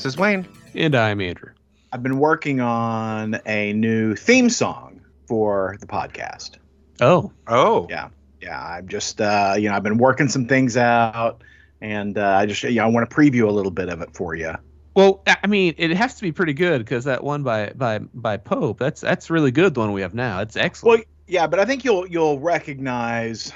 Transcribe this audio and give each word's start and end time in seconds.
This 0.00 0.14
is 0.14 0.16
Wayne. 0.16 0.48
And 0.74 0.94
I'm 0.94 1.20
Andrew. 1.20 1.52
I've 1.92 2.02
been 2.02 2.18
working 2.18 2.58
on 2.62 3.38
a 3.44 3.74
new 3.74 4.16
theme 4.16 4.48
song 4.48 5.02
for 5.28 5.76
the 5.78 5.86
podcast. 5.86 6.52
Oh, 7.02 7.30
Oh, 7.46 7.86
Yeah. 7.90 8.08
Yeah, 8.40 8.58
I'm 8.58 8.88
just 8.88 9.20
uh, 9.20 9.56
you 9.58 9.68
know, 9.68 9.74
I've 9.74 9.82
been 9.82 9.98
working 9.98 10.30
some 10.30 10.46
things 10.46 10.78
out 10.78 11.42
and 11.82 12.16
uh, 12.16 12.28
I 12.28 12.46
just 12.46 12.62
you 12.62 12.76
know, 12.76 12.84
I 12.84 12.86
want 12.86 13.10
to 13.10 13.14
preview 13.14 13.46
a 13.46 13.50
little 13.50 13.70
bit 13.70 13.90
of 13.90 14.00
it 14.00 14.08
for 14.14 14.34
you. 14.34 14.54
well, 14.94 15.22
I 15.26 15.36
I 15.44 15.46
mean, 15.48 15.74
it 15.76 15.90
has 15.90 16.14
to 16.14 16.22
be 16.22 16.32
pretty 16.32 16.54
good 16.54 16.78
because 16.78 17.04
that 17.04 17.22
one 17.22 17.42
by 17.42 17.74
by 17.74 17.98
by 17.98 18.38
Pope, 18.38 18.78
that's 18.78 19.02
that's 19.02 19.28
really 19.28 19.50
good. 19.50 19.74
The 19.74 19.80
one 19.80 19.92
we 19.92 20.00
have 20.00 20.14
now, 20.14 20.40
it's 20.40 20.56
excellent. 20.56 21.00
Well, 21.00 21.04
yeah, 21.26 21.46
but 21.46 21.60
I 21.60 21.66
think 21.66 21.84
you'll 21.84 22.06
you'll 22.06 22.40
recognize 22.40 23.52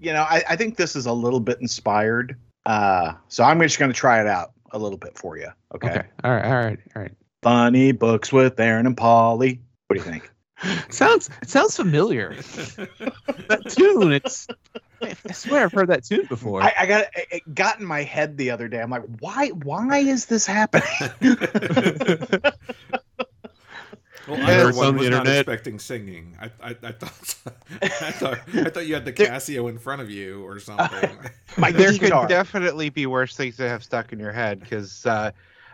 you 0.00 0.12
know, 0.12 0.22
I, 0.22 0.42
I 0.48 0.56
think 0.56 0.76
this 0.76 0.96
is 0.96 1.06
a 1.06 1.12
little 1.12 1.38
bit 1.38 1.60
inspired. 1.60 2.36
Uh, 2.66 3.12
so 3.28 3.44
I'm 3.44 3.60
just 3.60 3.78
going 3.78 3.92
to 3.92 3.96
try 3.96 4.20
it 4.20 4.26
out 4.26 4.50
a 4.72 4.78
little 4.78 4.98
bit 4.98 5.18
for 5.18 5.36
you. 5.36 5.48
Okay? 5.74 5.88
okay. 5.88 6.02
All 6.24 6.30
right. 6.30 6.44
All 6.44 6.56
right. 6.56 6.78
All 6.96 7.02
right. 7.02 7.12
Funny 7.42 7.92
books 7.92 8.32
with 8.32 8.58
Aaron 8.60 8.86
and 8.86 8.96
Polly. 8.96 9.60
What 9.86 9.98
do 9.98 10.04
you 10.04 10.10
think? 10.10 10.30
sounds 10.90 11.30
it 11.42 11.48
sounds 11.48 11.76
familiar. 11.76 12.34
that 13.48 13.62
tune. 13.68 14.12
It's. 14.12 14.46
I 15.02 15.14
I 15.28 15.32
swear 15.32 15.64
I've 15.64 15.72
heard 15.72 15.88
that 15.88 16.04
tune 16.04 16.26
before. 16.26 16.62
I, 16.62 16.72
I 16.80 16.86
got 16.86 17.06
it, 17.16 17.28
it 17.30 17.54
got 17.54 17.80
in 17.80 17.86
my 17.86 18.02
head 18.02 18.36
the 18.36 18.50
other 18.50 18.68
day. 18.68 18.80
I'm 18.80 18.90
like, 18.90 19.04
why 19.20 19.48
why 19.48 19.98
is 19.98 20.26
this 20.26 20.46
happening? 20.46 20.84
Well, 24.28 24.38
Yeah, 24.38 24.46
I 24.46 24.68
it's 24.68 24.76
one 24.76 24.86
on 24.88 24.94
the 24.94 25.00
was 25.00 25.10
not 25.10 25.26
expecting 25.26 25.78
singing. 25.78 26.36
I, 26.40 26.46
I, 26.62 26.76
I 26.82 26.92
thought 26.92 27.34
I 27.82 27.88
thought 28.12 28.38
I 28.54 28.70
thought 28.70 28.86
you 28.86 28.94
had 28.94 29.04
the 29.04 29.12
Casio 29.12 29.68
in 29.68 29.78
front 29.78 30.02
of 30.02 30.10
you 30.10 30.44
or 30.46 30.58
something. 30.60 31.10
my 31.58 31.72
there 31.72 31.92
could 31.96 32.12
definitely 32.28 32.90
be 32.90 33.06
worse 33.06 33.36
things 33.36 33.56
that 33.56 33.68
have 33.68 33.82
stuck 33.82 34.12
in 34.12 34.18
your 34.18 34.32
head 34.32 34.60
because 34.60 35.06
uh, 35.06 35.30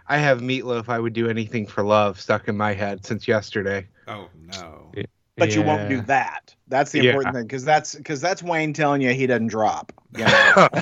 I 0.08 0.18
have 0.18 0.40
Meatloaf. 0.40 0.88
I 0.88 0.98
would 0.98 1.12
do 1.12 1.28
anything 1.28 1.66
for 1.66 1.82
love 1.84 2.20
stuck 2.20 2.48
in 2.48 2.56
my 2.56 2.72
head 2.74 3.04
since 3.04 3.26
yesterday. 3.28 3.86
oh 4.08 4.28
no. 4.52 4.92
Yeah. 4.94 5.04
but 5.36 5.54
you 5.54 5.62
won't 5.62 5.88
do 5.88 6.00
that. 6.02 6.54
That's 6.68 6.92
the 6.92 7.02
Yeah. 7.02 7.10
important 7.10 7.34
thing 7.34 7.44
because 7.46 7.64
that's 7.64 7.94
because 7.94 8.20
that's 8.20 8.42
Wayne 8.42 8.72
telling 8.72 9.02
you 9.02 9.10
he 9.12 9.26
doesn't 9.26 9.48
drop. 9.48 9.92
You 10.16 10.24
know? 10.24 10.30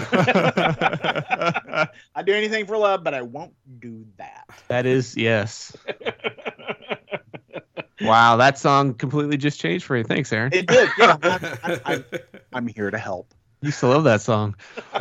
I 2.14 2.22
do 2.24 2.32
anything 2.32 2.66
for 2.66 2.76
love, 2.76 3.02
but 3.02 3.14
I 3.14 3.22
won't 3.22 3.54
do 3.80 4.04
that. 4.16 4.44
That 4.68 4.86
is 4.86 5.16
yes. 5.16 5.76
Wow, 8.00 8.36
that 8.36 8.58
song 8.58 8.94
completely 8.94 9.36
just 9.36 9.60
changed 9.60 9.84
for 9.84 9.96
you. 9.96 10.04
Thanks, 10.04 10.32
Aaron. 10.32 10.52
It 10.52 10.66
did. 10.66 10.88
Yeah, 10.98 11.16
I'm, 11.22 11.80
I'm, 11.84 12.04
I'm 12.52 12.66
here 12.66 12.90
to 12.90 12.98
help. 12.98 13.32
Used 13.60 13.80
to 13.80 13.88
love 13.88 14.04
that 14.04 14.20
song. 14.20 14.56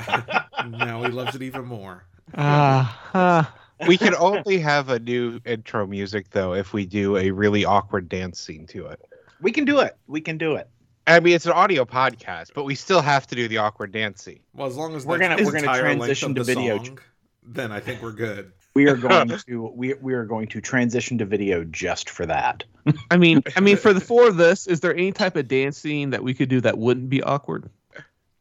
now 0.67 1.03
he 1.03 1.09
loves 1.09 1.35
it 1.35 1.41
even 1.41 1.65
more. 1.65 2.05
Ah, 2.35 3.09
ah. 3.13 3.55
we 3.87 3.97
can 3.97 4.15
only 4.15 4.57
have 4.59 4.89
a 4.89 4.99
new 4.99 5.39
intro 5.45 5.85
music 5.85 6.29
though 6.29 6.53
if 6.53 6.71
we 6.71 6.85
do 6.85 7.17
a 7.17 7.31
really 7.31 7.65
awkward 7.65 8.07
dance 8.07 8.39
scene 8.39 8.65
to 8.67 8.87
it. 8.87 9.01
We 9.41 9.51
can 9.51 9.65
do 9.65 9.79
it. 9.79 9.97
We 10.07 10.21
can 10.21 10.37
do 10.37 10.55
it. 10.55 10.69
I 11.05 11.19
mean, 11.19 11.35
it's 11.35 11.45
an 11.45 11.51
audio 11.51 11.83
podcast, 11.83 12.51
but 12.55 12.63
we 12.63 12.75
still 12.75 13.01
have 13.01 13.27
to 13.27 13.35
do 13.35 13.49
the 13.49 13.57
awkward 13.57 13.91
dance 13.91 14.23
scene. 14.23 14.39
Well, 14.53 14.67
as 14.67 14.77
long 14.77 14.95
as 14.95 15.05
We're 15.05 15.17
gonna- 15.17 15.43
we're 15.43 15.51
gonna 15.51 15.77
transition 15.77 16.33
to 16.35 16.43
video. 16.45 16.81
song, 16.81 16.99
then 17.45 17.73
I 17.73 17.81
think 17.81 18.01
we're 18.01 18.13
good. 18.13 18.53
We 18.73 18.87
are 18.89 18.95
going 18.97 19.29
to 19.29 19.71
we 19.75 19.93
we 19.95 20.13
are 20.13 20.25
going 20.25 20.47
to 20.49 20.61
transition 20.61 21.17
to 21.19 21.25
video 21.25 21.63
just 21.63 22.09
for 22.09 22.25
that. 22.25 22.63
I 23.11 23.17
mean, 23.17 23.41
I 23.55 23.59
mean, 23.59 23.77
for 23.77 23.93
the 23.93 23.99
four 24.11 24.27
of 24.27 24.37
this, 24.37 24.67
is 24.67 24.79
there 24.81 24.93
any 24.93 25.11
type 25.11 25.35
of 25.35 25.47
dance 25.47 25.77
scene 25.77 26.09
that 26.09 26.23
we 26.23 26.33
could 26.33 26.49
do 26.49 26.59
that 26.61 26.77
wouldn't 26.77 27.09
be 27.09 27.21
awkward? 27.23 27.69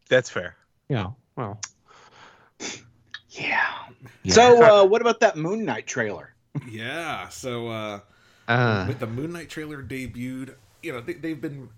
That's 0.09 0.31
fair. 0.31 0.57
Yeah. 0.89 1.11
Well. 1.37 1.61
Yeah. 3.31 3.73
Yeah. 4.23 4.33
So 4.33 4.63
uh, 4.63 4.87
what 4.87 5.01
about 5.01 5.21
that 5.21 5.37
Moon 5.37 5.65
Knight 5.65 5.87
trailer? 5.87 6.35
Yeah. 6.69 7.29
So 7.29 7.69
uh, 7.69 8.01
Uh, 8.49 8.85
with 8.89 8.99
the 8.99 9.07
Moon 9.07 9.33
Knight 9.33 9.49
trailer 9.49 9.83
debuted, 9.83 10.55
you 10.83 10.93
know 10.93 11.01
they, 11.01 11.15
they've 11.15 11.41
been 11.41 11.69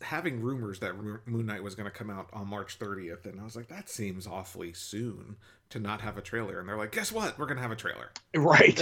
having 0.00 0.40
rumors 0.40 0.78
that 0.80 0.94
Moon 0.96 1.46
Knight 1.46 1.62
was 1.62 1.74
going 1.74 1.90
to 1.90 1.96
come 1.96 2.08
out 2.08 2.28
on 2.32 2.46
March 2.48 2.78
30th, 2.78 3.26
and 3.26 3.40
I 3.40 3.44
was 3.44 3.56
like, 3.56 3.68
that 3.68 3.90
seems 3.90 4.26
awfully 4.26 4.72
soon 4.72 5.36
to 5.70 5.78
not 5.78 6.00
have 6.00 6.16
a 6.16 6.22
trailer. 6.22 6.60
And 6.60 6.68
they're 6.68 6.76
like, 6.76 6.92
guess 6.92 7.10
what? 7.10 7.38
We're 7.38 7.46
going 7.46 7.56
to 7.56 7.62
have 7.62 7.72
a 7.72 7.76
trailer. 7.76 8.10
Right. 8.34 8.80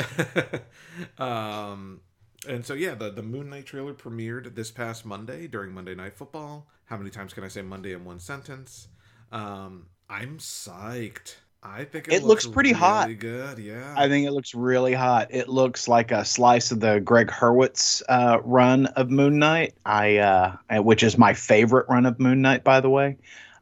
um, 1.18 2.00
and 2.46 2.66
so 2.66 2.74
yeah, 2.74 2.94
the 2.94 3.10
the 3.10 3.22
Moon 3.22 3.50
Knight 3.50 3.66
trailer 3.66 3.94
premiered 3.94 4.54
this 4.54 4.70
past 4.70 5.06
Monday 5.06 5.46
during 5.46 5.72
Monday 5.72 5.94
Night 5.94 6.14
Football. 6.14 6.66
How 6.86 6.96
many 6.96 7.10
times 7.10 7.32
can 7.32 7.44
I 7.44 7.48
say 7.48 7.62
Monday 7.62 7.92
in 7.92 8.04
one 8.04 8.18
sentence? 8.18 8.88
Um, 9.30 9.86
I'm 10.10 10.38
psyched. 10.38 11.36
I 11.62 11.84
think 11.84 12.08
it, 12.08 12.14
It 12.14 12.24
looks 12.24 12.44
pretty 12.44 12.70
really 12.70 12.80
hot. 12.80 13.18
Good, 13.20 13.58
yeah. 13.58 13.94
I 13.96 14.08
think 14.08 14.26
it 14.26 14.32
looks 14.32 14.52
really 14.52 14.94
hot. 14.94 15.28
It 15.30 15.48
looks 15.48 15.86
like 15.86 16.10
a 16.10 16.24
slice 16.24 16.72
of 16.72 16.80
the 16.80 16.98
Gregg 16.98 17.28
Hurwitz 17.28 18.02
uh, 18.08 18.40
run 18.42 18.86
of 18.86 19.10
Moon 19.10 19.38
Knight. 19.38 19.74
I, 19.86 20.16
uh, 20.16 20.56
which 20.82 21.04
is 21.04 21.16
my 21.16 21.34
favorite 21.34 21.86
run 21.88 22.04
of 22.04 22.18
Moon 22.18 22.42
Knight, 22.42 22.64
by 22.64 22.80
the 22.80 22.90
way. 22.90 23.18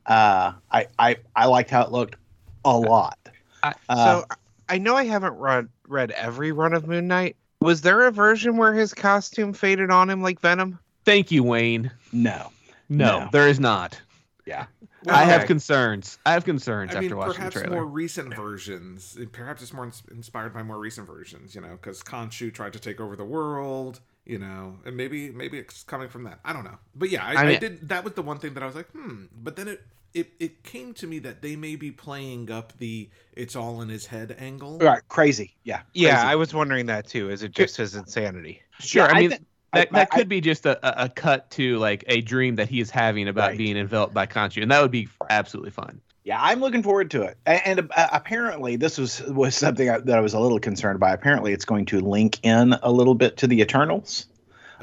Uh, 0.06 0.54
I, 0.70 0.86
I 0.98 1.16
I 1.36 1.46
liked 1.46 1.70
how 1.70 1.82
it 1.82 1.92
looked 1.92 2.16
a 2.64 2.76
lot. 2.76 3.18
I- 3.62 3.74
Uh, 3.88 3.96
so 4.20 4.24
I 4.68 4.78
know 4.78 4.96
I 4.96 5.04
haven't 5.04 5.34
read 5.34 5.68
read 5.88 6.10
every 6.12 6.52
run 6.52 6.72
of 6.72 6.86
Moon 6.86 7.08
Knight. 7.08 7.36
Was 7.60 7.82
there 7.82 8.06
a 8.06 8.10
version 8.12 8.56
where 8.56 8.72
his 8.72 8.94
costume 8.94 9.52
faded 9.52 9.90
on 9.90 10.08
him 10.08 10.22
like 10.22 10.40
Venom? 10.40 10.78
thank 11.04 11.30
you, 11.30 11.42
Wayne. 11.42 11.90
no, 12.12 12.50
No, 12.88 13.20
No. 13.20 13.28
there 13.32 13.48
is 13.48 13.58
not. 13.60 14.00
yeah, 14.46 14.66
Well, 15.04 15.14
I 15.16 15.24
have 15.24 15.46
concerns. 15.46 16.18
I 16.24 16.32
have 16.32 16.44
concerns 16.44 16.92
I 16.92 16.98
after 16.98 17.08
mean, 17.08 17.16
watching 17.16 17.32
the 17.32 17.36
perhaps 17.38 17.54
trailer. 17.56 17.70
more 17.76 17.86
recent 17.86 18.34
versions. 18.34 19.18
Perhaps 19.32 19.62
it's 19.62 19.72
more 19.72 19.84
ins- 19.86 20.02
inspired 20.10 20.54
by 20.54 20.62
more 20.62 20.78
recent 20.78 21.06
versions. 21.06 21.54
You 21.54 21.60
know, 21.62 21.72
because 21.72 22.02
Khonshu 22.02 22.52
tried 22.54 22.72
to 22.74 22.78
take 22.78 23.00
over 23.00 23.16
the 23.16 23.24
world. 23.24 24.00
You 24.26 24.38
know, 24.38 24.78
and 24.84 24.96
maybe 24.96 25.30
maybe 25.30 25.58
it's 25.58 25.82
coming 25.82 26.08
from 26.08 26.24
that. 26.24 26.38
I 26.44 26.52
don't 26.52 26.62
know. 26.64 26.78
But 26.94 27.10
yeah, 27.10 27.24
I, 27.24 27.32
I 27.34 27.46
I, 27.48 27.56
did. 27.56 27.88
That 27.88 28.04
was 28.04 28.12
the 28.12 28.22
one 28.22 28.38
thing 28.38 28.54
that 28.54 28.62
I 28.62 28.66
was 28.66 28.74
like, 28.76 28.88
hmm. 28.92 29.24
But 29.34 29.56
then 29.56 29.66
it 29.66 29.82
it 30.14 30.30
it 30.40 30.62
came 30.64 30.92
to 30.94 31.06
me 31.06 31.18
that 31.20 31.42
they 31.42 31.56
may 31.56 31.76
be 31.76 31.90
playing 31.90 32.50
up 32.50 32.72
the 32.78 33.08
"it's 33.32 33.54
all 33.56 33.80
in 33.82 33.88
his 33.88 34.06
head" 34.06 34.34
angle. 34.38 34.78
Right, 34.78 35.02
crazy. 35.08 35.54
Yeah, 35.64 35.80
Yeah, 35.94 36.14
crazy. 36.16 36.26
I 36.28 36.34
was 36.36 36.52
wondering 36.54 36.86
that 36.86 37.06
too. 37.06 37.30
Is 37.30 37.42
it 37.42 37.52
just 37.52 37.76
his 37.76 37.94
insanity? 37.94 38.62
Sure. 38.80 39.04
Yeah, 39.06 39.12
I 39.12 39.20
mean, 39.20 39.30
thi- 39.30 39.38
that, 39.72 39.88
I- 39.92 39.94
that 39.98 40.08
I- 40.12 40.16
could 40.16 40.28
be 40.28 40.40
just 40.40 40.66
a, 40.66 40.78
a- 41.02 41.04
a 41.04 41.08
cut 41.08 41.50
to 41.52 41.78
like 41.78 42.04
a 42.08 42.20
dream 42.22 42.56
that 42.56 42.68
he 42.68 42.80
is 42.80 42.90
having 42.90 43.28
about 43.28 43.50
Right. 43.50 43.58
being 43.58 43.76
enveloped 43.76 44.14
by 44.14 44.26
Khonshu, 44.26 44.62
and 44.62 44.70
that 44.70 44.82
would 44.82 44.90
be 44.90 45.08
absolutely 45.30 45.70
fine. 45.70 46.00
Yeah, 46.24 46.38
I'm 46.40 46.60
looking 46.60 46.82
forward 46.82 47.10
to 47.12 47.22
it. 47.22 47.38
A- 47.46 47.66
And, 47.66 47.88
uh, 47.96 48.08
apparently, 48.12 48.76
this 48.76 48.98
was 48.98 49.22
was 49.22 49.54
something 49.56 49.88
I, 49.88 49.98
that 50.00 50.18
I 50.18 50.20
was 50.20 50.34
a 50.34 50.40
little 50.40 50.60
concerned 50.60 51.00
by. 51.00 51.12
Apparently, 51.12 51.52
it's 51.52 51.64
going 51.64 51.86
to 51.86 52.00
link 52.00 52.38
in 52.44 52.74
a 52.82 52.90
little 52.92 53.14
bit 53.14 53.36
to 53.38 53.46
the 53.46 53.60
Eternals, 53.60 54.26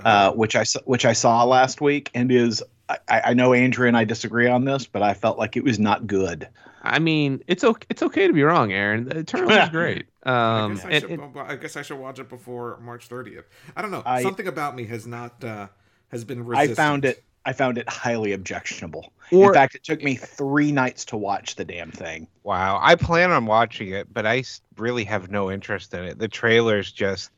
uh, 0.04 0.32
which 0.32 0.56
I 0.56 0.62
s- 0.62 0.78
which 0.86 1.06
I 1.06 1.14
saw 1.14 1.44
last 1.44 1.80
week, 1.82 2.10
and 2.16 2.32
is 2.32 2.64
I, 2.90 3.00
I 3.10 3.34
know 3.34 3.54
Andrew 3.54 3.88
and 3.88 3.98
I 3.98 4.04
disagree 4.06 4.48
on 4.48 4.66
this, 4.66 4.86
but 4.86 5.02
I 5.02 5.14
felt 5.14 5.38
like 5.38 5.58
it 5.58 5.64
was 5.64 5.78
not 5.80 6.08
good. 6.08 6.48
I 6.84 7.00
mean, 7.00 7.44
it's 7.48 7.64
okay. 7.64 7.86
It's 7.90 8.02
okay 8.02 8.28
to 8.28 8.34
be 8.34 8.44
wrong, 8.44 8.72
Aaron. 8.72 9.06
The 9.06 9.20
Eternals 9.20 9.52
is 9.52 9.70
great. 9.70 10.06
I 10.24 10.60
Um, 10.64 10.76
guess 10.76 10.86
I, 10.86 10.90
and- 10.92 11.02
should, 11.02 11.12
and- 11.12 11.40
I 11.40 11.56
guess 11.58 11.76
I 11.76 11.82
should 11.82 11.98
watch 12.00 12.20
it 12.20 12.30
before 12.30 12.78
March 12.82 13.10
30th. 13.10 13.44
I 13.76 13.82
don't 13.82 13.92
know. 13.92 14.04
I- 14.06 14.22
Something 14.24 14.48
about 14.48 14.76
me 14.76 14.86
has 14.86 15.06
not 15.06 15.44
uh, 15.44 15.68
has 16.12 16.24
been. 16.24 16.50
I 16.56 16.68
found 16.68 17.04
it. 17.04 17.24
I 17.46 17.54
found 17.54 17.78
it 17.78 17.88
highly 17.90 18.34
objectionable. 18.34 19.12
or 19.32 19.48
In 19.48 19.54
fact, 19.54 19.76
it 19.76 19.84
took 19.84 20.04
me 20.04 20.16
three 20.16 20.72
nights 20.74 21.06
to 21.06 21.18
watch 21.18 21.56
the 21.56 21.64
damn 21.64 21.92
thing. 21.92 22.28
Wow, 22.44 22.78
I 22.82 22.96
plan 22.96 23.32
on 23.32 23.46
watching 23.46 23.90
it, 23.92 24.14
but 24.14 24.26
I 24.26 24.44
really 24.78 25.06
have 25.06 25.32
no 25.32 25.50
interest 25.50 25.94
in 25.94 26.04
it. 26.04 26.20
The 26.20 26.28
trailers 26.28 26.92
just 26.92 27.32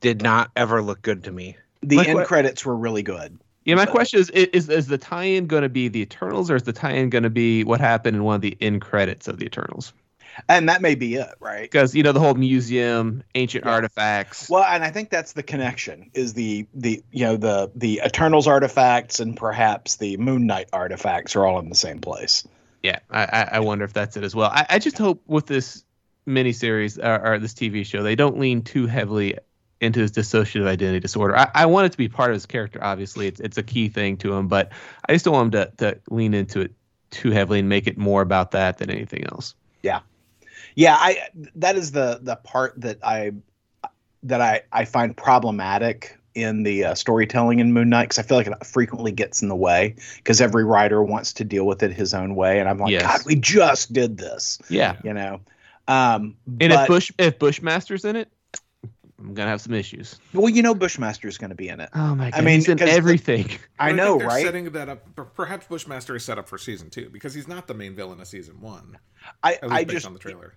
did 0.00 0.20
not 0.20 0.50
ever 0.56 0.82
look 0.82 1.00
good 1.00 1.24
to 1.24 1.32
me. 1.32 1.56
The 1.82 1.96
Like 1.96 2.08
end 2.08 2.18
what- 2.18 2.26
credits 2.26 2.64
were 2.66 2.76
really 2.76 3.02
good. 3.02 3.38
Yeah, 3.66 3.74
my 3.74 3.84
so- 3.84 3.90
question 3.92 4.20
is, 4.20 4.30
is 4.30 4.68
is 4.70 4.86
the 4.86 4.96
tie-in 4.98 5.46
going 5.46 5.62
to 5.62 5.68
be 5.68 5.88
the 5.88 6.00
Eternals, 6.00 6.50
or 6.50 6.56
is 6.56 6.62
the 6.62 6.72
tie-in 6.72 7.10
going 7.10 7.24
to 7.24 7.30
be 7.30 7.64
what 7.64 7.80
happened 7.80 8.16
in 8.16 8.24
one 8.24 8.36
of 8.36 8.40
the 8.40 8.56
end 8.60 8.80
credits 8.80 9.28
of 9.28 9.38
the 9.38 9.44
Eternals? 9.44 9.92
And 10.50 10.68
that 10.68 10.82
may 10.82 10.94
be 10.94 11.14
it, 11.14 11.34
right? 11.40 11.62
Because 11.62 11.94
you 11.94 12.02
know 12.02 12.12
the 12.12 12.20
whole 12.20 12.34
museum, 12.34 13.22
ancient 13.34 13.64
Yeah. 13.64 13.72
artifacts. 13.72 14.50
Well, 14.50 14.64
and 14.64 14.84
I 14.84 14.90
think 14.90 15.08
that's 15.10 15.32
the 15.32 15.42
connection 15.42 16.10
is 16.14 16.34
the 16.34 16.66
the 16.74 17.02
you 17.10 17.24
know 17.24 17.36
the 17.36 17.70
the 17.74 18.02
Eternals 18.04 18.46
artifacts 18.46 19.18
and 19.18 19.36
perhaps 19.36 19.96
the 19.96 20.16
Moon 20.18 20.46
Knight 20.46 20.68
artifacts 20.72 21.36
are 21.36 21.46
all 21.46 21.58
in 21.58 21.68
the 21.68 21.74
same 21.74 22.00
place. 22.00 22.46
Yeah, 22.82 22.98
I, 23.10 23.48
I 23.52 23.60
wonder 23.60 23.84
if 23.84 23.94
that's 23.94 24.16
it 24.16 24.22
as 24.24 24.34
well. 24.34 24.50
I, 24.52 24.66
I 24.68 24.78
just 24.78 24.98
hope 24.98 25.22
with 25.26 25.46
this 25.46 25.82
miniseries 26.28 27.02
or, 27.02 27.34
or 27.34 27.38
this 27.38 27.54
TV 27.54 27.84
show, 27.86 28.02
they 28.02 28.14
don't 28.14 28.38
lean 28.38 28.62
too 28.62 28.86
heavily 28.86 29.38
into 29.80 30.00
his 30.00 30.10
dissociative 30.10 30.66
identity 30.66 31.00
disorder. 31.00 31.36
I, 31.36 31.50
I 31.54 31.66
want 31.66 31.86
it 31.86 31.92
to 31.92 31.98
be 31.98 32.08
part 32.08 32.30
of 32.30 32.34
his 32.34 32.46
character. 32.46 32.82
Obviously, 32.82 33.26
it's 33.26 33.40
it's 33.40 33.58
a 33.58 33.62
key 33.62 33.88
thing 33.88 34.16
to 34.18 34.32
him, 34.34 34.48
but 34.48 34.72
I 35.08 35.12
just 35.12 35.24
don't 35.24 35.34
want 35.34 35.54
him 35.54 35.62
to, 35.62 35.92
to 35.92 36.00
lean 36.10 36.34
into 36.34 36.60
it 36.60 36.72
too 37.10 37.30
heavily 37.30 37.60
and 37.60 37.68
make 37.68 37.86
it 37.86 37.98
more 37.98 38.22
about 38.22 38.50
that 38.52 38.78
than 38.78 38.90
anything 38.90 39.24
else. 39.26 39.54
Yeah, 39.82 40.00
yeah. 40.74 40.96
I 40.98 41.28
that 41.56 41.76
is 41.76 41.92
the 41.92 42.20
the 42.22 42.36
part 42.36 42.80
that 42.80 42.98
I 43.02 43.32
that 44.22 44.40
I 44.40 44.62
I 44.72 44.84
find 44.84 45.16
problematic 45.16 46.18
in 46.34 46.64
the 46.64 46.84
uh, 46.84 46.94
storytelling 46.94 47.60
in 47.60 47.72
Moon 47.72 47.88
Knight 47.88 48.04
because 48.04 48.18
I 48.18 48.22
feel 48.22 48.36
like 48.36 48.46
it 48.46 48.66
frequently 48.66 49.10
gets 49.10 49.40
in 49.40 49.48
the 49.48 49.56
way 49.56 49.94
because 50.16 50.40
every 50.40 50.64
writer 50.64 51.02
wants 51.02 51.32
to 51.34 51.44
deal 51.44 51.66
with 51.66 51.82
it 51.82 51.92
his 51.92 52.12
own 52.12 52.34
way, 52.34 52.60
and 52.60 52.68
I'm 52.68 52.78
like, 52.78 52.92
Yes. 52.92 53.02
God, 53.02 53.26
we 53.26 53.36
just 53.36 53.92
did 53.92 54.18
this, 54.18 54.58
Yeah, 54.68 54.96
you 55.02 55.14
know. 55.14 55.40
Um, 55.88 56.36
And 56.60 56.72
but, 56.72 56.82
if 56.82 56.88
Bush 56.88 57.10
if 57.18 57.38
Bushmaster's 57.38 58.04
in 58.04 58.16
it, 58.16 58.28
I'm 59.26 59.34
gonna 59.34 59.50
have 59.50 59.60
some 59.60 59.74
issues. 59.74 60.18
well, 60.32 60.48
you 60.48 60.62
know, 60.62 60.74
Bushmaster 60.74 61.26
is 61.28 61.36
going 61.36 61.50
to 61.50 61.56
be 61.56 61.68
in 61.68 61.80
it. 61.80 61.90
Oh 61.94 62.14
my 62.14 62.30
god, 62.30 62.38
I 62.38 62.42
mean, 62.42 62.54
he's 62.56 62.68
in 62.68 62.78
'cause 62.78 62.88
the- 62.88 62.94
everything. 62.94 63.50
I 63.78 63.92
know, 63.92 64.18
think 64.18 64.30
right? 64.30 64.44
Setting 64.44 64.70
that 64.72 64.88
up. 64.88 65.34
Perhaps 65.34 65.66
Bushmaster 65.66 66.14
is 66.16 66.24
set 66.24 66.38
up 66.38 66.48
for 66.48 66.58
season 66.58 66.90
two 66.90 67.10
because 67.10 67.34
he's 67.34 67.48
not 67.48 67.66
the 67.66 67.74
main 67.74 67.94
villain 67.96 68.20
of 68.20 68.26
season 68.28 68.60
one. 68.60 68.96
I, 69.42 69.54
At 69.54 69.62
least 69.64 69.72
I 69.72 69.84
based 69.84 69.90
just 69.94 70.06
on 70.06 70.12
the 70.12 70.18
trailer. 70.20 70.54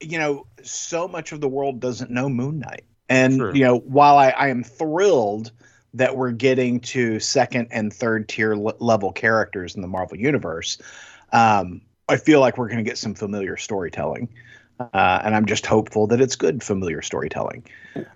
you 0.00 0.18
know, 0.18 0.46
so 0.62 1.06
much 1.06 1.30
of 1.32 1.40
the 1.40 1.48
world 1.48 1.80
doesn't 1.80 2.10
know 2.10 2.28
Moon 2.28 2.58
Knight. 2.58 2.84
And, 3.08 3.38
True. 3.38 3.52
you 3.54 3.62
know, 3.64 3.78
while 3.78 4.16
I, 4.18 4.30
I 4.30 4.48
am 4.48 4.64
thrilled 4.64 5.52
that 5.94 6.16
we're 6.16 6.32
getting 6.32 6.80
to 6.80 7.20
second 7.20 7.68
and 7.70 7.92
third 7.92 8.28
tier 8.28 8.56
le- 8.56 8.74
level 8.80 9.12
characters 9.12 9.76
in 9.76 9.82
the 9.82 9.88
Marvel 9.88 10.18
Universe, 10.18 10.78
um, 11.32 11.80
I 12.08 12.16
feel 12.16 12.40
like 12.40 12.58
we're 12.58 12.68
going 12.68 12.82
to 12.84 12.88
get 12.88 12.98
some 12.98 13.14
familiar 13.14 13.56
storytelling. 13.56 14.28
Uh, 14.80 15.20
and 15.24 15.34
I'm 15.34 15.46
just 15.46 15.66
hopeful 15.66 16.06
that 16.08 16.20
it's 16.20 16.34
good 16.34 16.62
familiar 16.62 17.00
storytelling. 17.00 17.64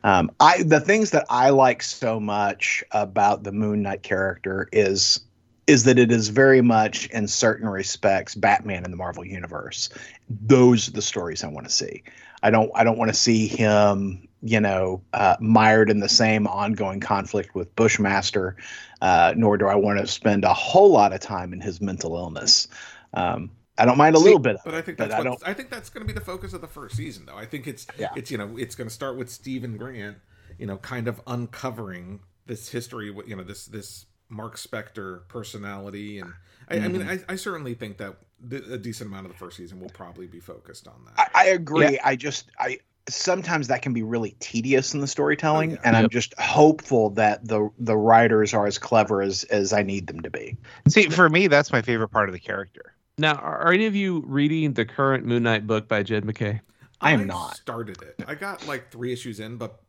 Um, 0.03 0.31
I 0.41 0.63
the 0.65 0.81
things 0.81 1.13
that 1.13 1.25
I 1.31 1.51
like 1.51 1.83
so 1.83 2.19
much 2.19 2.83
about 2.91 3.45
the 3.45 3.53
Moon 3.53 3.83
Knight 3.83 4.03
character 4.03 4.69
is 4.73 5.21
is 5.69 5.85
that 5.85 5.99
it 5.99 6.11
is 6.11 6.29
very 6.29 6.63
much 6.63 7.07
in 7.11 7.29
certain 7.29 7.69
respects 7.69 8.35
Batman 8.35 8.85
in 8.85 8.91
the 8.91 8.97
Marvel 8.97 9.25
universe. 9.25 9.91
Those 10.29 10.89
are 10.89 10.93
the 10.93 11.03
stories 11.03 11.45
I 11.45 11.49
want 11.49 11.67
to 11.67 11.73
see. 11.73 12.03
I 12.43 12.51
don't 12.51 12.71
I 12.75 12.83
don't 12.85 12.99
want 12.99 13.11
to 13.11 13.17
see 13.17 13.47
him, 13.47 14.27
you 14.43 14.61
know, 14.61 15.03
uh, 15.13 15.37
mired 15.41 15.91
in 15.91 16.01
the 16.01 16.09
same 16.09 16.47
ongoing 16.47 17.01
conflict 17.01 17.55
with 17.55 17.75
Bushmaster, 17.77 18.57
uh, 19.01 19.35
nor 19.37 19.57
do 19.57 19.67
I 19.67 19.75
want 19.75 20.01
to 20.01 20.07
spend 20.07 20.45
a 20.45 20.55
whole 20.55 20.91
lot 20.91 21.13
of 21.13 21.21
time 21.21 21.53
in 21.53 21.61
his 21.61 21.81
mental 21.81 22.17
illness. 22.17 22.67
Um, 23.15 23.51
I 23.79 23.85
don't 23.85 23.97
mind 23.99 24.17
a 24.17 24.19
See, 24.19 24.25
little 24.25 24.39
bit 24.41 24.57
of 24.57 24.61
But 24.65 24.75
it, 24.75 24.79
I 24.79 24.83
think 24.83 24.99
that's 24.99 25.15
I 25.15 25.19
what, 25.19 25.25
don't. 25.25 25.43
I 25.49 25.55
think 25.55 25.71
that's 25.71 25.89
going 25.91 26.07
to 26.07 26.13
be 26.13 26.19
the 26.19 26.25
focus 26.25 26.53
of 26.53 26.61
the 26.61 26.67
first 26.69 26.97
season, 26.97 27.27
though. 27.27 27.37
I 27.37 27.47
think 27.47 27.67
it's 27.67 27.87
Yeah. 27.99 28.09
it's 28.17 28.31
you 28.31 28.39
know 28.39 28.57
it's 28.59 28.75
going 28.75 28.89
to 28.89 28.95
start 28.95 29.17
with 29.17 29.31
Steven 29.31 29.77
Grant, 29.77 30.19
you 30.59 30.67
know, 30.67 30.77
kind 30.79 31.09
of 31.09 31.21
uncovering 31.27 32.21
this 32.47 32.69
history, 32.71 33.15
you 33.27 33.37
know, 33.37 33.43
this 33.45 33.67
this 33.67 34.07
Mark 34.31 34.57
Spector 34.57 35.27
personality, 35.29 36.19
and 36.19 36.33
I, 36.69 36.77
I 36.77 36.89
mean, 36.89 37.01
Mm-hmm. 37.03 37.31
I, 37.31 37.33
I 37.33 37.37
certainly 37.37 37.75
think 37.75 37.97
that 37.99 38.17
the, 38.41 38.75
a 38.75 38.79
decent 38.79 39.09
amount 39.09 39.27
of 39.27 39.33
the 39.33 39.39
first 39.39 39.57
season 39.57 39.81
will 39.81 39.89
probably 39.91 40.27
be 40.27 40.39
focused 40.41 40.87
on 40.87 40.95
that. 41.07 41.31
I, 41.35 41.43
I 41.43 41.45
agree. 41.47 41.99
I 42.05 42.15
just 42.17 42.51
I 42.59 42.79
sometimes 43.09 43.69
that 43.69 43.81
can 43.81 43.95
be 43.95 44.03
really 44.03 44.37
tedious 44.39 44.93
in 44.93 45.01
the 45.01 45.07
storytelling, 45.07 45.71
Oh, 45.73 45.75
yeah. 45.75 45.81
and 45.85 45.97
I'm 45.97 46.11
just 46.11 46.39
hopeful 46.39 47.11
that 47.11 47.47
the 47.49 47.71
the 47.79 47.97
writers 47.97 48.53
are 48.53 48.67
as 48.67 48.77
clever 48.79 49.23
as 49.23 49.45
as 49.45 49.73
I 49.73 49.83
need 49.83 50.07
them 50.07 50.21
to 50.21 50.31
be. 50.31 50.57
See, 50.89 51.09
for 51.09 51.29
me, 51.31 51.47
that's 51.47 51.73
my 51.73 51.81
favorite 51.81 52.09
part 52.09 52.29
of 52.29 52.35
the 52.35 52.39
character. 52.41 52.95
Now, 53.19 53.35
are, 53.35 53.59
are 53.59 53.73
any 53.73 53.87
of 53.87 53.97
you 53.97 54.23
reading 54.27 54.73
the 54.73 54.85
current 54.85 55.27
Moon 55.27 55.43
Knight 55.43 55.67
book 55.67 55.89
by 55.89 56.05
Jed 56.05 56.25
MacKay? 56.25 56.61
I 57.01 57.13
am 57.13 57.27
not. 57.27 57.57
started 57.57 58.01
it. 58.03 58.25
I 58.27 58.35
got 58.35 58.67
like 58.67 58.91
three 58.91 59.13
issues 59.13 59.41
in, 59.41 59.57
but 59.57 59.81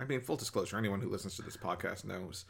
I 0.00 0.04
mean, 0.04 0.20
full 0.20 0.36
disclosure, 0.36 0.76
anyone 0.78 1.00
who 1.00 1.08
listens 1.08 1.36
to 1.36 1.42
this 1.42 1.56
podcast 1.56 2.04
knows. 2.04 2.44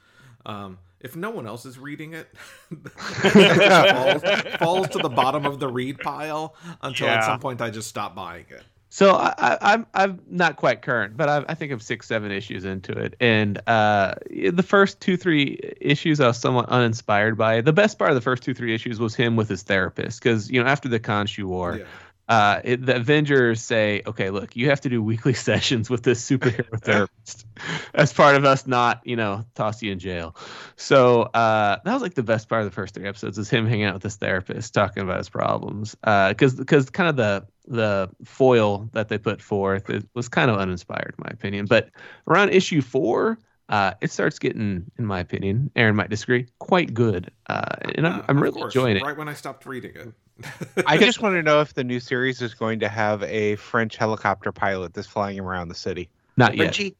Um, 0.46 0.78
if 1.00 1.16
no 1.16 1.30
one 1.30 1.46
else 1.46 1.64
is 1.64 1.78
reading 1.78 2.14
it, 2.14 2.28
it 2.70 3.94
falls, 3.94 4.58
falls 4.58 4.88
to 4.90 4.98
the 4.98 5.08
bottom 5.08 5.46
of 5.46 5.58
the 5.58 5.68
read 5.68 5.98
pile 5.98 6.54
until 6.82 7.08
at 7.08 7.24
some 7.24 7.40
point 7.40 7.62
I 7.62 7.70
just 7.70 7.88
stop 7.88 8.14
buying 8.14 8.46
it. 8.50 8.62
So 8.94 9.10
I, 9.10 9.34
I, 9.38 9.58
I'm 9.60 9.86
I'm 9.92 10.20
not 10.30 10.54
quite 10.54 10.82
current, 10.82 11.16
but 11.16 11.28
I, 11.28 11.44
I 11.48 11.54
think 11.54 11.72
I'm 11.72 11.80
six 11.80 12.06
seven 12.06 12.30
issues 12.30 12.64
into 12.64 12.92
it, 12.92 13.16
and 13.18 13.60
uh, 13.66 14.14
the 14.30 14.62
first 14.62 15.00
two 15.00 15.16
three 15.16 15.58
issues 15.80 16.20
I 16.20 16.28
was 16.28 16.36
somewhat 16.38 16.68
uninspired 16.68 17.36
by. 17.36 17.60
The 17.60 17.72
best 17.72 17.98
part 17.98 18.12
of 18.12 18.14
the 18.14 18.20
first 18.20 18.44
two 18.44 18.54
three 18.54 18.72
issues 18.72 19.00
was 19.00 19.16
him 19.16 19.34
with 19.34 19.48
his 19.48 19.64
therapist, 19.64 20.22
because 20.22 20.48
you 20.48 20.62
know 20.62 20.68
after 20.68 20.88
the 20.88 21.00
Khonshu 21.00 21.42
War, 21.42 21.78
Yeah. 21.78 21.84
Uh, 22.28 22.60
it, 22.64 22.86
the 22.86 22.96
Avengers 22.96 23.60
say, 23.60 24.02
okay, 24.06 24.30
look, 24.30 24.56
you 24.56 24.70
have 24.70 24.80
to 24.82 24.88
do 24.88 25.02
weekly 25.02 25.34
sessions 25.48 25.90
with 25.90 26.02
this 26.02 26.28
superhero 26.28 26.80
therapist 26.82 27.46
as 27.94 28.12
part 28.12 28.36
of 28.36 28.44
us 28.44 28.66
not, 28.66 29.00
you 29.04 29.16
know, 29.16 29.44
toss 29.54 29.82
you 29.82 29.92
in 29.92 29.98
jail. 29.98 30.34
So 30.76 31.22
uh, 31.22 31.78
that 31.84 31.92
was 31.92 32.02
like 32.02 32.14
the 32.14 32.22
best 32.22 32.48
part 32.48 32.62
of 32.62 32.66
the 32.66 32.74
first 32.74 32.94
three 32.94 33.06
episodes 33.06 33.38
is 33.38 33.50
him 33.50 33.66
hanging 33.66 33.84
out 33.84 33.94
with 33.94 34.02
this 34.02 34.16
therapist, 34.16 34.72
talking 34.72 35.02
about 35.02 35.18
his 35.18 35.28
problems. 35.28 35.94
Because 36.02 36.54
because 36.54 36.88
kind 36.90 37.08
of 37.08 37.16
the 37.16 37.46
the 37.66 38.10
foil 38.24 38.90
that 38.92 39.08
they 39.08 39.16
put 39.16 39.40
forth 39.40 39.88
it 39.88 40.06
was 40.14 40.28
kind 40.28 40.50
of 40.50 40.58
uninspired, 40.58 41.14
in 41.18 41.24
my 41.24 41.30
opinion. 41.30 41.66
But 41.66 41.90
around 42.26 42.50
issue 42.50 42.80
four. 42.80 43.38
Uh, 43.68 43.92
it 44.02 44.10
starts 44.10 44.38
getting, 44.38 44.90
in 44.98 45.06
my 45.06 45.20
opinion, 45.20 45.70
Aaron 45.74 45.96
might 45.96 46.10
disagree, 46.10 46.46
quite 46.58 46.92
good, 46.92 47.30
uh, 47.48 47.64
and 47.94 48.06
I'm, 48.06 48.20
Uh, 48.20 48.24
I'm 48.28 48.38
really 48.42 48.60
course, 48.60 48.74
enjoying 48.74 48.96
it. 48.98 49.02
Right 49.02 49.16
when 49.16 49.28
I 49.28 49.32
stopped 49.34 49.64
reading 49.64 49.92
it. 49.94 50.84
I 50.86 50.98
just 50.98 51.22
want 51.22 51.34
to 51.36 51.42
know 51.42 51.60
if 51.60 51.72
the 51.74 51.84
new 51.84 51.98
series 52.00 52.42
is 52.42 52.52
going 52.54 52.80
to 52.80 52.88
have 52.88 53.22
a 53.22 53.56
French 53.56 53.96
helicopter 53.96 54.52
pilot 54.52 54.92
that's 54.92 55.06
flying 55.06 55.40
around 55.40 55.68
the 55.68 55.74
city. 55.74 56.10
Not 56.36 56.56
yet, 56.56 56.74
Frenchie, 56.74 56.96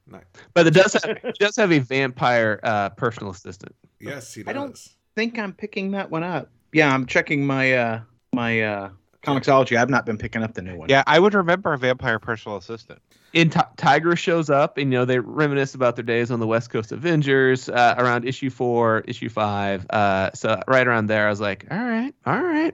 but 0.55 0.66
it 0.66 0.72
does 0.75 0.93
have, 0.94 1.05
it 1.25 1.37
does 1.38 1.56
have 1.56 1.72
a 1.72 1.81
vampire 1.81 2.61
uh, 2.62 2.90
personal 2.90 3.32
assistant. 3.32 3.75
yes, 4.00 4.32
he 4.32 4.43
does. 4.43 4.50
I 4.50 4.52
don't- 4.52 4.78
think 5.17 5.38
I'm 5.38 5.52
picking 5.52 5.93
that 5.93 6.10
one 6.10 6.25
up. 6.25 6.50
Yeah, 6.72 6.93
I'm 6.93 7.06
checking 7.06 7.46
my 7.46 7.72
uh 7.75 8.00
my 8.32 8.60
uh 8.62 8.90
Comixology. 9.25 9.76
I've 9.76 9.88
not 9.90 10.05
been 10.05 10.19
picking 10.19 10.43
up 10.43 10.55
the 10.55 10.62
new 10.62 10.76
one. 10.76 10.88
Yeah, 10.88 11.05
I 11.06 11.19
would 11.20 11.34
remember 11.34 11.72
a 11.72 11.78
vampire 11.78 12.19
personal 12.19 12.56
assistant. 12.58 13.00
In 13.34 13.50
Ti- 13.50 13.60
Tigra 13.76 14.16
shows 14.16 14.48
up, 14.48 14.79
and 14.79 14.93
you 14.93 14.98
know 14.98 15.05
they 15.05 15.19
reminisce 15.19 15.74
about 15.74 15.96
their 15.96 16.05
days 16.05 16.31
on 16.31 16.38
the 16.38 16.46
West 16.46 16.70
Coast 16.70 16.93
Avengers 16.93 17.69
uh, 17.69 17.96
around 17.98 18.24
issue 18.24 18.48
four, 18.48 19.03
issue 19.08 19.29
five. 19.29 19.84
Uh, 19.91 20.31
so 20.34 20.60
right 20.69 20.86
around 20.86 21.06
there, 21.06 21.26
I 21.26 21.31
was 21.31 21.41
like, 21.41 21.67
all 21.70 21.84
right, 21.84 22.14
all 22.26 22.41
right. 22.41 22.72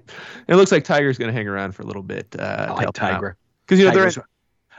It 0.49 0.57
looks 0.57 0.71
like 0.71 0.85
Tigra's 0.85 1.17
going 1.17 1.31
to 1.31 1.37
hang 1.37 1.49
around 1.49 1.73
for 1.73 1.83
a 1.83 1.87
little 1.87 2.02
bit. 2.02 2.37
Uh, 2.38 2.67
I 2.69 2.73
like 2.75 2.88
Tigra 2.93 3.35
because 3.67 3.79
you 3.79 3.87
know 3.87 3.93
they're 3.93 4.12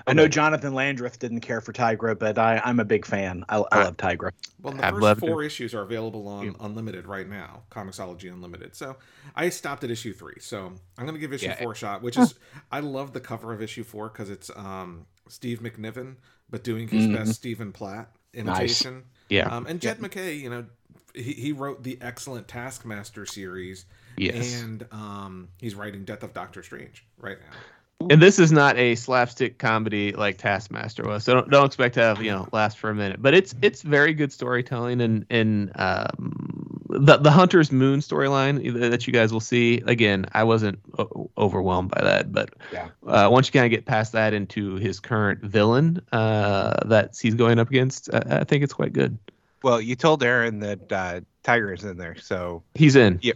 I 0.07 0.13
know 0.13 0.27
Jonathan 0.27 0.73
Landreth 0.73 1.19
didn't 1.19 1.41
care 1.41 1.61
for 1.61 1.73
Tigra, 1.73 2.17
but 2.17 2.37
I, 2.37 2.61
I'm 2.63 2.79
a 2.79 2.85
big 2.85 3.05
fan. 3.05 3.45
I, 3.49 3.63
I 3.71 3.83
love 3.83 3.97
Tigra. 3.97 4.31
Well, 4.61 4.73
the 4.73 4.85
I've 4.85 4.93
first 4.93 5.03
loved 5.03 5.19
four 5.19 5.43
issues 5.43 5.73
are 5.73 5.81
available 5.81 6.27
on 6.27 6.45
Yeah. 6.45 6.51
Unlimited 6.59 7.07
right 7.07 7.27
now, 7.27 7.63
Comixology 7.71 8.31
Unlimited. 8.31 8.75
So 8.75 8.97
I 9.35 9.49
stopped 9.49 9.83
at 9.83 9.91
issue 9.91 10.13
three. 10.13 10.35
So 10.39 10.73
I'm 10.97 11.05
going 11.05 11.13
to 11.13 11.19
give 11.19 11.33
issue 11.33 11.47
Yeah. 11.47 11.55
four 11.61 11.73
a 11.73 11.75
shot, 11.75 12.01
which 12.01 12.17
is 12.17 12.35
I 12.71 12.79
love 12.79 13.13
the 13.13 13.19
cover 13.19 13.53
of 13.53 13.61
issue 13.61 13.83
four 13.83 14.09
because 14.09 14.29
it's 14.29 14.49
um, 14.55 15.05
Steve 15.31 15.59
McNiven, 15.61 16.15
but 16.49 16.63
doing 16.63 16.87
his 16.87 17.07
Mhm. 17.07 17.13
best 17.13 17.33
Stephen 17.33 17.71
Platt 17.71 18.09
imitation. 18.33 19.03
yeah, 19.29 19.47
Um, 19.47 19.65
and 19.67 19.79
Jed 19.81 20.01
MacKay, 20.01 20.35
you 20.35 20.49
know, 20.49 20.65
he, 21.13 21.33
he 21.33 21.51
wrote 21.51 21.83
the 21.83 21.97
excellent 22.01 22.47
Taskmaster 22.47 23.25
series, 23.25 23.85
yes. 24.17 24.61
and 24.61 24.85
um, 24.91 25.49
he's 25.59 25.75
writing 25.75 26.05
Death 26.05 26.23
of 26.23 26.33
Doctor 26.33 26.63
Strange 26.63 27.05
right 27.17 27.37
now. 27.39 28.07
And 28.09 28.19
this 28.21 28.39
is 28.39 28.51
not 28.51 28.77
a 28.77 28.95
slapstick 28.95 29.57
comedy 29.59 30.11
like 30.13 30.37
Taskmaster 30.37 31.03
was, 31.03 31.23
so 31.23 31.35
don't, 31.35 31.49
don't 31.51 31.65
expect 31.67 31.93
to 31.95 32.01
have 32.01 32.23
you 32.23 32.31
know 32.31 32.47
last 32.51 32.79
for 32.79 32.89
a 32.89 32.95
minute. 32.95 33.21
But 33.21 33.33
it's 33.35 33.53
it's 33.61 33.83
very 33.83 34.13
good 34.15 34.31
storytelling, 34.33 35.01
and 35.01 35.25
and 35.29 35.71
um, 35.75 36.80
the 36.99 37.17
the 37.17 37.31
Hunter's 37.31 37.71
Moon 37.71 37.99
storyline 38.01 38.79
that 38.89 39.07
you 39.07 39.13
guys 39.13 39.31
will 39.33 39.39
see 39.39 39.81
again. 39.85 40.25
I 40.33 40.43
wasn't 40.43 40.79
o- 40.99 41.29
overwhelmed 41.37 41.89
by 41.91 42.01
that, 42.03 42.31
but 42.31 42.53
Yeah. 42.71 42.89
uh, 43.07 43.29
once 43.31 43.47
you 43.47 43.53
kind 43.53 43.65
of 43.65 43.71
get 43.71 43.85
past 43.85 44.11
that 44.13 44.33
into 44.33 44.75
his 44.75 44.99
current 44.99 45.41
villain 45.41 46.01
uh, 46.11 46.73
that 46.87 47.17
he's 47.19 47.35
going 47.35 47.59
up 47.59 47.69
against, 47.69 48.13
I, 48.13 48.39
I 48.41 48.43
think 48.43 48.63
it's 48.63 48.73
quite 48.73 48.93
good. 48.93 49.17
Well, 49.63 49.79
you 49.79 49.95
told 49.95 50.23
Aaron 50.23 50.59
that 50.61 50.91
uh, 50.91 51.21
Tigra's 51.43 51.83
in 51.83 51.97
there, 51.97 52.15
so 52.17 52.63
He's 52.75 52.95
in. 52.95 53.19
Yeah. 53.21 53.33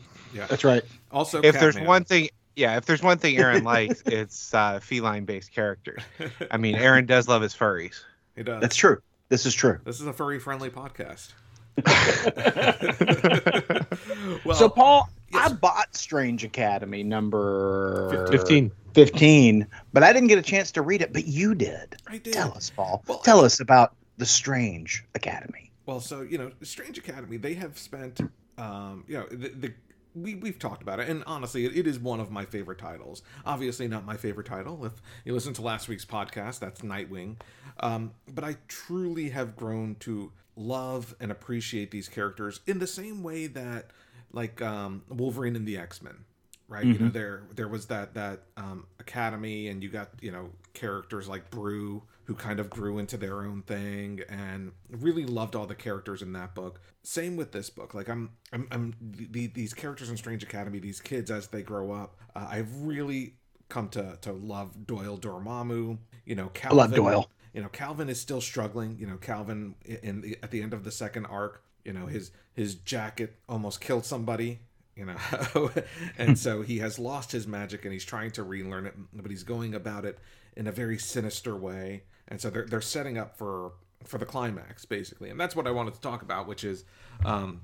That's 0.49 0.63
right. 0.63 0.83
Also, 1.11 1.39
if 1.41 1.57
there's 1.59 1.75
Catman. 1.75 1.87
one 1.87 2.03
thing, 2.03 2.29
yeah, 2.55 2.77
if 2.77 2.85
there's 2.85 3.01
one 3.03 3.17
thing 3.19 3.37
Aaron 3.37 3.63
likes, 3.75 4.01
it's 4.05 4.53
uh, 4.53 4.79
feline-based 4.81 5.51
characters. 5.53 6.01
I 6.51 6.57
mean, 6.57 6.75
Aaron 6.75 7.05
does 7.05 7.27
love 7.27 7.41
his 7.41 7.53
furries. 7.55 8.03
he 8.35 8.43
does. 8.43 8.59
That's 8.59 8.75
true. 8.75 9.01
This 9.29 9.45
is 9.45 9.53
true. 9.53 9.79
This 9.85 10.01
is 10.01 10.07
a 10.07 10.13
furry 10.13 10.39
friendly 10.39 10.69
podcast. 10.69 11.31
well, 14.45 14.55
so, 14.55 14.69
Paul, 14.69 15.09
yes. 15.33 15.51
I 15.51 15.53
bought 15.53 15.95
Strange 15.95 16.43
Academy 16.43 17.03
number 17.03 18.27
15. 18.31 18.71
15, 18.93 19.67
but 19.91 20.03
I 20.03 20.13
didn't 20.13 20.29
get 20.29 20.37
a 20.37 20.41
chance 20.41 20.71
to 20.71 20.81
read 20.81 21.01
it, 21.01 21.11
but 21.11 21.25
you 21.25 21.53
did. 21.53 21.97
I 22.07 22.17
did. 22.17 22.33
Tell 22.33 22.53
us, 22.53 22.69
Paul. 22.69 23.03
Well, 23.07 23.19
Tell 23.19 23.43
us 23.43 23.59
about 23.59 23.93
the 24.17 24.25
Strange 24.25 25.03
Academy. 25.15 25.71
Well, 25.85 25.99
so 25.99 26.21
you 26.21 26.37
know, 26.37 26.51
Strange 26.63 26.97
Academy, 26.97 27.37
they 27.37 27.53
have 27.55 27.77
spent, 27.77 28.21
um, 28.57 29.03
you 29.07 29.17
know, 29.17 29.27
the, 29.27 29.49
the 29.49 29.73
we 30.15 30.35
we've 30.35 30.57
talked 30.57 30.81
about 30.81 30.99
it, 30.99 31.09
and 31.09 31.23
honestly, 31.27 31.65
it, 31.65 31.75
it 31.75 31.87
is 31.87 31.99
one 31.99 32.19
of 32.19 32.31
my 32.31 32.45
favorite 32.45 32.79
titles. 32.79 33.21
Obviously, 33.45 33.87
not 33.87 34.05
my 34.05 34.17
favorite 34.17 34.47
title. 34.47 34.85
If 34.85 34.93
you 35.25 35.33
listen 35.33 35.53
to 35.55 35.61
last 35.61 35.87
week's 35.87 36.05
podcast, 36.05 36.59
that's 36.59 36.81
Nightwing. 36.81 37.35
Um, 37.81 38.13
but 38.33 38.43
I 38.43 38.55
truly 38.67 39.29
have 39.29 39.55
grown 39.55 39.95
to 40.01 40.31
love 40.55 41.15
and 41.19 41.31
appreciate 41.31 41.91
these 41.91 42.07
characters 42.07 42.59
in 42.65 42.79
the 42.79 42.87
same 42.87 43.23
way 43.23 43.47
that, 43.47 43.91
like, 44.31 44.61
um, 44.61 45.03
Wolverine 45.09 45.55
and 45.55 45.67
the 45.67 45.77
X 45.77 46.01
Men. 46.01 46.25
Right, 46.67 46.83
you 46.83 46.97
know, 46.97 47.09
there 47.09 47.43
there 47.53 47.67
was 47.67 47.85
that 47.87 48.15
that 48.15 48.41
um, 48.57 48.87
academy, 48.99 49.67
and 49.67 49.83
you 49.83 49.89
got 49.89 50.09
you 50.19 50.31
know 50.31 50.49
characters 50.73 51.27
like 51.27 51.51
Broo, 51.51 52.01
who 52.23 52.33
kind 52.33 52.59
of 52.59 52.71
grew 52.71 52.97
into 52.97 53.17
their 53.17 53.43
own 53.43 53.61
thing 53.61 54.21
and 54.27 54.71
really 54.89 55.25
loved 55.25 55.55
all 55.55 55.67
the 55.67 55.75
characters 55.75 56.23
in 56.23 56.33
that 56.33 56.55
book 56.55 56.81
same 57.03 57.35
with 57.35 57.51
this 57.51 57.69
book 57.69 57.93
like 57.93 58.09
i'm 58.09 58.31
i'm, 58.51 58.67
I'm 58.71 58.95
the, 58.99 59.45
these 59.45 59.75
characters 59.75 60.09
in 60.09 60.17
strange 60.17 60.41
academy 60.41 60.79
these 60.79 60.99
kids 60.99 61.29
as 61.29 61.49
they 61.49 61.61
grow 61.61 61.91
up 61.91 62.15
uh, 62.35 62.47
i've 62.49 62.75
really 62.77 63.35
come 63.69 63.89
to 63.89 64.17
to 64.21 64.31
love 64.31 64.85
Doyle 64.85 65.17
Dormammu. 65.17 65.97
You 66.25 66.35
know, 66.35 66.51
I 66.63 66.73
love 66.73 66.93
Doyle. 66.93 67.29
You 67.55 67.61
know, 67.61 67.69
Calvin 67.69 68.09
is 68.09 68.19
still 68.19 68.41
struggling. 68.41 68.97
You 68.99 69.07
know, 69.07 69.15
Calvin 69.15 69.75
in 69.85 70.19
the 70.19 70.37
at 70.43 70.51
the 70.51 70.61
end 70.61 70.73
of 70.73 70.83
the 70.83 70.91
second 70.91 71.25
arc, 71.25 71.63
you 71.85 71.93
know, 71.93 72.05
his 72.05 72.31
his 72.53 72.75
jacket 72.75 73.37
almost 73.47 73.79
killed 73.79 74.05
somebody. 74.05 74.59
You 74.93 75.05
know, 75.05 75.71
and 76.17 76.37
so 76.37 76.61
he 76.61 76.79
has 76.79 76.99
lost 76.99 77.31
his 77.31 77.47
magic 77.47 77.85
and 77.85 77.93
he's 77.93 78.03
trying 78.03 78.31
to 78.31 78.43
relearn 78.43 78.85
it, 78.85 78.93
but 79.13 79.31
he's 79.31 79.43
going 79.43 79.73
about 79.73 80.03
it 80.03 80.19
in 80.57 80.67
a 80.67 80.71
very 80.71 80.97
sinister 80.97 81.55
way. 81.55 82.03
And 82.27 82.41
so 82.41 82.49
they're 82.49 82.65
they're 82.65 82.81
setting 82.81 83.17
up 83.17 83.37
for 83.37 83.71
for 84.03 84.17
the 84.17 84.25
climax 84.25 84.83
basically, 84.83 85.29
and 85.29 85.39
that's 85.39 85.55
what 85.55 85.65
I 85.65 85.71
wanted 85.71 85.93
to 85.93 86.01
talk 86.01 86.21
about, 86.21 86.47
which 86.47 86.65
is. 86.65 86.83
Um, 87.23 87.61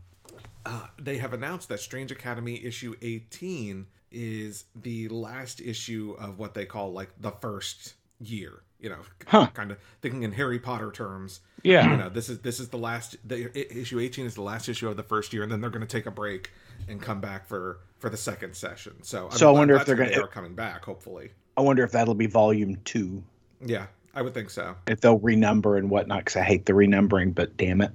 uh, 0.65 0.87
they 0.99 1.17
have 1.17 1.33
announced 1.33 1.69
that 1.69 1.79
Strange 1.79 2.11
Academy 2.11 2.63
issue 2.63 2.93
18 3.01 3.87
is 4.11 4.65
the 4.75 5.07
last 5.09 5.59
issue 5.59 6.15
of 6.19 6.37
what 6.37 6.53
they 6.53 6.65
call 6.65 6.93
like 6.93 7.09
the 7.19 7.31
first 7.31 7.95
year. 8.19 8.61
You 8.81 8.89
know, 8.89 8.97
Huh. 9.27 9.47
kind 9.53 9.71
of 9.71 9.77
thinking 10.01 10.23
in 10.23 10.31
Harry 10.33 10.57
Potter 10.59 10.91
terms. 10.91 11.39
Yeah. 11.63 11.91
You 11.91 11.97
know, 11.97 12.09
this 12.09 12.27
is 12.29 12.39
this 12.39 12.59
is 12.59 12.69
the 12.69 12.77
last. 12.77 13.15
The 13.27 13.51
issue 13.79 13.99
18 13.99 14.25
is 14.25 14.33
the 14.33 14.41
last 14.41 14.67
issue 14.67 14.89
of 14.89 14.97
the 14.97 15.03
first 15.03 15.31
year, 15.33 15.43
and 15.43 15.51
then 15.51 15.61
they're 15.61 15.69
going 15.69 15.85
to 15.85 15.97
take 15.97 16.07
a 16.07 16.11
break 16.11 16.51
and 16.89 16.99
come 16.99 17.21
back 17.21 17.47
for 17.47 17.77
for 17.99 18.09
the 18.09 18.17
second 18.17 18.55
session. 18.55 18.93
So, 19.03 19.27
I'm 19.29 19.37
So 19.37 19.49
I 19.49 19.51
wonder 19.51 19.75
if 19.75 19.85
they're 19.85 19.95
gonna- 19.95 20.09
they 20.09 20.15
are 20.15 20.27
coming 20.27 20.55
back. 20.55 20.83
Hopefully, 20.83 21.31
I 21.55 21.61
wonder 21.61 21.83
if 21.83 21.91
that'll 21.91 22.15
be 22.15 22.25
volume 22.25 22.77
two, 22.83 23.23
yeah, 23.63 23.85
I 24.15 24.23
would 24.23 24.33
think 24.33 24.49
so. 24.49 24.75
if 24.87 24.99
they'll 25.01 25.19
renumber 25.19 25.77
and 25.77 25.91
whatnot. 25.91 26.21
Because 26.25 26.37
I 26.37 26.41
hate 26.41 26.65
the 26.65 26.73
renumbering, 26.73 27.35
but 27.35 27.55
damn 27.57 27.81
it, 27.81 27.91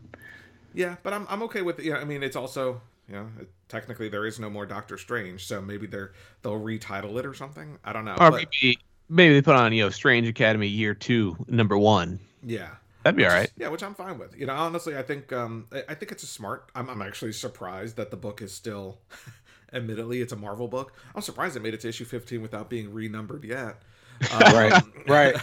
Yeah, 0.73 0.97
but 1.03 1.13
I'm 1.13 1.27
I'm 1.29 1.43
okay 1.45 1.63
with 1.63 1.81
it. 1.81 1.87
Yeah, 1.87 1.97
I 1.97 2.05
mean, 2.05 2.23
it's 2.23 2.37
also 2.37 2.81
you 3.09 3.17
know 3.17 3.29
it- 3.41 3.51
technically 3.69 4.09
there 4.09 4.25
is 4.27 4.39
no 4.39 4.49
more 4.49 4.65
Doctor 4.67 4.97
Strange, 4.97 5.45
so 5.45 5.61
maybe 5.61 5.89
they're 5.89 6.13
they'll 6.43 6.61
retitle 6.61 7.19
it 7.19 7.27
or 7.27 7.35
something. 7.35 7.81
I 7.85 7.93
don't 7.93 8.05
know. 8.05 8.13
Or 8.21 8.31
but- 8.31 8.47
maybe 8.63 8.79
maybe 9.09 9.35
they 9.35 9.43
put 9.43 9.57
on 9.57 9.73
you 9.73 9.85
know 9.85 9.91
Strange 9.91 10.29
Academy 10.29 10.67
Year 10.69 10.95
Two, 10.95 11.37
Number 11.49 11.77
One. 11.79 12.19
yeah, 12.43 12.71
That'd 13.03 13.17
be 13.17 13.25
all 13.27 13.39
Which 13.39 13.49
is- 13.49 13.55
Yeah, 13.57 13.69
which 13.69 13.83
I'm 13.83 13.95
fine 13.95 14.19
with. 14.19 14.37
You 14.37 14.47
know, 14.47 14.55
honestly, 14.55 14.97
I 14.97 15.03
think 15.03 15.33
um 15.33 15.67
I, 15.73 15.83
I 15.91 15.95
think 15.95 16.13
it's 16.13 16.23
a 16.23 16.27
smart. 16.27 16.71
I'm 16.75 16.89
I'm 16.91 17.03
actually 17.03 17.33
surprised 17.33 17.97
that 17.97 18.11
the 18.11 18.17
book 18.17 18.43
is 18.43 18.53
still. 18.53 18.99
admittedly, 19.73 20.21
it's 20.21 20.33
a 20.33 20.37
Marvel 20.37 20.69
book. 20.69 20.93
I'm 21.15 21.23
surprised 21.23 21.57
it 21.57 21.61
made 21.63 21.75
it 21.75 21.81
to 21.81 21.89
issue 21.89 22.05
15 22.05 22.41
without 22.41 22.71
being 22.71 22.93
renumbered 22.93 23.45
yet. 23.45 23.83
Right, 24.31 24.73
Um, 24.73 24.93
right. 25.09 25.37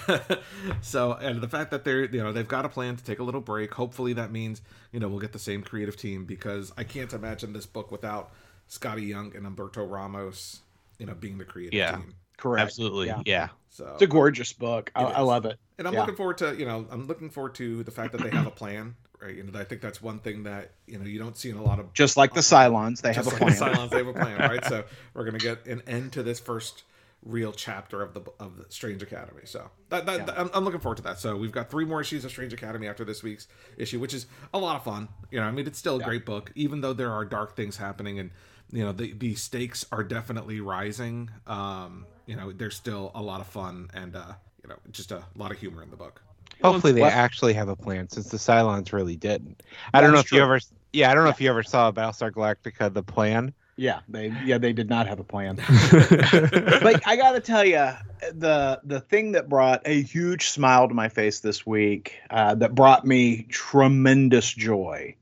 so, 0.82 1.12
and 1.14 1.42
the 1.42 1.48
fact 1.48 1.70
that 1.72 1.84
they're 1.84 2.06
you 2.06 2.24
know 2.24 2.32
they've 2.34 2.48
got 2.48 2.66
a 2.66 2.70
plan 2.70 2.96
to 2.96 3.04
take 3.04 3.20
a 3.20 3.24
little 3.24 3.42
break. 3.42 3.74
Hopefully, 3.74 4.14
that 4.14 4.32
means 4.32 4.62
you 4.92 5.00
know 5.00 5.08
we'll 5.08 5.20
get 5.20 5.32
the 5.34 5.38
same 5.40 5.62
creative 5.62 5.96
team 5.96 6.26
because 6.26 6.72
I 6.78 6.84
can't 6.84 7.14
imagine 7.14 7.54
this 7.54 7.66
book 7.68 7.92
without 7.92 8.32
Skottie 8.70 9.08
Young 9.08 9.36
and 9.36 9.46
Humberto 9.46 9.88
Ramos. 9.88 10.62
You 10.98 11.06
know, 11.06 11.14
being 11.14 11.38
the 11.38 11.46
creative 11.46 11.74
Yeah. 11.76 11.98
team. 11.98 12.16
Correct. 12.38 12.62
Absolutely. 12.64 13.08
Yeah. 13.08 13.22
Yeah. 13.26 13.48
So 13.70 13.88
It's 13.94 14.02
a 14.04 14.08
gorgeous 14.08 14.54
book. 14.54 14.92
I, 14.96 15.04
I 15.04 15.22
love 15.22 15.46
it. 15.46 15.58
and 15.80 15.88
I'm 15.88 15.94
Yeah. 15.94 16.02
looking 16.02 16.16
forward 16.16 16.38
to 16.40 16.56
you 16.56 16.66
know 16.66 16.86
I'm 16.92 17.08
looking 17.08 17.30
forward 17.30 17.56
to 17.56 17.84
the 17.84 17.92
fact 17.92 18.12
that 18.14 18.22
they 18.22 18.30
have 18.30 18.48
a 18.48 18.52
plan. 18.52 18.96
Right, 19.22 19.36
you 19.36 19.44
know 19.44 19.58
I 19.58 19.64
think 19.64 19.80
that's 19.82 20.02
one 20.02 20.20
thing 20.20 20.44
that 20.44 20.72
you 20.86 21.00
know 21.00 21.06
you 21.06 21.18
don't 21.18 21.38
see 21.38 21.50
in 21.50 21.56
a 21.58 21.64
lot 21.64 21.80
of 21.80 21.94
Just 21.94 22.18
like 22.18 22.32
the 22.34 22.40
um, 22.40 22.44
Cylons, 22.44 23.02
they 23.02 23.14
have 23.14 23.24
just 23.24 23.36
a 23.36 23.40
plan. 23.40 23.50
like 23.58 23.60
the 23.60 23.66
Cylons, 23.80 23.90
they 23.90 23.98
have 23.98 24.08
a 24.08 24.14
plan, 24.14 24.38
right? 24.52 24.66
So 24.66 24.84
we're 25.14 25.24
gonna 25.26 25.38
get 25.38 25.66
an 25.66 25.82
end 25.88 26.12
to 26.14 26.24
this 26.24 26.40
first 26.42 26.84
real 27.26 27.54
chapter 27.54 28.02
of 28.02 28.14
the 28.14 28.22
of 28.40 28.58
the 28.58 28.66
Strange 28.68 29.02
Academy. 29.02 29.44
So 29.46 29.70
that, 29.90 30.06
that, 30.06 30.28
Yeah. 30.28 30.34
I'm, 30.38 30.50
I'm 30.54 30.66
looking 30.66 30.82
forward 30.82 30.98
to 30.98 31.04
that. 31.04 31.20
So 31.20 31.38
we've 31.38 31.54
got 31.54 31.72
three 31.72 31.86
more 31.86 32.02
issues 32.02 32.26
of 32.26 32.32
Strange 32.32 32.52
Academy 32.52 32.86
after 32.86 33.06
this 33.06 33.24
week's 33.24 33.48
issue, 33.78 33.98
which 34.02 34.14
is 34.14 34.26
a 34.54 34.60
lot 34.60 34.76
of 34.76 34.84
fun. 34.84 35.08
You 35.32 35.40
know, 35.40 35.46
I 35.46 35.52
mean, 35.52 35.66
it's 35.66 35.80
still 35.80 36.02
a 36.02 36.04
great 36.04 36.26
book, 36.26 36.52
even 36.56 36.82
though 36.82 36.92
there 36.94 37.12
are 37.12 37.24
dark 37.24 37.56
things 37.56 37.78
happening, 37.78 38.20
and 38.20 38.30
you 38.74 38.84
know 38.84 38.92
the 38.92 39.14
the 39.14 39.36
stakes 39.36 39.86
are 39.92 40.04
definitely 40.04 40.60
rising. 40.60 41.30
Um, 41.48 42.06
you 42.26 42.36
know, 42.36 42.52
there's 42.52 42.76
still 42.76 43.12
a 43.16 43.22
lot 43.22 43.40
of 43.40 43.48
fun 43.48 43.90
and 43.94 44.16
uh, 44.16 44.34
you 44.64 44.70
know 44.70 44.76
just 44.92 45.12
a 45.12 45.24
lot 45.36 45.52
of 45.52 45.60
humor 45.60 45.84
in 45.84 45.90
the 45.90 45.98
book. 45.98 46.22
Hopefully 46.62 46.94
they 46.94 47.02
What- 47.02 47.14
actually 47.14 47.54
have 47.54 47.70
a 47.70 47.76
plan 47.76 48.10
since 48.10 48.30
the 48.30 48.38
Cylons 48.38 48.94
really 48.94 49.16
didn't. 49.16 49.64
I 49.94 50.02
don't 50.02 50.12
know 50.12 50.20
is 50.20 50.26
if 50.26 50.32
you 50.32 50.42
ever 50.42 50.60
yeah, 50.92 51.12
I 51.12 51.16
don't 51.16 51.24
know 51.24 51.30
if 51.30 51.40
you 51.42 51.50
ever 51.50 51.64
saw 51.64 51.92
Battlestar 51.92 52.32
Galactica 52.32 52.94
the 52.94 53.04
plan. 53.04 53.54
Yeah, 53.76 54.02
they 54.08 54.32
yeah 54.46 54.60
they 54.60 54.72
did 54.72 54.88
not 54.90 55.08
have 55.08 55.20
a 55.20 55.24
plan. 55.24 55.56
but 55.92 57.08
I 57.08 57.16
got 57.16 57.32
to 57.32 57.40
tell 57.40 57.66
you, 57.66 57.90
the 58.32 58.80
the 58.84 59.00
thing 59.00 59.32
that 59.32 59.50
brought 59.50 59.82
a 59.86 60.02
huge 60.04 60.50
smile 60.50 60.88
to 60.88 60.94
my 60.94 61.10
face 61.10 61.40
this 61.40 61.66
week, 61.66 62.14
uh, 62.30 62.54
that 62.56 62.76
brought 62.76 63.06
me 63.06 63.44
tremendous 63.50 64.54
joy, 64.54 65.16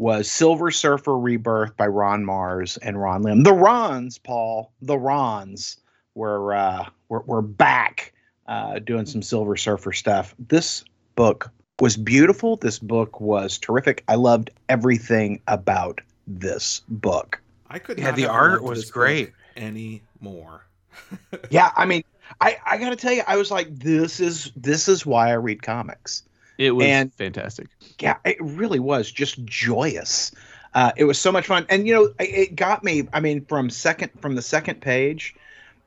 was 0.00 0.30
Silver 0.30 0.70
Surfer 0.70 1.18
Rebirth 1.18 1.76
by 1.76 1.86
Ron 1.86 2.24
Marz 2.24 2.78
and 2.80 2.98
Ron 2.98 3.22
Lim. 3.22 3.42
The 3.42 3.52
Rons, 3.52 4.16
Paul, 4.16 4.72
the 4.80 4.96
Rons 4.96 5.76
were 6.14 6.54
uh, 6.54 6.86
were, 7.10 7.20
were 7.20 7.42
back 7.42 8.14
uh, 8.46 8.78
doing 8.78 9.04
some 9.04 9.20
Silver 9.20 9.56
Surfer 9.56 9.92
stuff. 9.92 10.34
This 10.38 10.84
book 11.16 11.50
was 11.80 11.98
beautiful. 11.98 12.56
This 12.56 12.78
book 12.78 13.20
was 13.20 13.58
terrific. 13.58 14.02
I 14.08 14.14
loved 14.14 14.48
everything 14.70 15.42
about 15.48 16.00
this 16.26 16.80
book. 16.88 17.38
I 17.68 17.78
could 17.78 17.98
Yeah, 17.98 18.06
not 18.06 18.16
the 18.16 18.26
art 18.26 18.62
was 18.62 18.78
this 18.78 18.86
book 18.86 18.94
great. 18.94 19.32
anymore. 19.56 20.66
yeah 21.50 21.70
i 21.76 21.86
mean 21.86 22.02
i 22.40 22.56
i 22.66 22.76
gotta 22.76 22.96
tell 22.96 23.12
you 23.12 23.22
i 23.28 23.36
was 23.36 23.48
like 23.50 23.72
this 23.78 24.18
is 24.18 24.50
this 24.56 24.88
is 24.88 25.06
why 25.06 25.30
i 25.30 25.34
read 25.34 25.62
comics 25.62 26.24
It 26.60 26.72
was 26.72 26.86
And- 26.86 27.12
fantastic. 27.14 27.68
yeah 28.00 28.16
it 28.24 28.36
really 28.40 28.78
was 28.80 29.10
just 29.10 29.42
joyous. 29.44 30.30
Uh, 30.74 30.92
it 30.96 31.04
was 31.04 31.18
so 31.18 31.32
much 31.32 31.46
fun. 31.46 31.66
And 31.68 31.86
you 31.86 31.94
know 31.94 32.04
it, 32.20 32.28
it 32.42 32.54
got 32.56 32.84
me 32.84 33.08
i 33.12 33.18
mean 33.20 33.44
from 33.46 33.70
second 33.70 34.10
from 34.20 34.34
the 34.36 34.42
second 34.42 34.80
page 34.80 35.34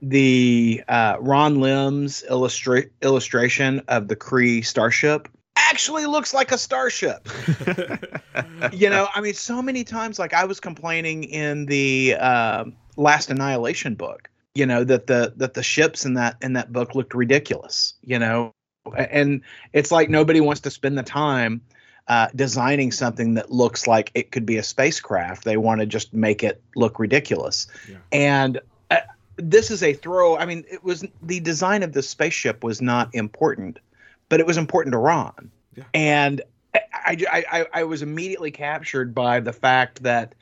the 0.02 0.84
uh, 0.90 1.16
ron 1.20 1.60
lim's 1.62 2.24
illustra- 2.30 2.90
illustration 3.02 3.82
of 3.88 4.08
the 4.10 4.16
kree 4.16 4.66
starship 4.66 5.30
actually 5.56 6.06
looks 6.06 6.34
like 6.34 6.52
a 6.52 6.58
starship. 6.58 7.28
You 8.74 8.90
know 8.90 9.08
i 9.14 9.22
mean 9.22 9.34
so 9.36 9.62
many 9.62 9.84
times 9.84 10.18
like 10.18 10.34
i 10.34 10.44
was 10.46 10.60
complaining 10.60 11.24
in 11.26 11.66
the 11.68 12.16
uh, 12.20 12.66
last 12.98 13.30
annihilation 13.30 13.94
book 13.96 14.30
you 14.56 14.66
know 14.66 14.84
that 14.84 15.06
the 15.08 15.34
that 15.38 15.54
the 15.54 15.62
ships 15.64 16.06
in 16.06 16.16
that 16.16 16.36
in 16.42 16.54
that 16.54 16.72
book 16.74 16.96
looked 16.96 17.14
ridiculous 17.14 17.94
you 18.04 18.18
know 18.20 18.52
and 18.96 19.42
it's 19.72 19.92
like 19.92 20.10
nobody 20.10 20.42
wants 20.42 20.62
to 20.62 20.72
spend 20.72 20.98
the 20.98 21.04
time 21.04 21.62
uh, 22.08 22.28
designing 22.36 22.92
something 22.92 23.36
that 23.36 23.50
looks 23.52 23.88
like 23.88 24.12
it 24.14 24.32
could 24.32 24.46
be 24.46 24.58
a 24.58 24.64
spacecraft 24.64 25.46
they 25.46 25.58
want 25.58 25.80
to 25.80 25.86
just 25.88 26.14
make 26.14 26.44
it 26.44 26.62
look 26.76 27.00
ridiculous 27.00 27.68
Yeah. 27.90 27.98
and 28.12 28.60
uh, 28.92 28.98
this 29.38 29.72
is 29.72 29.84
a 29.84 29.94
throw 29.94 30.38
i 30.38 30.46
mean 30.46 30.66
it 30.70 30.84
was 30.84 31.06
the 31.22 31.40
design 31.40 31.82
of 31.84 31.94
the 31.94 32.02
spaceship 32.02 32.64
was 32.64 32.82
not 32.82 33.10
important 33.14 33.80
but 34.30 34.40
it 34.42 34.46
was 34.46 34.58
important 34.58 34.92
to 34.94 34.98
ron 34.98 35.50
Yeah. 35.76 35.84
and 35.94 36.42
I, 36.76 37.18
I, 37.32 37.46
I, 37.52 37.66
I 37.74 37.84
was 37.84 38.02
immediately 38.02 38.50
captured 38.52 39.14
by 39.14 39.40
the 39.40 39.54
fact 39.54 40.02
that 40.04 40.34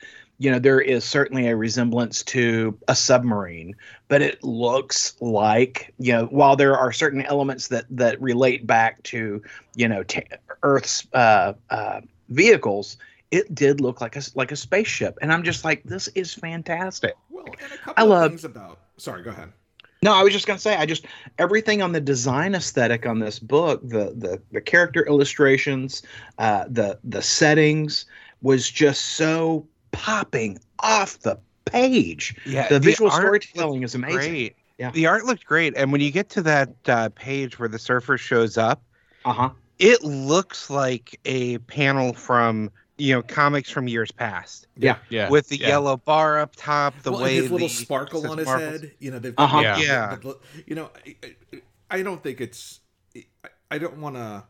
you 0.42 0.50
know 0.50 0.58
there 0.60 0.82
is 0.82 1.04
certainly 1.06 1.48
a 1.48 1.56
resemblance 1.56 2.24
to 2.24 2.76
a 2.88 2.96
submarine 2.96 3.76
but 4.08 4.22
it 4.22 4.44
looks 4.44 5.16
like 5.22 5.94
you 6.00 6.12
know 6.14 6.26
while 6.26 6.56
there 6.56 6.76
are 6.78 6.92
certain 6.92 7.22
elements 7.22 7.68
that 7.68 7.86
that 7.90 8.20
relate 8.22 8.66
back 8.66 9.02
to 9.04 9.42
you 9.76 9.88
know 9.88 10.02
t- 10.04 10.24
earth's 10.64 11.06
uh, 11.14 11.54
uh, 11.70 12.02
vehicles 12.30 12.98
it 13.30 13.54
did 13.54 13.80
look 13.82 14.02
like 14.02 14.16
a 14.16 14.22
like 14.36 14.52
a 14.52 14.56
spaceship 14.56 15.18
and 15.22 15.32
i'm 15.32 15.44
just 15.44 15.64
like 15.64 15.84
this 15.84 16.08
is 16.10 16.34
fantastic 16.34 17.14
Well, 17.30 17.46
and 17.62 17.72
a 17.72 17.78
couple 17.78 17.94
I 17.98 18.04
of 18.04 18.10
love- 18.10 18.32
things 18.32 18.44
about. 18.46 18.80
Sorry, 18.98 19.24
go 19.24 19.30
ahead. 19.32 19.52
no, 20.04 20.14
I 20.14 20.24
was 20.24 20.32
just 20.34 20.46
gonna 20.48 20.60
say, 20.60 20.76
I 20.76 20.86
just 20.86 21.06
everything 21.38 21.82
on 21.82 21.92
the 21.92 22.02
design 22.02 22.56
aesthetic 22.56 23.06
on 23.06 23.20
this 23.20 23.38
book, 23.40 23.82
the 23.84 24.14
the 24.18 24.42
the 24.52 24.62
character 24.62 25.06
illustrations, 25.08 26.02
uh, 26.40 26.66
the 26.70 27.00
the 27.04 27.22
settings 27.22 28.06
was 28.44 28.70
just 28.70 29.02
so 29.18 29.66
popping 29.92 30.60
off 30.80 31.20
the 31.20 31.38
page. 31.66 32.36
Yeah, 32.46 32.68
The 32.70 32.80
visual 32.80 33.10
art 33.12 33.22
storytelling 33.22 33.84
is 33.84 33.96
amazing. 33.96 34.18
Great. 34.32 34.56
Yeah. 34.78 34.92
The 34.92 35.06
art 35.08 35.26
looked 35.26 35.46
great, 35.46 35.74
and 35.78 35.92
when 35.92 36.02
you 36.02 36.12
get 36.12 36.30
to 36.30 36.42
that 36.44 36.70
uh, 36.88 37.10
page 37.16 37.60
where 37.60 37.70
the 37.70 37.78
surfer 37.80 38.18
shows 38.18 38.58
up, 38.58 38.82
Uh 39.26 39.34
huh. 39.34 39.50
it 39.78 40.04
looks 40.04 40.70
like 40.70 41.20
a 41.26 41.60
panel 41.60 42.14
from 42.14 42.72
you 42.98 43.14
know 43.14 43.22
comics 43.22 43.70
from 43.70 43.88
years 43.88 44.12
past 44.12 44.68
Yeah. 44.76 44.98
Yeah. 45.10 45.30
With 45.30 45.50
the 45.50 45.58
yeah. 45.58 45.68
yellow 45.70 45.98
bar 45.98 46.40
up 46.40 46.56
top, 46.56 47.00
the 47.04 47.12
well, 47.12 47.22
way 47.22 47.36
his 47.36 47.52
little 47.52 47.68
the- 47.68 47.74
sparkle 47.74 48.28
on 48.30 48.38
his 48.40 48.48
Marvels. 48.48 48.82
head. 48.82 48.92
You 49.00 49.12
know, 49.12 49.20
they've 49.20 49.34
Uh-huh. 49.38 49.60
Yeah. 49.62 49.78
Yeah. 49.78 50.18
you 50.66 50.76
know, 50.76 50.90
I, 51.06 51.16
I- 51.54 51.62
I 51.94 52.04
don't 52.04 52.24
think 52.24 52.40
it's. 52.42 52.80
I- 53.16 53.50
I 53.70 53.78
don't 53.78 53.98
want 54.00 54.16
to 54.16 54.44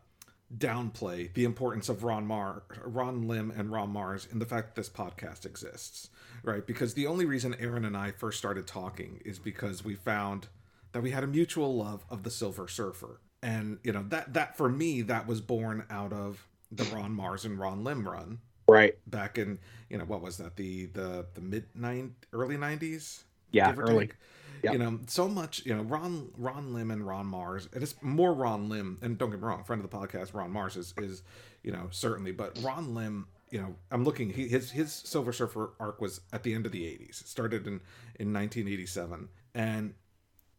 downplay 0.57 1.33
the 1.33 1.43
importance 1.45 1.89
of 1.89 2.03
Ron 2.03 2.25
Mar, 2.27 2.63
Ron 2.83 3.27
Lim, 3.27 3.51
and 3.51 3.71
Ron 3.71 3.93
Marz 3.93 4.31
in 4.31 4.39
the 4.39 4.45
fact 4.45 4.67
that 4.67 4.75
this 4.75 4.89
podcast 4.89 5.45
exists, 5.45 6.09
right? 6.43 6.65
Because 6.65 6.93
the 6.93 7.07
only 7.07 7.25
reason 7.25 7.55
Aaron 7.59 7.85
and 7.85 7.95
I 7.95 8.11
first 8.11 8.37
started 8.37 8.67
talking 8.67 9.21
is 9.25 9.39
because 9.39 9.83
we 9.83 9.95
found 9.95 10.47
that 10.91 11.01
we 11.01 11.11
had 11.11 11.23
a 11.23 11.27
mutual 11.27 11.75
love 11.75 12.05
of 12.09 12.23
the 12.23 12.29
Silver 12.29 12.67
Surfer, 12.67 13.21
and 13.41 13.79
you 13.83 13.91
know 13.93 14.03
that 14.09 14.33
that 14.33 14.57
for 14.57 14.69
me 14.69 15.01
that 15.03 15.25
was 15.27 15.39
born 15.41 15.85
out 15.89 16.11
of 16.13 16.47
the 16.71 16.83
Ron 16.95 17.15
Marz 17.15 17.45
and 17.45 17.57
Ron 17.59 17.83
Lim 17.83 18.07
run 18.07 18.39
Right. 18.67 18.97
back 19.07 19.37
in 19.37 19.59
you 19.89 19.97
know 19.97 20.05
what 20.05 20.21
was 20.21 20.37
that 20.37 20.55
the 20.57 20.85
the 20.87 21.25
the 21.33 21.41
mid 21.41 21.65
nine 21.75 22.15
early 22.33 22.55
90s 22.57 23.23
Yeah. 23.51 23.73
Early. 23.75 24.07
take. 24.07 24.15
Yep. 24.63 24.73
You 24.73 24.79
know, 24.79 24.99
so 25.07 25.27
much. 25.27 25.65
You 25.65 25.75
know, 25.75 25.83
Ron 25.83 26.29
Ron 26.37 26.73
Lim 26.73 26.91
and 26.91 27.05
Ron 27.05 27.25
Marz. 27.25 27.65
and 27.73 27.81
It 27.81 27.83
is 27.83 27.95
more 28.01 28.33
Ron 28.33 28.69
Lim, 28.69 28.97
and 29.01 29.17
don't 29.17 29.31
get 29.31 29.39
me 29.39 29.45
wrong, 29.45 29.63
friend 29.63 29.83
of 29.83 29.89
the 29.89 29.97
podcast, 29.97 30.33
Ron 30.33 30.53
Marz 30.53 30.77
is 30.77 30.93
is 30.97 31.23
you 31.63 31.71
know 31.71 31.87
certainly, 31.91 32.31
but 32.31 32.57
Ron 32.61 32.93
Lim. 32.93 33.27
You 33.49 33.59
know, 33.59 33.75
I'm 33.91 34.05
looking. 34.05 34.29
He, 34.29 34.47
his 34.47 34.71
his 34.71 34.93
Silver 34.93 35.33
Surfer 35.33 35.73
arc 35.77 35.99
was 35.99 36.21
at 36.31 36.43
the 36.43 36.53
end 36.53 36.65
of 36.65 36.71
the 36.71 36.83
'80s. 36.83 37.21
It 37.21 37.27
started 37.27 37.67
in 37.67 37.81
in 38.17 38.31
1987, 38.33 39.27
and 39.53 39.93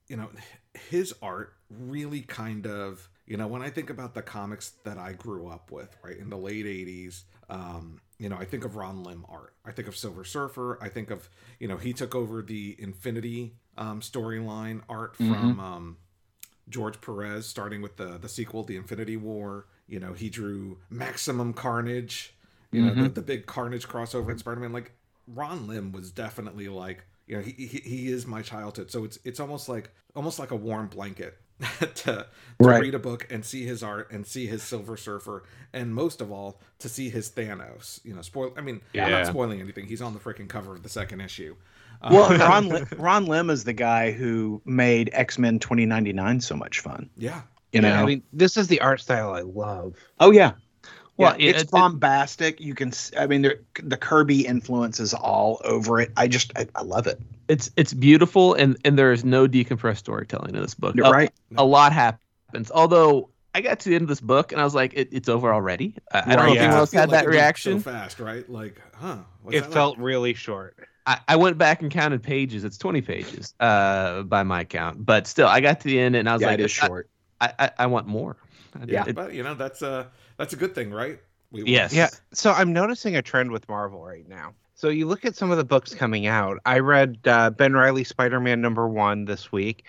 you 0.08 0.16
know, 0.16 0.28
his 0.90 1.14
art 1.22 1.54
really 1.70 2.20
kind 2.20 2.66
of 2.66 3.08
you 3.24 3.38
know 3.38 3.46
when 3.46 3.62
I 3.62 3.70
think 3.70 3.88
about 3.88 4.12
the 4.12 4.20
comics 4.20 4.72
that 4.84 4.98
I 4.98 5.12
grew 5.14 5.48
up 5.48 5.70
with, 5.70 5.96
right 6.04 6.18
in 6.18 6.28
the 6.28 6.36
late 6.36 6.66
'80s. 6.66 7.22
Um, 7.48 8.00
you 8.18 8.28
know, 8.28 8.36
I 8.36 8.44
think 8.44 8.64
of 8.64 8.76
Ron 8.76 9.02
Lim 9.02 9.26
art. 9.28 9.52
I 9.64 9.72
think 9.72 9.88
of 9.88 9.96
Silver 9.96 10.22
Surfer. 10.22 10.78
I 10.80 10.88
think 10.88 11.10
of, 11.10 11.28
you 11.58 11.66
know, 11.66 11.76
he 11.76 11.92
took 11.92 12.14
over 12.14 12.40
the 12.40 12.76
Infinity 12.78 13.56
um, 13.78 14.00
storyline 14.00 14.80
art 14.88 15.16
from 15.16 15.58
um, 15.60 15.96
George 16.68 17.00
Perez, 17.00 17.46
starting 17.46 17.82
with 17.82 17.96
the 17.96 18.18
the 18.18 18.28
sequel, 18.28 18.62
The 18.64 18.76
Infinity 18.76 19.16
War. 19.16 19.66
You 19.88 20.00
know, 20.00 20.12
he 20.12 20.30
drew 20.30 20.78
Maximum 20.90 21.52
Carnage. 21.52 22.34
You 22.70 22.82
know, 22.82 22.94
the, 23.02 23.08
the 23.10 23.22
big 23.22 23.44
Carnage 23.46 23.86
crossover 23.86 24.30
in 24.30 24.38
Spider 24.38 24.60
Man. 24.60 24.72
Like 24.72 24.92
Ron 25.26 25.66
Lim 25.66 25.92
was 25.92 26.10
definitely 26.10 26.68
like, 26.68 27.04
you 27.26 27.36
know, 27.36 27.42
he, 27.42 27.52
he 27.52 27.78
he 27.78 28.08
is 28.08 28.26
my 28.26 28.40
childhood. 28.42 28.90
So 28.90 29.04
it's 29.04 29.18
it's 29.24 29.40
almost 29.40 29.68
like 29.68 29.90
almost 30.16 30.38
like 30.38 30.50
a 30.52 30.56
warm 30.56 30.86
blanket 30.86 31.38
to, 31.80 31.86
to 31.96 32.26
Right. 32.60 32.80
read 32.80 32.94
a 32.94 32.98
book 32.98 33.26
and 33.30 33.44
see 33.44 33.64
his 33.64 33.82
art 33.82 34.10
and 34.10 34.26
see 34.26 34.46
his 34.46 34.62
Silver 34.62 34.96
Surfer, 34.96 35.42
and 35.74 35.94
most 35.94 36.20
of 36.22 36.32
all 36.32 36.60
to 36.78 36.88
see 36.88 37.10
his 37.10 37.28
Thanos. 37.30 38.02
You 38.04 38.14
know, 38.14 38.22
spoil. 38.22 38.54
I 38.56 38.62
mean, 38.62 38.80
I'm 38.94 39.10
not 39.10 39.26
spoiling 39.26 39.60
anything. 39.60 39.86
He's 39.86 40.00
on 40.00 40.14
the 40.14 40.20
freaking 40.20 40.48
cover 40.48 40.74
of 40.74 40.82
the 40.82 40.88
second 40.88 41.20
issue. 41.20 41.56
Uh, 42.02 42.08
Well, 42.12 42.38
Ron 42.38 42.68
Lim, 42.68 42.88
Ron 42.98 43.26
Lim 43.26 43.50
is 43.50 43.64
the 43.64 43.72
guy 43.72 44.10
who 44.12 44.60
made 44.64 45.10
X 45.12 45.38
Men 45.38 45.58
2099 45.58 46.40
so 46.40 46.56
much 46.56 46.80
fun. 46.80 47.08
yeah, 47.16 47.42
You 47.72 47.80
know. 47.80 47.94
I 47.94 48.04
mean, 48.04 48.22
this 48.32 48.56
is 48.56 48.68
the 48.68 48.80
art 48.80 49.00
style 49.00 49.32
I 49.34 49.40
love. 49.42 49.96
oh 50.20 50.30
yeah. 50.30 50.52
Well, 51.18 51.30
Well, 51.32 51.40
yeah, 51.40 51.50
it's 51.50 51.62
it- 51.62 51.66
it- 51.66 51.70
bombastic. 51.70 52.60
You 52.60 52.74
can. 52.74 52.92
I 53.18 53.26
mean, 53.26 53.42
the 53.82 53.96
Kirby 53.98 54.46
influence 54.46 54.98
is 54.98 55.12
all 55.14 55.60
over 55.64 56.00
it. 56.00 56.10
I 56.16 56.26
just, 56.26 56.52
I, 56.56 56.66
I 56.74 56.82
love 56.82 57.06
it. 57.06 57.20
It's 57.48 57.70
it's 57.76 57.92
beautiful, 57.92 58.54
and 58.54 58.76
and 58.84 58.98
there 58.98 59.12
is 59.12 59.22
no 59.24 59.46
decompressed 59.46 59.98
storytelling 59.98 60.54
in 60.54 60.62
this 60.62 60.74
book. 60.74 60.94
You're 60.96 61.06
A- 61.06 61.10
right. 61.10 61.32
A 61.56 61.64
lot 61.64 61.92
happens. 61.92 62.70
Although 62.74 63.28
I 63.54 63.60
got 63.60 63.78
to 63.80 63.90
the 63.90 63.94
end 63.94 64.02
of 64.02 64.08
this 64.08 64.22
book, 64.22 64.52
and 64.52 64.60
I 64.60 64.64
was 64.64 64.74
like, 64.74 64.94
it, 64.94 65.10
it's 65.12 65.28
over 65.28 65.52
already. 65.52 65.94
I, 66.12 66.22
I 66.32 66.36
don't 66.36 66.46
know 66.46 66.52
if 66.52 66.54
yeah. 66.56 66.60
anyone 66.62 66.78
else 66.78 66.92
had 66.92 67.10
like 67.10 67.24
that 67.24 67.28
reaction. 67.28 67.80
so 67.80 67.90
fast, 67.90 68.18
right? 68.18 68.48
Like, 68.48 68.80
huh? 68.94 69.18
what's 69.42 69.54
it 69.56 69.60
that 69.60 69.66
like? 69.66 69.74
felt 69.74 69.98
really 69.98 70.32
short. 70.32 70.76
I, 71.06 71.18
I 71.28 71.36
went 71.36 71.58
back 71.58 71.82
and 71.82 71.90
counted 71.90 72.22
pages. 72.22 72.64
It's 72.64 72.78
20 72.78 73.02
pages 73.02 73.54
uh, 73.60 74.22
by 74.22 74.42
my 74.42 74.64
count. 74.64 75.04
But 75.04 75.26
still, 75.26 75.48
I 75.48 75.60
got 75.60 75.80
to 75.80 75.88
the 75.88 75.98
end 75.98 76.14
and 76.16 76.28
I 76.28 76.32
was 76.34 76.42
Yeah, 76.42 76.48
like, 76.48 76.58
it 76.60 76.64
is 76.64 76.70
short. 76.70 77.08
I, 77.40 77.52
I, 77.58 77.70
I 77.80 77.86
want 77.86 78.06
more. 78.06 78.36
Yeah. 78.86 79.04
It- 79.06 79.14
But 79.14 79.32
you 79.34 79.42
know, 79.42 79.54
that's 79.54 79.82
a 79.82 80.10
that's 80.36 80.52
a 80.52 80.56
good 80.56 80.74
thing, 80.74 80.90
right? 80.92 81.18
We 81.50 81.64
Yes. 81.64 81.92
Yeah. 81.92 82.08
So 82.32 82.52
I'm 82.52 82.72
noticing 82.72 83.16
a 83.16 83.22
trend 83.22 83.50
with 83.50 83.68
Marvel 83.68 84.02
right 84.04 84.26
now. 84.28 84.54
So 84.74 84.88
you 84.88 85.06
look 85.06 85.24
at 85.24 85.36
some 85.36 85.50
of 85.50 85.58
the 85.58 85.64
books 85.64 85.94
coming 85.94 86.26
out. 86.26 86.58
I 86.66 86.78
read 86.80 87.18
uh, 87.26 87.50
Ben 87.50 87.74
Reilly 87.74 88.04
Spider 88.04 88.40
Man 88.40 88.60
number 88.60 88.88
one 88.88 89.26
this 89.26 89.52
week, 89.52 89.84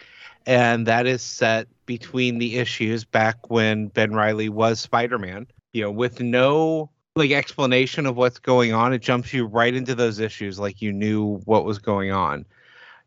and 0.45 0.85
that 0.87 1.07
is 1.07 1.21
set 1.21 1.67
between 1.85 2.37
the 2.37 2.57
issues 2.57 3.03
back 3.03 3.49
when 3.49 3.87
Ben 3.87 4.13
Reilly 4.13 4.49
was 4.49 4.79
Spider 4.79 5.17
Man. 5.17 5.47
You 5.71 5.83
know, 5.83 5.91
with 5.91 6.19
no 6.19 6.89
like 7.15 7.31
explanation 7.31 8.07
of 8.07 8.17
what's 8.17 8.39
going 8.39 8.73
on, 8.73 8.91
it 8.91 9.01
jumps 9.01 9.33
you 9.33 9.45
right 9.45 9.73
into 9.73 9.93
those 9.93 10.19
issues 10.19 10.59
like 10.59 10.81
you 10.81 10.91
knew 10.91 11.37
what 11.45 11.65
was 11.65 11.77
going 11.77 12.11
on. 12.11 12.45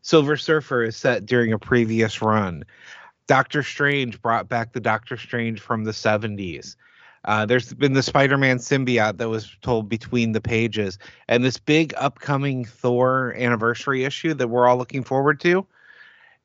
Silver 0.01 0.37
Surfer 0.37 0.83
is 0.83 0.95
set 0.95 1.25
during 1.25 1.51
a 1.51 1.59
previous 1.59 2.21
run. 2.21 2.63
Doctor 3.27 3.63
Strange 3.63 4.21
brought 4.21 4.47
back 4.47 4.71
the 4.71 4.79
Doctor 4.79 5.17
Strange 5.17 5.59
from 5.59 5.83
the 5.83 5.91
70s. 5.91 6.77
Uh, 7.25 7.45
there's 7.45 7.73
been 7.73 7.91
the 7.91 8.03
Spider-Man 8.03 8.59
symbiote 8.59 9.17
that 9.17 9.27
was 9.27 9.57
told 9.61 9.89
between 9.89 10.31
the 10.31 10.39
pages, 10.39 10.97
and 11.27 11.43
this 11.43 11.57
big 11.57 11.93
upcoming 11.97 12.63
Thor 12.63 13.35
anniversary 13.37 14.05
issue 14.05 14.33
that 14.35 14.47
we're 14.47 14.67
all 14.67 14.77
looking 14.77 15.03
forward 15.03 15.41
to 15.41 15.67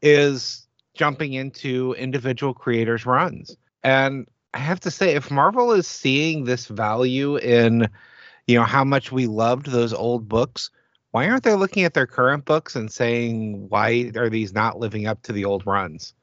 is 0.00 0.66
jumping 0.94 1.34
into 1.34 1.94
individual 1.96 2.52
creators' 2.54 3.06
runs. 3.06 3.56
And 3.84 4.26
I 4.54 4.58
have 4.58 4.80
to 4.80 4.90
say, 4.90 5.14
if 5.14 5.30
Marvel 5.30 5.72
is 5.72 5.86
seeing 5.86 6.44
this 6.44 6.66
value 6.66 7.36
in, 7.36 7.88
you 8.46 8.56
know, 8.56 8.64
how 8.64 8.84
much 8.84 9.10
we 9.12 9.26
loved 9.26 9.66
those 9.66 9.92
old 9.92 10.28
books, 10.28 10.70
why 11.12 11.28
aren't 11.28 11.44
they 11.44 11.54
looking 11.54 11.84
at 11.84 11.94
their 11.94 12.06
current 12.06 12.44
books 12.44 12.74
and 12.76 12.90
saying 12.90 13.68
why 13.68 14.10
are 14.16 14.28
these 14.30 14.52
not 14.52 14.78
living 14.78 15.06
up 15.06 15.22
to 15.22 15.32
the 15.32 15.44
old 15.44 15.66
runs? 15.66 16.14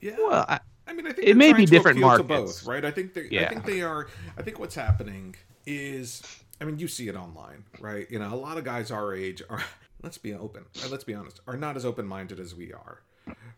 Yeah. 0.00 0.16
well, 0.18 0.44
I, 0.48 0.60
I 0.86 0.92
mean, 0.92 1.06
I 1.06 1.12
think 1.12 1.28
It 1.28 1.36
may 1.36 1.52
be 1.52 1.66
different 1.66 1.96
appeal 1.98 2.08
markets. 2.08 2.28
both, 2.28 2.66
right? 2.66 2.84
I 2.84 2.90
think 2.90 3.14
they, 3.14 3.22
I 3.22 3.28
Yeah. 3.30 3.48
think 3.48 3.64
they 3.64 3.82
are. 3.82 4.08
I 4.36 4.42
think 4.42 4.58
what's 4.58 4.74
happening 4.74 5.34
is, 5.66 6.22
I 6.60 6.64
mean, 6.64 6.78
you 6.78 6.88
see 6.88 7.08
it 7.08 7.16
online, 7.16 7.64
right? 7.80 8.06
You 8.10 8.18
know, 8.18 8.32
a 8.32 8.36
lot 8.36 8.56
of 8.58 8.64
guys 8.64 8.90
our 8.90 9.14
age 9.14 9.42
are. 9.48 9.62
Let's 10.02 10.18
be 10.18 10.34
open. 10.34 10.66
Let's 10.88 11.04
be 11.04 11.14
honest. 11.14 11.40
Are 11.48 11.56
not 11.56 11.76
as 11.76 11.84
open 11.84 12.06
minded 12.06 12.38
as 12.38 12.54
we 12.54 12.72
are, 12.72 13.00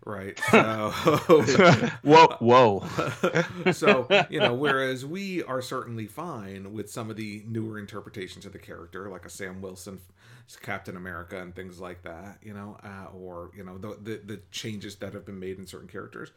right? 0.05 0.39
So, 0.51 0.91
whoa, 2.03 2.27
whoa. 2.41 3.73
so 3.73 4.09
you 4.31 4.41
know, 4.41 4.55
whereas 4.55 5.05
we 5.05 5.43
are 5.45 5.63
certainly 5.63 6.07
fine 6.07 6.73
with 6.73 6.91
some 6.91 7.11
of 7.11 7.17
the 7.17 7.43
newer 7.47 7.79
interpretations 7.79 8.47
of 8.47 8.53
the 8.53 8.59
character, 8.59 9.09
like 9.09 9.27
a 9.27 9.31
Sam 9.31 9.61
Wilson 9.61 10.01
Captain 10.63 10.97
America 10.97 11.41
and 11.41 11.55
things 11.55 11.79
like 11.79 12.03
that, 12.05 12.39
you 12.43 12.55
know, 12.55 12.79
uh, 12.83 13.15
or 13.15 13.51
you 13.55 13.65
know 13.65 13.79
the, 13.79 13.99
the 14.03 14.21
the 14.25 14.41
changes 14.51 14.97
that 14.97 15.13
have 15.13 15.27
been 15.27 15.39
made 15.39 15.59
in 15.59 15.67
certain 15.67 15.89
characters. 15.89 16.31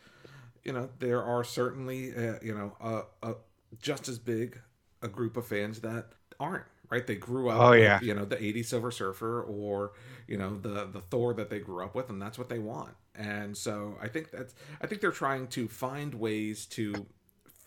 You 0.63 0.74
know, 0.74 0.89
there 1.00 1.24
are 1.24 1.44
certainly 1.44 2.13
uh, 2.15 2.36
you 2.41 2.54
know 2.54 2.76
a, 2.82 3.30
a 3.30 3.36
just 3.82 4.10
as 4.10 4.20
big 4.20 4.60
a 5.02 5.08
group 5.08 5.38
of 5.38 5.48
fans 5.48 5.80
that 5.82 6.10
aren't 6.39 6.65
right. 6.91 7.06
They 7.08 7.15
grew 7.15 7.49
up, 7.49 7.60
Oh, 7.62 7.69
with, 7.71 7.80
yeah. 7.82 7.99
you 8.01 8.13
know, 8.13 8.25
the 8.25 8.38
'80s 8.38 8.65
Silver 8.65 8.91
Surfer 8.91 9.41
or 9.43 9.93
you 10.27 10.38
know 10.38 10.58
the 10.58 10.86
the 10.86 11.01
Thor 11.01 11.34
that 11.34 11.49
they 11.49 11.60
grew 11.60 11.84
up 11.84 11.95
with, 11.95 12.10
and 12.10 12.21
that's 12.21 12.38
what 12.38 12.49
they 12.49 12.60
want. 12.60 12.93
And 13.15 13.58
so 13.58 13.97
I 14.01 14.08
think 14.08 14.32
that's 14.32 14.54
I 14.82 14.88
think 14.88 15.01
they're 15.01 15.12
trying 15.12 15.47
to 15.49 15.67
find 15.67 16.13
ways 16.13 16.65
to 16.67 17.06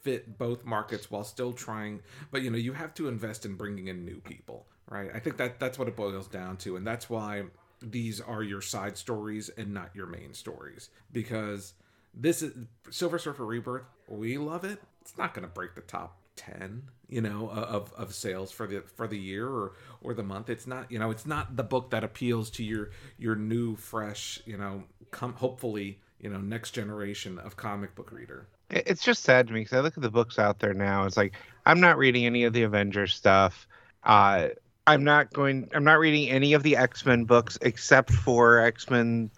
fit 0.03 0.37
both 0.39 0.65
markets 0.67 1.11
while 1.11 1.25
still 1.25 1.53
trying 1.55 2.01
but 2.31 2.43
you 2.43 2.51
know 2.51 2.59
you 2.59 2.75
have 2.75 2.93
to 2.93 3.09
invest 3.09 3.47
in 3.47 3.55
bringing 3.55 3.89
in 3.89 4.05
new 4.05 4.21
people 4.21 4.67
right 4.91 5.11
i 5.15 5.19
think 5.19 5.39
that 5.39 5.59
that's 5.59 5.79
what 5.79 5.89
it 5.89 5.97
boils 5.97 6.29
down 6.29 6.59
to 6.59 6.77
and 6.77 6.87
that's 6.87 7.09
why 7.09 7.43
these 7.81 8.21
are 8.21 8.43
your 8.43 8.61
side 8.61 8.99
stories 8.99 9.49
and 9.57 9.73
not 9.73 9.89
your 9.95 10.07
main 10.07 10.35
stories 10.35 10.91
because 11.11 11.73
this 12.13 12.43
is 12.43 12.53
silver 12.91 13.19
surfer 13.19 13.47
rebirth 13.47 13.85
we 14.07 14.37
love 14.37 14.63
it 14.63 14.79
it's 15.01 15.17
not 15.17 15.33
going 15.33 15.47
to 15.47 15.53
break 15.55 15.75
the 15.75 15.81
top 15.81 16.19
10 16.37 16.83
you 17.09 17.21
know 17.21 17.49
of 17.51 17.93
of 17.95 18.15
sales 18.15 18.51
for 18.51 18.67
the 18.67 18.83
for 18.97 19.07
the 19.07 19.19
year 19.19 19.47
or 19.47 19.73
or 20.03 20.15
the 20.15 20.23
month 20.23 20.51
it's 20.51 20.67
not 20.67 20.91
you 20.91 20.99
know 20.99 21.11
it's 21.11 21.27
not 21.27 21.57
the 21.57 21.63
book 21.63 21.91
that 21.91 22.03
appeals 22.03 22.51
to 22.51 22.65
your 22.65 22.91
your 23.19 23.37
new 23.37 23.77
fresh 23.77 24.41
you 24.45 24.57
know 24.57 24.83
come 25.11 25.33
hopefully 25.35 26.01
you 26.19 26.29
know 26.29 26.39
next 26.39 26.73
generation 26.73 27.39
of 27.39 27.57
comic 27.57 27.95
book 27.95 28.11
reader 28.11 28.49
It's 28.71 29.05
just 29.05 29.23
sad 29.23 29.47
to 29.47 29.53
me 29.53 29.61
because 29.61 29.79
I 29.79 29.81
look 29.81 29.97
at 29.97 30.03
the 30.03 30.11
books 30.11 30.39
out 30.39 30.59
there 30.59 30.75
now. 30.75 31.05
It's 31.05 31.17
like 31.17 31.35
I'm 31.67 31.81
not 31.81 31.99
reading 31.99 32.27
any 32.27 32.45
of 32.45 32.53
the 32.53 32.63
Avengers 32.63 33.15
stuff. 33.15 33.69
Uh, 34.03 34.49
I'm 34.87 35.05
not 35.05 35.33
going. 35.33 35.69
I'm 35.75 35.85
not 35.85 35.99
reading 35.99 36.29
any 36.31 36.55
of 36.55 36.63
the 36.63 36.77
X 36.77 37.07
Men 37.07 37.25
books 37.25 37.59
except 37.61 38.11
for 38.11 38.59
X 38.59 38.91
Men 38.91 39.31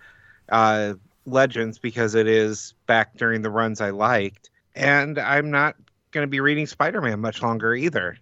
uh, 0.48 0.94
Legends 1.26 1.78
because 1.78 2.14
it 2.14 2.26
is 2.26 2.74
back 2.86 3.16
during 3.16 3.42
the 3.42 3.50
runs 3.50 3.80
I 3.80 3.90
liked, 3.90 4.50
and 4.74 5.18
I'm 5.18 5.50
not 5.50 5.76
going 6.16 6.26
to 6.26 6.30
be 6.30 6.40
reading 6.40 6.66
Spider 6.66 7.02
Man 7.02 7.20
much 7.20 7.42
longer 7.42 7.74
either. 7.74 8.18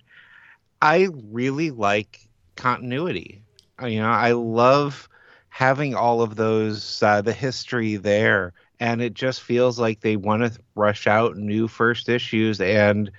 I 0.83 1.09
really 1.33 1.71
like 1.71 2.29
continuity. 2.57 3.45
Uh, 3.83 3.87
You 3.87 4.01
know, 4.01 4.11
I 4.11 4.33
love 4.33 5.09
having 5.49 5.95
all 5.95 6.23
of 6.23 6.37
those 6.37 7.03
uh, 7.03 7.23
the 7.23 7.33
history 7.33 7.97
there 7.97 8.55
and 8.81 9.03
it 9.03 9.15
just 9.15 9.43
feels 9.43 9.79
like 9.81 10.01
they 10.01 10.17
want 10.17 10.43
to 10.43 10.61
rush 10.75 11.07
out 11.07 11.37
new 11.37 11.69
first 11.69 12.09
issues 12.09 12.61
and 12.61 13.11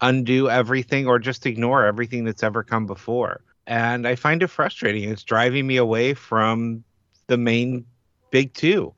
undo 0.00 0.48
everything 0.50 1.06
or 1.06 1.18
just 1.18 1.46
ignore 1.46 1.84
everything 1.84 2.24
that's 2.24 2.42
ever 2.42 2.62
come 2.64 2.86
before 2.86 3.42
and 3.66 4.06
i 4.08 4.14
find 4.16 4.42
it 4.42 4.48
frustrating 4.48 5.08
it's 5.10 5.24
driving 5.24 5.66
me 5.66 5.76
away 5.76 6.14
from 6.14 6.84
the 7.28 7.36
main 7.38 7.86
big 8.30 8.52
two 8.54 8.94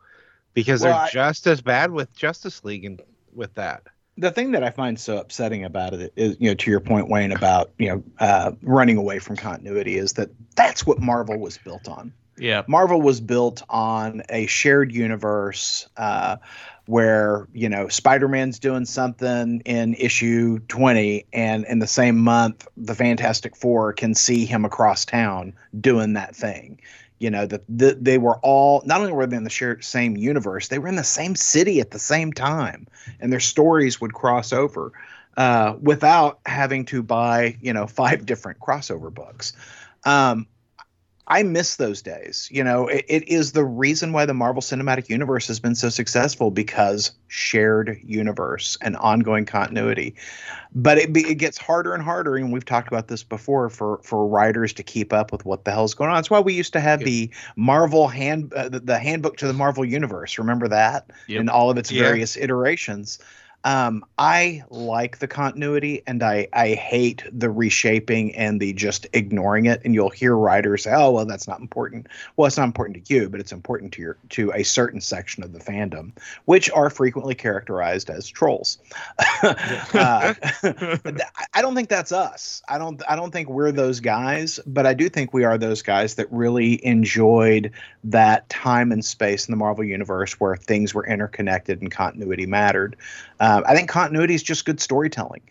because 0.54 0.82
Well, 0.82 0.92
they're 0.92 0.94
I- 0.94 1.10
just 1.10 1.46
as 1.46 1.60
bad 1.62 1.90
with 1.92 2.14
justice 2.14 2.64
league 2.64 2.84
and 2.84 3.02
with 3.34 3.54
that 3.54 3.82
the 4.16 4.30
thing 4.30 4.52
that 4.52 4.62
I 4.62 4.70
find 4.70 4.98
so 4.98 5.18
upsetting 5.18 5.64
about 5.64 5.94
it 5.94 6.12
is, 6.16 6.36
you 6.38 6.48
know, 6.48 6.54
to 6.54 6.70
your 6.70 6.80
point, 6.80 7.08
Wayne, 7.08 7.32
about 7.32 7.72
you 7.78 7.88
know 7.88 8.02
uh, 8.18 8.52
running 8.62 8.96
away 8.96 9.18
from 9.18 9.36
continuity, 9.36 9.96
is 9.96 10.12
that 10.14 10.30
that's 10.56 10.86
what 10.86 11.00
Marvel 11.00 11.38
was 11.38 11.58
built 11.58 11.88
on. 11.88 12.12
Yeah. 12.36 12.62
Marvel 12.66 13.00
was 13.00 13.20
built 13.20 13.62
on 13.68 14.22
a 14.28 14.46
shared 14.46 14.92
universe 14.92 15.88
uh, 15.96 16.36
where 16.86 17.48
you 17.52 17.68
know 17.68 17.88
Spider-Man's 17.88 18.58
doing 18.58 18.84
something 18.84 19.62
in 19.64 19.94
issue 19.94 20.58
20 20.68 21.26
and 21.32 21.64
in 21.64 21.78
the 21.78 21.86
same 21.86 22.18
month 22.18 22.66
the 22.76 22.94
Fantastic 22.94 23.56
4 23.56 23.92
can 23.94 24.14
see 24.14 24.44
him 24.44 24.64
across 24.64 25.04
town 25.04 25.54
doing 25.80 26.12
that 26.14 26.36
thing. 26.36 26.80
You 27.18 27.30
know 27.30 27.46
that 27.46 27.62
the, 27.68 27.96
they 27.98 28.18
were 28.18 28.38
all 28.38 28.82
not 28.84 29.00
only 29.00 29.12
were 29.12 29.26
they 29.26 29.36
in 29.36 29.44
the 29.44 29.50
shared, 29.50 29.84
same 29.84 30.16
universe, 30.16 30.68
they 30.68 30.78
were 30.78 30.88
in 30.88 30.96
the 30.96 31.04
same 31.04 31.36
city 31.36 31.80
at 31.80 31.90
the 31.90 31.98
same 31.98 32.32
time, 32.32 32.86
and 33.20 33.32
their 33.32 33.40
stories 33.40 34.00
would 34.00 34.12
cross 34.12 34.52
over 34.52 34.92
uh, 35.36 35.74
without 35.80 36.40
having 36.44 36.84
to 36.86 37.02
buy 37.02 37.56
you 37.62 37.72
know 37.72 37.86
five 37.86 38.26
different 38.26 38.58
crossover 38.58 39.14
books. 39.14 39.54
Um, 40.04 40.46
I 41.26 41.42
miss 41.42 41.76
those 41.76 42.02
days. 42.02 42.48
You 42.50 42.62
know, 42.62 42.86
it, 42.86 43.04
it 43.08 43.28
is 43.28 43.52
the 43.52 43.64
reason 43.64 44.12
why 44.12 44.26
the 44.26 44.34
Marvel 44.34 44.60
Cinematic 44.60 45.08
Universe 45.08 45.46
has 45.46 45.58
been 45.58 45.74
so 45.74 45.88
successful 45.88 46.50
because 46.50 47.12
shared 47.28 47.98
universe 48.04 48.76
and 48.82 48.94
ongoing 48.96 49.46
continuity. 49.46 50.16
But 50.74 50.98
it, 50.98 51.16
it 51.16 51.36
gets 51.36 51.56
harder 51.56 51.94
and 51.94 52.02
harder, 52.02 52.36
and 52.36 52.52
we've 52.52 52.64
talked 52.64 52.88
about 52.88 53.08
this 53.08 53.22
before 53.22 53.70
for 53.70 54.00
for 54.02 54.26
writers 54.26 54.72
to 54.74 54.82
keep 54.82 55.12
up 55.12 55.32
with 55.32 55.46
what 55.46 55.64
the 55.64 55.70
hell's 55.70 55.94
going 55.94 56.10
on. 56.10 56.16
That's 56.16 56.30
why 56.30 56.40
we 56.40 56.52
used 56.52 56.74
to 56.74 56.80
have 56.80 57.00
the 57.00 57.30
Marvel 57.56 58.08
hand 58.08 58.52
uh, 58.52 58.68
the, 58.68 58.80
the 58.80 58.98
handbook 58.98 59.38
to 59.38 59.46
the 59.46 59.52
Marvel 59.54 59.84
Universe. 59.84 60.38
Remember 60.38 60.68
that 60.68 61.10
Yep. 61.28 61.40
in 61.40 61.48
all 61.48 61.70
of 61.70 61.78
its 61.78 61.90
Yeah. 61.90 62.02
various 62.02 62.36
iterations. 62.36 63.18
Um, 63.64 64.04
I 64.18 64.62
like 64.68 65.18
the 65.18 65.26
continuity 65.26 66.02
and 66.06 66.22
I, 66.22 66.48
I 66.52 66.74
hate 66.74 67.24
the 67.32 67.50
reshaping 67.50 68.34
and 68.36 68.60
the 68.60 68.74
just 68.74 69.06
ignoring 69.14 69.66
it. 69.66 69.80
And 69.84 69.94
you'll 69.94 70.10
hear 70.10 70.36
writers 70.36 70.84
say, 70.84 70.92
"Oh, 70.94 71.10
well, 71.12 71.24
that's 71.24 71.48
not 71.48 71.60
important." 71.60 72.08
Well, 72.36 72.46
it's 72.46 72.58
not 72.58 72.64
important 72.64 73.04
to 73.04 73.14
you, 73.14 73.28
but 73.30 73.40
it's 73.40 73.52
important 73.52 73.92
to 73.94 74.02
your 74.02 74.16
to 74.30 74.52
a 74.52 74.62
certain 74.62 75.00
section 75.00 75.42
of 75.42 75.52
the 75.52 75.58
fandom, 75.58 76.12
which 76.44 76.70
are 76.70 76.90
frequently 76.90 77.34
characterized 77.34 78.10
as 78.10 78.28
trolls. 78.28 78.78
uh, 79.42 80.34
I 81.54 81.62
don't 81.62 81.74
think 81.74 81.88
that's 81.88 82.12
us. 82.12 82.62
I 82.68 82.78
don't. 82.78 83.02
I 83.08 83.16
don't 83.16 83.30
think 83.30 83.48
we're 83.48 83.72
those 83.72 84.00
guys. 84.00 84.60
But 84.66 84.86
I 84.86 84.92
do 84.92 85.08
think 85.08 85.32
we 85.32 85.44
are 85.44 85.56
those 85.56 85.80
guys 85.80 86.16
that 86.16 86.30
really 86.30 86.84
enjoyed 86.84 87.72
that 88.04 88.48
time 88.50 88.92
and 88.92 89.02
space 89.02 89.48
in 89.48 89.52
the 89.52 89.56
Marvel 89.56 89.84
universe 89.84 90.38
where 90.38 90.56
things 90.56 90.92
were 90.92 91.06
interconnected 91.06 91.80
and 91.80 91.90
continuity 91.90 92.44
mattered. 92.44 92.96
Um, 93.58 93.64
I 93.66 93.74
think 93.74 93.88
continuity 93.88 94.34
is 94.34 94.42
just 94.42 94.64
good 94.64 94.80
storytelling. 94.80 95.42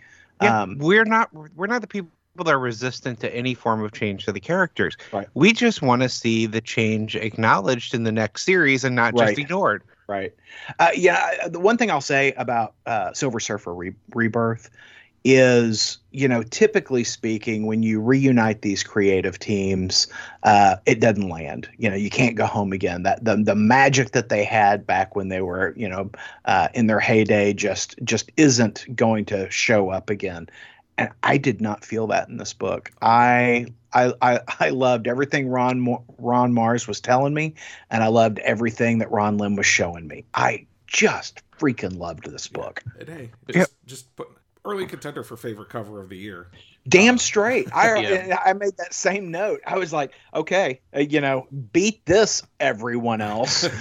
Yeah, 0.41 0.61
Um, 0.63 0.77
we're 0.79 1.05
not 1.05 1.29
we're 1.55 1.67
not 1.67 1.81
the 1.81 1.87
people 1.87 2.09
that 2.37 2.47
are 2.47 2.59
resistant 2.59 3.19
to 3.19 3.33
any 3.33 3.53
form 3.53 3.83
of 3.83 3.91
change 3.91 4.25
to 4.25 4.31
the 4.31 4.39
characters. 4.39 4.97
Right. 5.11 5.27
We 5.35 5.53
just 5.53 5.81
want 5.81 6.01
to 6.01 6.09
see 6.09 6.47
the 6.47 6.61
change 6.61 7.15
acknowledged 7.15 7.93
in 7.93 8.03
the 8.03 8.11
next 8.11 8.43
series 8.43 8.83
and 8.83 8.95
not 8.95 9.13
Right. 9.13 9.27
just 9.29 9.39
ignored. 9.39 9.83
Right. 10.07 10.33
Uh, 10.79 10.89
yeah. 10.95 11.47
The 11.47 11.59
one 11.59 11.77
thing 11.77 11.91
I'll 11.91 12.01
say 12.01 12.33
about 12.33 12.73
uh, 12.85 13.13
Silver 13.13 13.39
Surfer 13.39 13.73
Re- 13.73 13.93
Rebirth 14.13 14.69
is, 15.23 15.97
you 16.11 16.27
know, 16.27 16.43
typically 16.43 17.03
speaking, 17.03 17.65
when 17.65 17.81
you 17.81 18.01
reunite 18.01 18.61
these 18.61 18.83
creative 18.83 19.39
teams, 19.39 20.07
uh, 20.43 20.75
it 20.85 20.99
doesn't 20.99 21.29
land. 21.29 21.69
You 21.77 21.89
know, 21.89 21.95
you 21.95 22.09
can't 22.09 22.35
go 22.35 22.45
home 22.45 22.73
again. 22.73 23.03
That 23.03 23.23
the 23.23 23.37
the 23.37 23.55
magic 23.55 24.11
that 24.11 24.29
they 24.29 24.43
had 24.43 24.85
back 24.85 25.15
when 25.15 25.29
they 25.29 25.41
were, 25.41 25.73
you 25.77 25.87
know, 25.87 26.11
uh, 26.45 26.67
in 26.73 26.87
their 26.87 26.99
heyday 26.99 27.53
just 27.53 27.95
just 28.03 28.31
isn't 28.37 28.85
going 28.95 29.25
to 29.25 29.49
show 29.49 29.89
up 29.89 30.09
again. 30.09 30.47
And 30.97 31.09
I 31.23 31.37
did 31.37 31.59
not 31.61 31.83
feel 31.83 32.07
that 32.07 32.29
in 32.29 32.37
this 32.37 32.53
book. 32.53 32.91
I 33.01 33.67
I 33.93 34.13
I, 34.21 34.39
I 34.59 34.69
loved 34.69 35.07
everything 35.07 35.47
Ron 35.47 35.79
Mo- 35.79 36.03
Ron 36.17 36.53
Marz 36.53 36.87
was 36.87 36.99
telling 36.99 37.33
me 37.33 37.55
and 37.89 38.03
I 38.03 38.07
loved 38.07 38.39
everything 38.39 38.99
that 38.99 39.09
Ron 39.11 39.37
Lim 39.37 39.55
was 39.55 39.65
showing 39.65 40.07
me. 40.07 40.25
I 40.33 40.67
just 40.85 41.41
freaking 41.57 41.97
loved 41.97 42.29
this 42.29 42.47
book. 42.47 42.83
And 42.99 43.09
hey, 43.09 43.31
Yeah. 43.47 43.61
just, 43.61 43.85
just 43.85 44.15
put 44.15 44.27
early 44.65 44.85
contender 44.85 45.23
for 45.23 45.35
favorite 45.37 45.69
cover 45.69 46.01
of 46.01 46.09
the 46.09 46.17
year. 46.17 46.47
Damn 46.87 47.17
straight. 47.17 47.67
I 47.73 47.97
Yeah. 48.01 48.39
I 48.45 48.53
made 48.53 48.77
that 48.77 48.93
same 48.93 49.31
note. 49.31 49.61
I 49.65 49.77
was 49.77 49.91
like, 49.93 50.11
okay, 50.33 50.79
uh, 50.95 50.99
you 50.99 51.21
know, 51.21 51.47
beat 51.73 52.05
this, 52.05 52.43
everyone 52.59 53.21
else. 53.21 53.67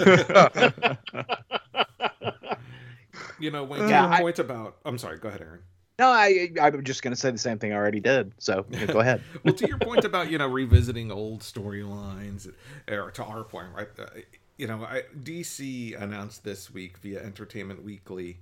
You 3.39 3.51
know, 3.51 3.65
when 3.65 3.89
Yeah, 3.89 4.05
your 4.05 4.13
I- 4.15 4.21
point 4.21 4.39
about, 4.39 4.77
I'm 4.85 4.99
sorry, 4.99 5.19
go 5.19 5.29
ahead, 5.29 5.41
Aaron. 5.41 5.61
no, 5.99 6.09
I 6.09 6.51
I'm 6.61 6.85
just 6.85 7.03
gonna 7.03 7.17
say 7.17 7.31
the 7.33 7.39
same 7.39 7.59
thing 7.59 7.73
I 7.73 7.77
already 7.77 7.99
did. 8.01 8.33
So 8.39 8.65
yeah, 8.71 8.87
go 8.87 9.01
ahead. 9.01 9.21
well, 9.45 9.55
to 9.55 9.67
your 9.67 9.79
point 9.79 10.05
about 10.05 10.31
you 10.31 10.39
know 10.39 10.47
revisiting 10.47 11.11
old 11.11 11.41
storylines, 11.41 12.51
or 12.89 13.11
to 13.11 13.25
our 13.25 13.43
point, 13.43 13.69
right? 13.77 13.89
Uh, 13.99 14.05
you 14.59 14.69
know, 14.69 14.85
I, 14.85 15.03
DC 15.25 16.01
announced 16.01 16.45
this 16.45 16.71
week 16.73 16.99
via 16.99 17.21
Entertainment 17.21 17.83
Weekly 17.83 18.39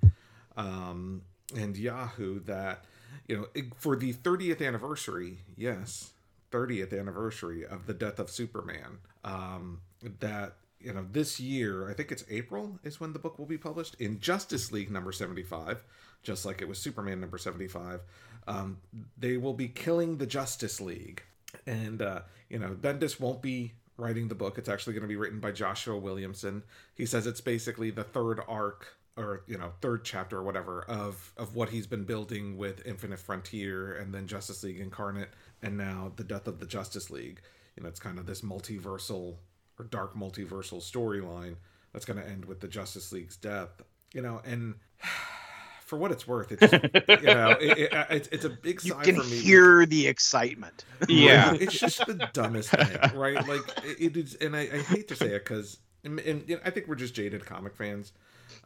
um, 0.59 1.23
and 1.57 1.77
Yahoo 1.77 2.41
that 2.41 2.85
you 3.27 3.37
know 3.37 3.63
for 3.77 3.97
the 3.97 4.13
30th 4.13 4.67
anniversary, 4.67 5.39
yes, 5.57 6.11
30th 6.53 6.99
anniversary 6.99 7.65
of 7.65 7.87
the 7.87 7.95
death 7.95 8.19
of 8.19 8.31
Superman, 8.31 8.99
um, 9.25 9.81
that 10.21 10.55
you 10.81 10.93
know 10.93 11.07
this 11.11 11.39
year, 11.39 11.91
I 11.91 11.95
think 11.95 12.13
it's 12.13 12.25
April 12.31 12.79
is 12.85 13.01
when 13.01 13.13
the 13.13 13.19
book 13.19 13.39
will 13.39 13.47
be 13.47 13.59
published 13.59 13.97
in 14.01 14.21
Justice 14.21 14.73
League 14.73 14.91
number 14.91 15.13
75, 15.13 15.85
just 16.23 16.45
like 16.45 16.63
it 16.63 16.69
was 16.69 16.79
Superman 16.79 17.21
number 17.21 17.39
75. 17.39 18.01
Um, 18.49 18.79
they 19.19 19.37
will 19.37 19.55
be 19.55 19.69
killing 19.69 20.17
the 20.17 20.27
Justice 20.27 20.81
League, 20.81 21.23
and 21.67 22.03
uh, 22.03 22.21
you 22.49 22.59
know 22.59 22.77
Bendis 22.81 23.21
won't 23.21 23.43
be 23.43 23.73
writing 23.97 24.29
the 24.29 24.35
book. 24.35 24.59
It's 24.59 24.69
actually 24.69 24.95
going 24.95 25.03
to 25.03 25.09
be 25.09 25.17
written 25.17 25.41
by 25.41 25.53
Joshua 25.53 25.99
Williamson. 25.99 26.63
He 26.95 27.07
says 27.07 27.27
it's 27.27 27.41
basically 27.41 27.91
the 27.91 28.03
third 28.03 28.41
arc 28.49 28.97
or 29.21 29.43
you 29.47 29.59
know 29.59 29.73
third 29.81 30.05
chapter 30.05 30.39
or 30.39 30.43
whatever 30.43 30.83
of 30.89 31.33
of 31.37 31.55
what 31.55 31.69
he's 31.69 31.87
been 31.87 32.05
building 32.05 32.57
with 32.57 32.87
Infinite 32.87 33.21
Frontier 33.21 33.93
and 33.95 34.15
then 34.15 34.27
Justice 34.27 34.63
League 34.63 34.81
Incarnate 34.81 35.29
and 35.63 35.77
now 35.77 36.13
the 36.17 36.25
death 36.25 36.47
of 36.49 36.59
the 36.59 36.67
Justice 36.67 37.11
League. 37.11 37.41
You 37.77 37.83
know, 37.83 37.89
it's 37.89 38.01
kind 38.01 38.19
of 38.19 38.27
this 38.27 38.41
multiversal 38.41 39.37
or 39.79 39.85
dark 39.85 40.15
multiversal 40.15 40.79
storyline 40.81 41.57
that's 41.93 42.05
going 42.05 42.19
to 42.21 42.29
end 42.29 42.45
with 42.45 42.61
the 42.61 42.69
Justice 42.69 43.13
League's 43.13 43.37
death. 43.37 43.83
You 44.13 44.23
know, 44.23 44.41
and 44.45 44.75
for 45.85 45.97
what 45.99 46.13
it's 46.13 46.27
worth, 46.27 46.53
it's 46.53 46.73
you 46.73 47.27
know 47.27 47.51
it, 47.61 47.79
it, 47.79 47.93
uh, 47.95 48.05
it's, 48.11 48.29
it's 48.29 48.45
a 48.45 48.51
big 48.51 48.83
You 48.85 48.93
sign 48.93 49.05
can 49.05 49.17
for 49.17 49.25
me. 49.25 49.39
hear 49.39 49.87
the 49.87 50.07
excitement. 50.07 50.85
Yeah. 51.09 51.53
it's 51.61 51.79
just 51.79 52.05
the 52.07 52.29
dumbest 52.33 52.71
thing, 52.71 52.99
right? 53.19 53.37
Like 53.47 53.63
it, 53.85 54.01
it 54.01 54.17
is, 54.17 54.35
and 54.37 54.57
I, 54.57 54.61
I 54.61 54.79
hate 54.83 55.09
to 55.09 55.17
say 55.17 55.29
it 55.35 55.45
because, 55.45 55.79
and, 56.05 56.19
and 56.21 56.49
you 56.49 56.57
know, 56.57 56.63
I 56.65 56.71
think 56.71 56.87
we're 56.89 56.95
just 56.97 57.15
jaded 57.15 57.45
comic 57.45 57.77
fans, 57.77 58.13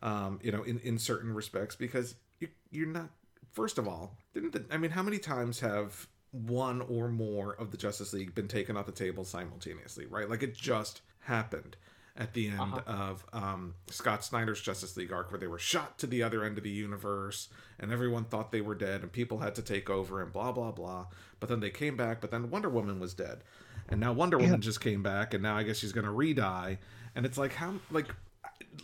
um, 0.04 0.38
you 0.42 0.52
know, 0.52 0.62
in 0.62 0.78
in 0.80 0.98
certain 0.98 1.34
respects 1.34 1.74
because 1.74 2.14
you, 2.38 2.48
you're 2.70 2.86
not. 2.86 3.08
First 3.52 3.78
of 3.78 3.88
all, 3.88 4.16
didn't 4.34 4.52
the, 4.52 4.64
I 4.70 4.76
mean, 4.76 4.92
how 4.92 5.02
many 5.02 5.18
times 5.18 5.60
have 5.60 6.06
one 6.32 6.80
or 6.82 7.08
more 7.08 7.54
of 7.54 7.70
the 7.70 7.76
Justice 7.76 8.12
League 8.12 8.34
been 8.34 8.48
taken 8.48 8.76
off 8.76 8.86
the 8.86 8.92
table 8.92 9.24
simultaneously, 9.24 10.06
right? 10.06 10.28
Like 10.28 10.42
it 10.42 10.54
just 10.54 11.00
happened 11.20 11.76
at 12.16 12.32
the 12.34 12.48
end 12.48 12.60
Uh-huh. 12.60 12.80
of 12.86 13.24
um, 13.32 13.74
Scott 13.88 14.24
Snyder's 14.24 14.60
Justice 14.60 14.96
League 14.96 15.12
arc, 15.12 15.30
where 15.32 15.38
they 15.40 15.46
were 15.48 15.58
shot 15.58 15.98
to 15.98 16.06
the 16.06 16.22
other 16.22 16.44
end 16.44 16.58
of 16.58 16.64
the 16.64 16.70
universe, 16.70 17.48
and 17.78 17.92
everyone 17.92 18.24
thought 18.24 18.50
they 18.52 18.60
were 18.60 18.74
dead, 18.74 19.02
and 19.02 19.10
people 19.12 19.38
had 19.38 19.54
to 19.56 19.62
take 19.62 19.88
over, 19.90 20.20
and 20.22 20.32
blah 20.32 20.50
blah 20.52 20.70
blah. 20.72 21.06
But 21.40 21.48
then 21.48 21.60
they 21.60 21.70
came 21.70 21.96
back, 21.96 22.20
but 22.20 22.30
then 22.32 22.50
Wonder 22.50 22.68
Woman 22.68 22.98
was 23.00 23.14
dead, 23.14 23.42
and 23.88 24.00
now 24.00 24.12
Wonder 24.12 24.38
Woman 24.38 24.60
just 24.60 24.80
came 24.80 25.02
back, 25.02 25.32
and 25.34 25.42
now 25.42 25.56
I 25.56 25.62
guess 25.62 25.78
she's 25.78 25.92
gonna 25.92 26.12
re-die, 26.12 26.78
and 27.14 27.24
it's 27.26 27.38
like 27.38 27.54
how 27.54 27.74
like 27.90 28.08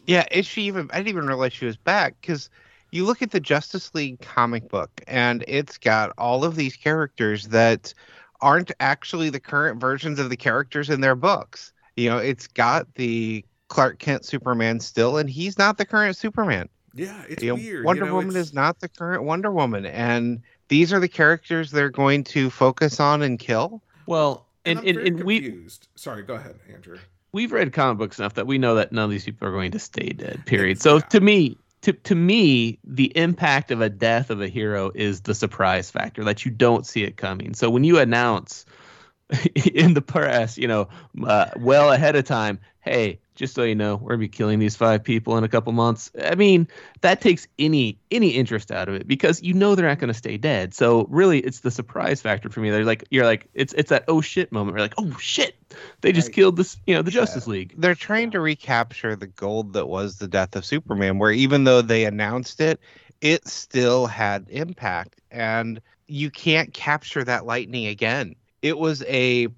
Yeah, 0.06 0.26
is 0.30 0.46
she 0.46 0.62
even? 0.62 0.88
I 0.92 0.96
didn't 0.98 1.08
even 1.08 1.26
realize 1.26 1.52
she 1.52 1.66
was 1.66 1.76
back 1.76 2.16
because 2.20 2.50
you 2.90 3.04
look 3.04 3.22
at 3.22 3.30
the 3.30 3.40
Justice 3.40 3.94
League 3.94 4.20
comic 4.20 4.68
book 4.68 4.90
and 5.06 5.44
it's 5.46 5.78
got 5.78 6.12
all 6.18 6.44
of 6.44 6.56
these 6.56 6.74
characters 6.76 7.48
that 7.48 7.94
aren't 8.40 8.72
actually 8.80 9.30
the 9.30 9.38
current 9.40 9.80
versions 9.80 10.18
of 10.18 10.30
the 10.30 10.36
characters 10.36 10.90
in 10.90 11.00
their 11.00 11.14
books. 11.14 11.72
You 11.96 12.08
know, 12.10 12.18
it's 12.18 12.46
got 12.46 12.92
the 12.94 13.44
Clark 13.68 13.98
Kent 13.98 14.24
Superman 14.24 14.80
still, 14.80 15.18
and 15.18 15.28
he's 15.30 15.58
not 15.58 15.78
the 15.78 15.84
current 15.84 16.16
Superman. 16.16 16.68
yeah, 16.94 17.22
it's 17.28 17.42
You 17.42 17.50
know, 17.50 17.54
weird. 17.56 17.84
Wonder 17.84 18.04
you 18.04 18.08
know, 18.10 18.14
Woman 18.16 18.30
it's- 18.30 18.46
is 18.48 18.54
not 18.54 18.80
the 18.80 18.88
current 18.88 19.22
Wonder 19.24 19.52
Woman, 19.52 19.86
and 19.86 20.40
these 20.68 20.92
are 20.92 20.98
the 20.98 21.08
characters 21.08 21.70
they're 21.70 21.90
going 21.90 22.24
to 22.24 22.50
focus 22.50 22.98
on 22.98 23.22
and 23.22 23.38
kill. 23.38 23.82
Well, 24.06 24.46
And, 24.64 24.78
and 24.80 24.80
I'm 24.80 24.88
and, 24.88 24.96
very 24.96 25.08
and 25.08 25.24
we 25.24 25.40
confused. 25.40 25.88
Sorry, 25.94 26.22
go 26.22 26.34
ahead, 26.34 26.58
Andrew. 26.72 26.98
We've 27.32 27.52
read 27.52 27.72
comic 27.72 27.98
books 27.98 28.18
enough 28.18 28.34
that 28.34 28.46
we 28.46 28.58
know 28.58 28.74
that 28.74 28.92
none 28.92 29.04
of 29.04 29.10
these 29.10 29.24
people 29.24 29.46
are 29.48 29.52
going 29.52 29.70
to 29.72 29.78
stay 29.78 30.10
dead. 30.10 30.44
Period. 30.46 30.80
So 30.80 30.96
Yeah. 30.96 31.02
to 31.02 31.20
me, 31.20 31.56
to 31.82 31.92
to 31.92 32.14
me, 32.14 32.78
the 32.84 33.16
impact 33.16 33.70
of 33.70 33.80
a 33.80 33.88
death 33.88 34.30
of 34.30 34.40
a 34.40 34.48
hero 34.48 34.90
is 34.94 35.22
the 35.22 35.34
surprise 35.34 35.90
factor 35.90 36.24
that 36.24 36.44
you 36.44 36.50
don't 36.50 36.86
see 36.86 37.04
it 37.04 37.16
coming. 37.16 37.54
So 37.54 37.70
when 37.70 37.84
you 37.84 37.98
announce 37.98 38.66
in 39.74 39.94
the 39.94 40.02
press, 40.02 40.58
you 40.58 40.68
know, 40.68 40.88
uh, 41.24 41.46
well 41.56 41.92
ahead 41.92 42.16
of 42.16 42.24
time, 42.24 42.58
hey, 42.80 43.18
just 43.40 43.54
so 43.54 43.62
you 43.64 43.74
know, 43.74 43.96
we're 43.96 44.10
gonna 44.10 44.18
be 44.18 44.28
killing 44.28 44.58
these 44.58 44.76
five 44.76 45.02
people 45.02 45.36
in 45.38 45.42
a 45.44 45.48
couple 45.48 45.72
months. 45.72 46.10
I 46.22 46.34
mean, 46.34 46.68
that 47.00 47.20
takes 47.22 47.48
any 47.58 47.98
any 48.10 48.28
interest 48.28 48.70
out 48.70 48.88
of 48.88 48.94
it 48.94 49.08
because 49.08 49.42
you 49.42 49.54
know 49.54 49.74
they're 49.74 49.88
not 49.88 49.98
gonna 49.98 50.14
stay 50.14 50.36
dead. 50.36 50.74
So 50.74 51.06
really, 51.08 51.40
it's 51.40 51.60
the 51.60 51.70
surprise 51.70 52.20
factor 52.20 52.50
for 52.50 52.60
me. 52.60 52.70
They're 52.70 52.84
like, 52.84 53.04
you're 53.10 53.24
like, 53.24 53.48
it's 53.54 53.72
it's 53.72 53.88
that 53.90 54.04
oh 54.08 54.20
shit 54.20 54.52
moment. 54.52 54.76
We're 54.76 54.82
like, 54.82 54.94
oh 54.98 55.16
shit, 55.18 55.56
they 56.02 56.12
just 56.12 56.28
Right. 56.28 56.34
killed 56.34 56.56
this, 56.56 56.76
you 56.86 56.94
know, 56.94 57.02
the 57.02 57.10
Yeah. 57.10 57.20
Justice 57.22 57.46
League. 57.46 57.74
they're 57.78 57.94
trying 57.94 58.30
to 58.32 58.40
recapture 58.40 59.16
the 59.16 59.26
gold 59.26 59.72
that 59.72 59.86
was 59.88 60.18
the 60.18 60.28
death 60.28 60.54
of 60.54 60.64
Superman, 60.64 61.18
where 61.18 61.32
even 61.32 61.64
though 61.64 61.80
they 61.82 62.04
announced 62.04 62.60
it, 62.60 62.78
it 63.22 63.48
still 63.48 64.06
had 64.06 64.46
impact. 64.50 65.20
And 65.30 65.80
you 66.06 66.30
can't 66.30 66.74
capture 66.74 67.24
that 67.24 67.46
lightning 67.46 67.86
again. 67.86 68.34
It 68.62 68.78
was 68.78 69.02
a 69.08 69.48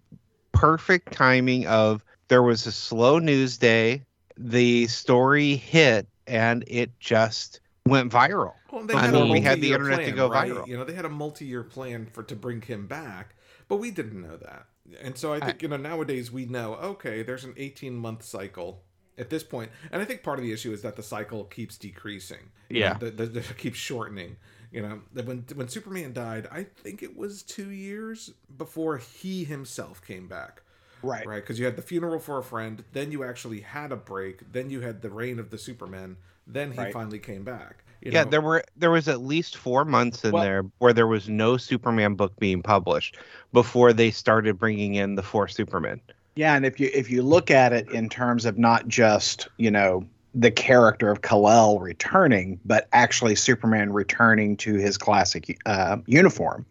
perfect 0.53 1.13
timing 1.13 1.67
of 1.67 2.05
There 2.33 2.43
was 2.43 2.67
a 2.67 2.73
slow 2.73 3.19
news 3.19 3.59
day. 3.59 4.07
The 4.39 4.87
story 4.87 5.55
hit, 5.57 6.07
and 6.27 6.65
it 6.67 6.99
just 6.99 7.61
went 7.87 8.11
viral. 8.11 8.55
Well, 8.73 8.87
I 8.91 9.11
mean, 9.11 9.29
we 9.29 9.43
had 9.43 9.61
the 9.61 9.71
internet 9.75 10.07
to 10.07 10.13
go 10.13 10.31
right? 10.31 10.51
viral. 10.51 10.67
You 10.67 10.79
know, 10.79 10.85
they 10.85 10.95
had 10.95 11.05
a 11.05 11.11
multi-year 11.11 11.63
plan 11.63 12.07
for 12.11 12.23
to 12.23 12.35
bring 12.35 12.63
him 12.63 12.87
back, 12.87 13.35
but 13.69 13.77
we 13.77 13.91
didn't 13.91 14.23
know 14.23 14.39
that. 14.39 14.65
And 15.03 15.19
so 15.19 15.35
I 15.35 15.41
think 15.41 15.61
you 15.61 15.69
know 15.69 15.77
nowadays 15.77 16.33
we 16.33 16.47
know 16.47 16.77
okay, 16.77 17.23
there's 17.23 17.45
an 17.45 17.53
18 17.59 17.95
month 17.95 18.23
cycle 18.23 18.83
at 19.19 19.29
this 19.29 19.43
point, 19.43 19.71
and 19.91 20.01
I 20.01 20.07
think 20.07 20.23
part 20.23 20.39
of 20.39 20.43
the 20.43 20.53
issue 20.53 20.73
is 20.73 20.81
that 20.81 20.97
the 20.97 21.03
cycle 21.03 21.45
keeps 21.45 21.77
decreasing. 21.77 22.51
You 22.71 22.79
Yeah. 22.79 22.95
know, 22.95 23.11
the, 23.11 23.27
the, 23.27 23.27
the 23.27 23.55
keeps 23.59 23.77
shortening. 23.77 24.37
You 24.71 24.81
know, 24.81 25.03
that 25.13 25.27
when 25.27 25.45
when 25.55 25.69
Superman 25.69 26.15
died, 26.15 26.49
I 26.51 26.63
think 26.63 27.03
it 27.03 27.15
was 27.15 27.43
two 27.43 27.69
years 27.69 28.33
before 28.57 28.97
he 28.97 29.45
himself 29.45 30.01
came 30.03 30.29
back 30.29 30.62
Right. 31.03 31.27
right? 31.27 31.43
Because 31.43 31.59
you 31.59 31.65
had 31.65 31.77
the 31.77 31.83
funeral 31.83 32.19
for 32.19 32.39
a 32.39 32.43
friend, 32.43 32.85
then 32.93 33.13
you 33.13 33.25
actually 33.25 33.61
had 33.61 33.93
a 33.93 33.97
break, 33.97 34.53
then 34.53 34.71
you 34.71 34.81
had 34.81 35.03
the 35.03 35.11
reign 35.11 35.39
of 35.39 35.51
the 35.51 35.59
Superman, 35.59 36.17
then 36.47 36.73
he 36.73 36.79
Right. 36.79 36.93
finally 36.93 37.19
came 37.19 37.45
back. 37.45 37.85
You 38.01 38.11
yeah, 38.11 38.25
know? 38.25 38.31
there 38.31 38.41
were 38.41 38.65
there 38.77 38.91
was 38.91 39.07
at 39.09 39.21
least 39.23 39.57
four 39.57 39.85
months 39.85 40.25
in 40.25 40.33
Well- 40.33 40.43
there 40.43 40.65
where 40.79 40.93
there 40.93 41.07
was 41.07 41.29
no 41.29 41.57
Superman 41.57 42.15
book 42.15 42.35
being 42.39 42.63
published 42.63 43.17
before 43.53 43.93
they 43.93 44.11
started 44.11 44.59
bringing 44.59 44.95
in 44.95 45.15
the 45.15 45.23
four 45.23 45.47
Supermen. 45.47 46.01
Yeah, 46.35 46.55
and 46.57 46.67
if 46.67 46.81
you 46.81 46.91
if 46.93 47.11
you 47.11 47.23
look 47.23 47.51
at 47.51 47.73
it 47.73 47.89
in 47.91 48.09
terms 48.09 48.45
of 48.45 48.59
not 48.59 48.89
just 48.89 49.49
you 49.57 49.71
know 49.71 50.05
the 50.35 50.51
character 50.51 51.11
of 51.11 51.21
Kal-El 51.21 51.79
returning, 51.79 52.59
but 52.65 52.89
actually 52.93 53.35
Superman 53.35 53.93
returning 53.93 54.57
to 54.57 54.75
his 54.75 54.97
classic 54.97 55.59
uh, 55.67 55.99
uniform, 56.07 56.65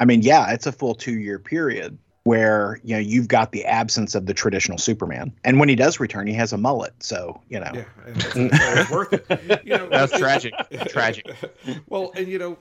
I 0.00 0.06
mean, 0.06 0.22
yeah, 0.22 0.50
it's 0.50 0.66
a 0.66 0.72
full 0.72 0.94
two 0.94 1.18
year 1.18 1.38
period 1.38 1.96
where 2.26 2.80
you 2.82 2.92
know 2.92 3.00
you've 3.00 3.28
got 3.28 3.52
the 3.52 3.64
absence 3.64 4.16
of 4.16 4.26
the 4.26 4.34
traditional 4.34 4.78
Superman, 4.78 5.32
and 5.44 5.60
when 5.60 5.68
he 5.68 5.76
does 5.76 6.00
return, 6.00 6.26
he 6.26 6.34
has 6.34 6.52
a 6.52 6.58
mullet, 6.58 6.92
so 6.98 7.40
you 7.48 7.60
know. 7.60 7.70
Yeah, 7.72 7.84
and 8.04 8.16
it's, 8.16 8.36
it's 8.36 8.90
worth 8.90 9.12
it. 9.12 9.62
You 9.64 9.78
know, 9.78 9.88
That's 9.90 10.18
tragic. 10.18 10.52
Tragic. 10.88 11.26
Well, 11.88 12.12
and 12.16 12.26
you 12.26 12.38
know, 12.38 12.58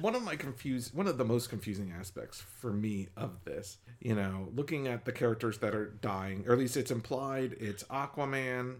one 0.00 0.14
of 0.14 0.22
my 0.22 0.36
confused, 0.36 0.94
one 0.94 1.06
of 1.06 1.18
the 1.18 1.24
most 1.24 1.50
confusing 1.50 1.92
aspects 1.98 2.42
for 2.60 2.72
me 2.72 3.08
of 3.16 3.44
this, 3.44 3.78
you 4.00 4.14
know, 4.14 4.48
looking 4.54 4.88
at 4.88 5.04
the 5.04 5.12
characters 5.12 5.58
that 5.58 5.74
are 5.74 5.86
dying, 6.00 6.44
or 6.46 6.52
at 6.52 6.58
least 6.58 6.76
it's 6.76 6.90
implied, 6.90 7.56
it's 7.60 7.82
Aquaman, 7.84 8.76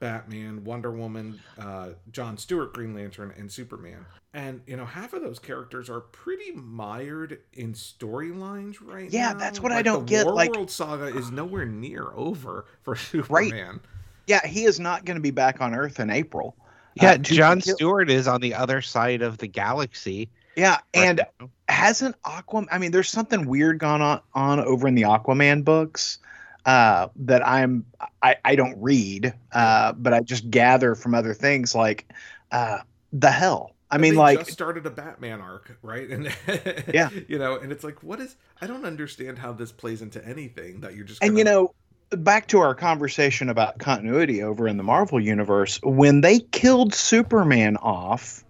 Batman, 0.00 0.64
Wonder 0.64 0.90
Woman, 0.90 1.38
uh, 1.58 1.90
John 2.10 2.36
Stewart, 2.36 2.72
Green 2.72 2.94
Lantern, 2.94 3.32
and 3.38 3.50
Superman. 3.52 4.04
And 4.32 4.60
you 4.66 4.76
know, 4.76 4.84
half 4.86 5.12
of 5.12 5.22
those 5.22 5.38
characters 5.38 5.88
are 5.90 6.00
pretty 6.00 6.52
mired 6.52 7.38
in 7.52 7.74
storylines 7.74 8.76
right 8.80 9.04
now. 9.12 9.18
Yeah, 9.18 9.32
now. 9.32 9.38
that's 9.38 9.60
what 9.60 9.72
I 9.72 9.82
don't 9.82 10.06
the 10.06 10.10
get, 10.10 10.24
War 10.26 10.34
like- 10.34 10.52
World 10.52 10.70
saga 10.70 11.04
is 11.16 11.30
nowhere 11.30 11.66
near 11.66 12.08
over 12.14 12.64
for 12.82 12.96
Superman. 12.96 13.80
Yeah, 14.26 14.44
he 14.46 14.64
is 14.64 14.80
not 14.80 15.04
going 15.04 15.16
to 15.16 15.20
be 15.22 15.30
back 15.32 15.60
on 15.60 15.74
Earth 15.74 16.00
in 16.00 16.10
April. 16.10 16.56
Yeah, 16.94 17.12
Uh, 17.12 17.18
John 17.18 17.60
feel- 17.60 17.74
Stewart 17.76 18.10
is 18.10 18.26
on 18.28 18.40
the 18.40 18.54
other 18.54 18.80
side 18.80 19.22
of 19.22 19.38
the 19.38 19.46
galaxy. 19.46 20.28
Yeah, 20.56 20.72
right 20.72 20.80
and 20.94 21.20
now. 21.40 21.50
hasn't 21.68 22.20
Aquaman? 22.22 22.66
I 22.70 22.78
mean, 22.78 22.90
there's 22.90 23.08
something 23.08 23.46
weird 23.46 23.78
gone 23.78 24.02
on, 24.02 24.20
on 24.34 24.60
over 24.60 24.86
in 24.88 24.94
the 24.94 25.02
Aquaman 25.02 25.64
books 25.64 26.18
uh, 26.66 27.08
that 27.16 27.46
I'm 27.46 27.84
I, 28.22 28.36
I 28.44 28.54
don't 28.56 28.80
read, 28.80 29.32
uh, 29.52 29.92
but 29.92 30.12
I 30.12 30.20
just 30.20 30.50
gather 30.50 30.94
from 30.94 31.14
other 31.14 31.34
things 31.34 31.74
like 31.74 32.10
uh, 32.52 32.78
the 33.12 33.30
hell. 33.30 33.74
I 33.90 33.96
And 33.96 34.02
mean, 34.02 34.14
like 34.14 34.38
just 34.38 34.52
started 34.52 34.86
a 34.86 34.90
Batman 34.90 35.40
arc, 35.40 35.76
right? 35.82 36.08
And 36.08 36.32
Yeah. 36.94 37.10
you 37.28 37.38
know, 37.38 37.56
and 37.56 37.72
it's 37.72 37.82
like, 37.82 38.02
what 38.02 38.20
is? 38.20 38.36
I 38.60 38.66
don't 38.66 38.84
understand 38.84 39.38
how 39.38 39.52
this 39.52 39.72
plays 39.72 40.00
into 40.02 40.24
anything 40.24 40.80
that 40.80 40.94
you're 40.94 41.04
just. 41.04 41.22
and 41.22 41.30
gonna- 41.30 41.38
you 41.38 41.44
know 41.44 41.74
back 42.16 42.48
to 42.48 42.58
our 42.58 42.74
conversation 42.74 43.48
about 43.48 43.78
continuity 43.78 44.42
over 44.42 44.66
in 44.66 44.76
the 44.76 44.82
marvel 44.82 45.20
universe 45.20 45.78
when 45.84 46.22
they 46.22 46.40
killed 46.40 46.92
superman 46.92 47.76
off 47.76 48.44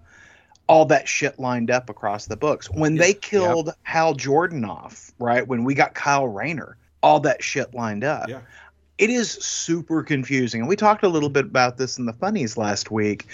all 0.66 0.86
that 0.86 1.06
shit 1.06 1.38
lined 1.38 1.70
up 1.70 1.90
across 1.90 2.24
the 2.24 2.38
books 2.38 2.70
when 2.70 2.96
Yeah. 2.96 3.02
they 3.02 3.12
killed 3.12 3.70
hal 3.82 4.14
jordan 4.14 4.64
off 4.64 5.10
right 5.18 5.46
when 5.46 5.64
we 5.64 5.74
got 5.74 5.92
kyle 5.94 6.26
rayner 6.26 6.78
all 7.02 7.20
that 7.20 7.42
shit 7.42 7.74
lined 7.74 8.04
up. 8.04 8.28
Yeah. 8.28 8.40
it 8.98 9.10
is 9.10 9.30
super 9.30 10.02
confusing. 10.02 10.60
And 10.60 10.68
we 10.68 10.76
talked 10.76 11.02
a 11.04 11.08
little 11.08 11.30
bit 11.30 11.46
about 11.46 11.76
this 11.76 11.98
in 11.98 12.06
the 12.06 12.12
funnies 12.12 12.56
last 12.56 12.90
week 12.90 13.26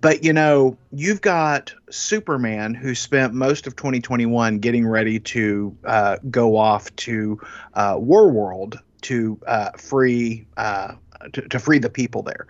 but 0.00 0.22
you 0.22 0.32
know 0.32 0.76
you've 0.92 1.22
got 1.22 1.74
superman 1.90 2.74
who 2.74 2.94
spent 2.94 3.32
most 3.32 3.66
of 3.66 3.74
2021 3.74 4.58
getting 4.58 4.86
ready 4.86 5.18
to 5.18 5.74
uh, 5.84 6.18
go 6.30 6.56
off 6.56 6.94
to 6.96 7.40
uh, 7.72 7.96
war 7.98 8.30
world 8.30 8.78
to 9.00 9.38
uh, 9.46 9.70
free 9.78 10.46
uh, 10.56 10.94
to, 11.32 11.42
to 11.48 11.58
free 11.58 11.78
the 11.78 11.90
people 11.90 12.22
there. 12.22 12.46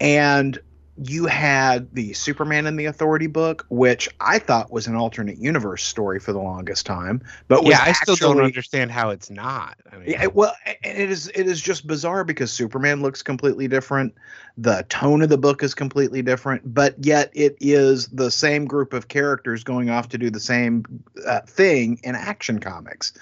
And 0.00 0.58
you 1.02 1.26
had 1.26 1.92
the 1.94 2.12
superman 2.12 2.66
and 2.66 2.78
the 2.78 2.86
authority 2.86 3.26
book 3.26 3.66
which 3.68 4.08
i 4.20 4.38
thought 4.38 4.70
was 4.72 4.86
an 4.86 4.94
alternate 4.94 5.38
universe 5.38 5.82
story 5.82 6.18
for 6.18 6.32
the 6.32 6.38
longest 6.38 6.86
time 6.86 7.22
but 7.48 7.64
yeah, 7.64 7.80
I 7.80 7.92
still 7.92 8.16
don't 8.16 8.40
understand 8.40 8.90
how 8.90 9.10
it's 9.10 9.30
not. 9.30 9.76
I 9.92 9.96
mean, 9.96 10.10
yeah, 10.10 10.26
well, 10.26 10.54
and 10.66 10.98
it 10.98 11.10
is 11.10 11.28
it 11.28 11.46
is 11.46 11.60
just 11.60 11.86
bizarre 11.86 12.24
because 12.24 12.52
Superman 12.52 13.02
looks 13.02 13.22
completely 13.22 13.68
different. 13.68 14.14
The 14.58 14.84
tone 14.88 15.22
of 15.22 15.28
the 15.28 15.38
book 15.38 15.62
is 15.62 15.74
completely 15.74 16.22
different, 16.22 16.74
but 16.74 16.94
yet 17.04 17.30
it 17.34 17.56
is 17.60 18.08
the 18.08 18.30
same 18.30 18.64
group 18.64 18.92
of 18.92 19.08
characters 19.08 19.62
going 19.62 19.90
off 19.90 20.08
to 20.10 20.18
do 20.18 20.30
the 20.30 20.40
same 20.40 20.84
uh, 21.26 21.40
thing 21.42 22.00
in 22.02 22.14
action 22.14 22.58
comics. 22.58 23.12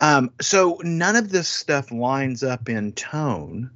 Um, 0.00 0.30
so 0.40 0.80
none 0.82 1.16
of 1.16 1.30
this 1.30 1.48
stuff 1.48 1.90
lines 1.92 2.42
up 2.42 2.68
in 2.68 2.92
tone. 2.92 3.70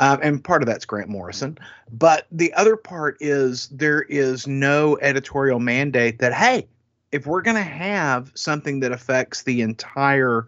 Um, 0.00 0.18
and 0.22 0.42
part 0.42 0.62
of 0.62 0.66
that's 0.66 0.86
Grant 0.86 1.10
Morrison. 1.10 1.58
But 1.92 2.26
the 2.32 2.52
other 2.54 2.74
part 2.74 3.18
is 3.20 3.68
there 3.68 4.02
is 4.02 4.46
no 4.46 4.98
editorial 5.02 5.60
mandate 5.60 6.20
that, 6.20 6.32
hey, 6.32 6.66
if 7.12 7.26
we're 7.26 7.42
going 7.42 7.56
to 7.56 7.62
have 7.62 8.32
something 8.34 8.80
that 8.80 8.92
affects 8.92 9.42
the 9.42 9.60
entire 9.60 10.46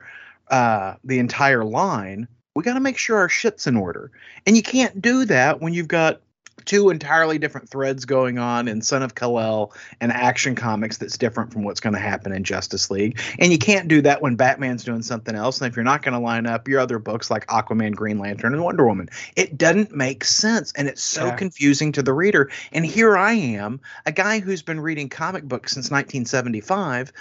uh, 0.49 0.95
the 1.05 1.19
entire 1.19 1.65
line, 1.65 2.27
we 2.55 2.63
got 2.63 2.75
to 2.75 2.81
make 2.81 2.97
sure 2.97 3.19
our 3.19 3.29
shit's 3.29 3.67
in 3.67 3.77
order. 3.77 4.11
And 4.47 4.57
you 4.57 4.63
can't 4.63 5.01
do 5.01 5.27
that 5.27 5.61
when 5.61 5.75
you've 5.75 5.89
got 5.89 6.22
two 6.65 6.91
entirely 6.91 7.39
different 7.39 7.69
threads 7.69 8.05
going 8.05 8.39
on 8.39 8.69
in 8.69 8.83
Son 8.83 9.03
of 9.03 9.15
Kal-El 9.15 9.73
and 10.01 10.13
Action 10.13 10.55
Comics 10.55 10.99
that's 10.99 11.19
different 11.19 11.53
from 11.53 11.65
what's 11.65 11.81
going 11.81 11.95
to 11.95 12.01
happen 12.01 12.33
in 12.33 12.45
Justice 12.45 12.91
League. 12.91 13.19
And 13.39 13.53
you 13.53 13.59
can't 13.59 13.89
do 13.89 14.01
that 14.03 14.23
when 14.23 14.37
Batman's 14.37 14.85
doing 14.85 15.03
something 15.03 15.35
else. 15.35 15.61
And 15.61 15.71
if 15.71 15.77
you're 15.77 15.85
not 15.85 16.03
going 16.03 16.15
to 16.15 16.21
line 16.21 16.47
up 16.47 16.69
your 16.69 16.81
other 16.81 16.99
books 16.99 17.31
like 17.31 17.47
Aquaman, 17.47 17.95
Green 17.95 18.19
Lantern, 18.19 18.53
and 18.55 18.63
Wonder 18.63 18.87
Woman, 18.87 19.09
it 19.37 19.59
doesn't 19.59 19.95
make 19.95 20.25
sense. 20.25 20.73
And 20.73 20.89
it's 20.89 21.03
so 21.03 21.27
Yeah. 21.27 21.37
confusing 21.37 21.93
to 21.93 22.03
the 22.03 22.13
reader. 22.13 22.51
And 22.73 22.85
here 22.85 23.17
I 23.17 23.33
am, 23.33 23.81
a 24.07 24.13
guy 24.13 24.41
who's 24.41 24.63
been 24.63 24.81
reading 24.81 25.09
comic 25.09 25.45
books 25.45 25.73
since 25.73 25.91
1975. 25.91 27.13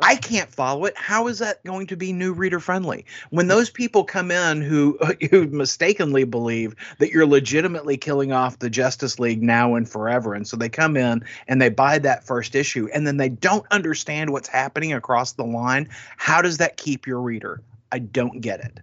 I 0.00 0.16
can't 0.16 0.52
follow 0.52 0.84
it. 0.86 0.96
How 0.96 1.28
is 1.28 1.38
that 1.38 1.62
going 1.64 1.86
to 1.86 1.96
be 1.96 2.12
new 2.12 2.32
reader 2.32 2.58
friendly? 2.58 3.04
When 3.30 3.46
those 3.46 3.70
people 3.70 4.04
come 4.04 4.30
in 4.30 4.60
who 4.60 4.98
who 5.30 5.46
mistakenly 5.46 6.24
believe 6.24 6.74
that 6.98 7.10
you're 7.10 7.26
legitimately 7.26 7.96
killing 7.96 8.32
off 8.32 8.58
the 8.58 8.70
Justice 8.70 9.18
League 9.18 9.42
now 9.42 9.74
and 9.74 9.88
forever, 9.88 10.34
and 10.34 10.46
so 10.46 10.56
they 10.56 10.68
come 10.68 10.96
in 10.96 11.24
and 11.46 11.62
they 11.62 11.68
buy 11.68 11.98
that 11.98 12.24
first 12.24 12.54
issue, 12.54 12.88
and 12.92 13.06
then 13.06 13.16
they 13.16 13.28
don't 13.28 13.66
understand 13.70 14.30
what's 14.30 14.48
happening 14.48 14.92
across 14.92 15.32
the 15.32 15.44
line. 15.44 15.88
How 16.16 16.42
does 16.42 16.58
that 16.58 16.76
keep 16.76 17.06
your 17.06 17.20
reader? 17.20 17.62
I 17.92 18.00
don't 18.00 18.40
get 18.40 18.60
it. 18.60 18.80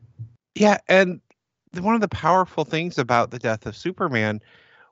Yeah, 0.55 0.77
and 0.87 1.19
one 1.79 1.95
of 1.95 2.01
the 2.01 2.07
powerful 2.07 2.65
things 2.65 2.97
about 2.97 3.31
the 3.31 3.39
death 3.39 3.65
of 3.65 3.75
Superman, 3.75 4.41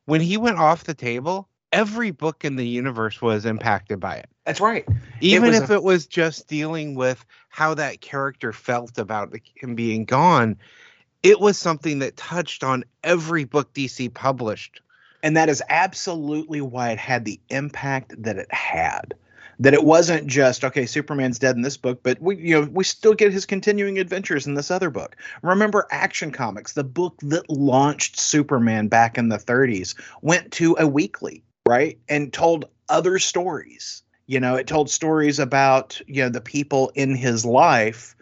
when 0.05 0.21
he 0.21 0.37
went 0.37 0.57
off 0.57 0.83
the 0.83 0.93
table, 0.93 1.47
every 1.71 2.11
book 2.11 2.45
in 2.45 2.55
the 2.55 2.67
universe 2.67 3.21
was 3.21 3.45
impacted 3.45 3.99
by 3.99 4.15
it. 4.15 4.29
That's 4.45 4.61
right. 4.61 4.87
Even 5.21 5.49
was 5.49 5.59
if 5.59 5.69
a- 5.69 5.73
it 5.73 5.83
was 5.83 6.07
just 6.07 6.47
dealing 6.47 6.95
with 6.95 7.23
how 7.49 7.73
that 7.75 8.01
character 8.01 8.51
felt 8.51 8.97
about 8.97 9.35
him 9.55 9.75
being 9.75 10.05
gone, 10.05 10.57
it 11.23 11.39
was 11.39 11.57
something 11.57 11.99
that 11.99 12.17
touched 12.17 12.63
on 12.63 12.83
every 13.03 13.43
book 13.43 13.73
DC 13.73 14.13
published. 14.13 14.81
And 15.21 15.35
that 15.35 15.49
is 15.49 15.61
absolutely 15.69 16.61
why 16.61 16.91
it 16.91 16.99
had 16.99 17.25
the 17.25 17.39
impact 17.49 18.21
that 18.23 18.37
it 18.37 18.51
had. 18.53 19.13
That 19.61 19.73
it 19.73 19.83
wasn't 19.83 20.27
just 20.27 20.63
okay, 20.63 20.85
Superman's 20.85 21.37
dead 21.37 21.57
in 21.57 21.63
this 21.63 21.75
book, 21.75 21.99
but 22.01 22.21
we 22.21 22.37
you 22.37 22.61
know 22.61 22.69
we 22.71 22.85
still 22.85 23.13
get 23.13 23.33
his 23.33 23.45
continuing 23.45 23.99
adventures 23.99 24.47
in 24.47 24.53
this 24.53 24.71
other 24.71 24.89
book. 24.89 25.17
Remember 25.41 25.85
Action 25.91 26.31
Comics, 26.31 26.71
the 26.71 26.85
book 26.85 27.19
that 27.23 27.49
launched 27.49 28.17
Superman 28.17 28.87
back 28.87 29.17
in 29.17 29.27
the 29.27 29.37
30s, 29.37 29.95
went 30.21 30.53
to 30.53 30.77
a 30.79 30.87
weekly, 30.87 31.43
right? 31.69 31.97
And 32.09 32.33
told 32.33 32.65
other 32.89 33.19
stories. 33.19 34.03
You 34.25 34.39
know, 34.39 34.55
it 34.55 34.67
told 34.67 34.89
stories 34.89 35.39
about, 35.39 36.01
you 36.07 36.21
know, 36.21 36.29
the 36.29 36.41
people 36.41 36.91
in 36.95 37.15
his 37.15 37.45
life 37.45 38.15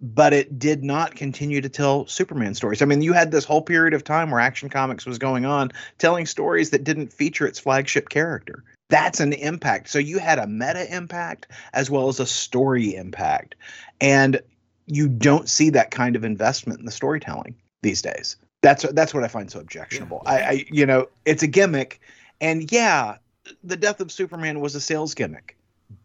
but 0.00 0.32
it 0.32 0.58
did 0.58 0.84
not 0.84 1.16
continue 1.16 1.60
to 1.60 1.68
tell 1.68 2.06
Superman 2.06 2.54
stories. 2.54 2.82
I 2.82 2.84
mean, 2.84 3.02
you 3.02 3.12
had 3.12 3.32
this 3.32 3.44
whole 3.44 3.62
period 3.62 3.94
of 3.94 4.04
time 4.04 4.30
where 4.30 4.40
Action 4.40 4.68
Comics 4.68 5.04
was 5.04 5.18
going 5.18 5.44
on 5.44 5.72
telling 5.98 6.24
stories 6.24 6.70
that 6.70 6.84
didn't 6.84 7.12
feature 7.12 7.46
its 7.46 7.58
flagship 7.58 8.08
character. 8.08 8.62
That's 8.90 9.20
an 9.20 9.32
impact. 9.32 9.88
So 9.88 9.98
you 9.98 10.18
had 10.18 10.38
a 10.38 10.46
meta 10.46 10.94
impact 10.94 11.48
as 11.72 11.90
well 11.90 12.08
as 12.08 12.20
a 12.20 12.26
story 12.26 12.94
impact. 12.94 13.56
And 14.00 14.40
you 14.86 15.08
don't 15.08 15.48
see 15.48 15.70
that 15.70 15.90
kind 15.90 16.14
of 16.14 16.24
investment 16.24 16.78
in 16.78 16.86
the 16.86 16.92
storytelling. 16.92 17.56
these 17.82 18.02
days. 18.02 18.36
That's 18.62 18.82
that's 18.92 19.14
what 19.14 19.22
I 19.22 19.28
find 19.28 19.50
so 19.50 19.60
objectionable. 19.60 20.22
Yeah. 20.24 20.32
I, 20.32 20.36
I 20.36 20.64
you 20.70 20.84
know 20.84 21.08
it's 21.24 21.42
a 21.42 21.46
gimmick, 21.46 22.00
and 22.40 22.70
yeah, 22.70 23.16
the 23.64 23.76
death 23.76 24.00
of 24.00 24.12
Superman 24.12 24.60
was 24.60 24.74
a 24.74 24.80
sales 24.80 25.14
gimmick, 25.14 25.56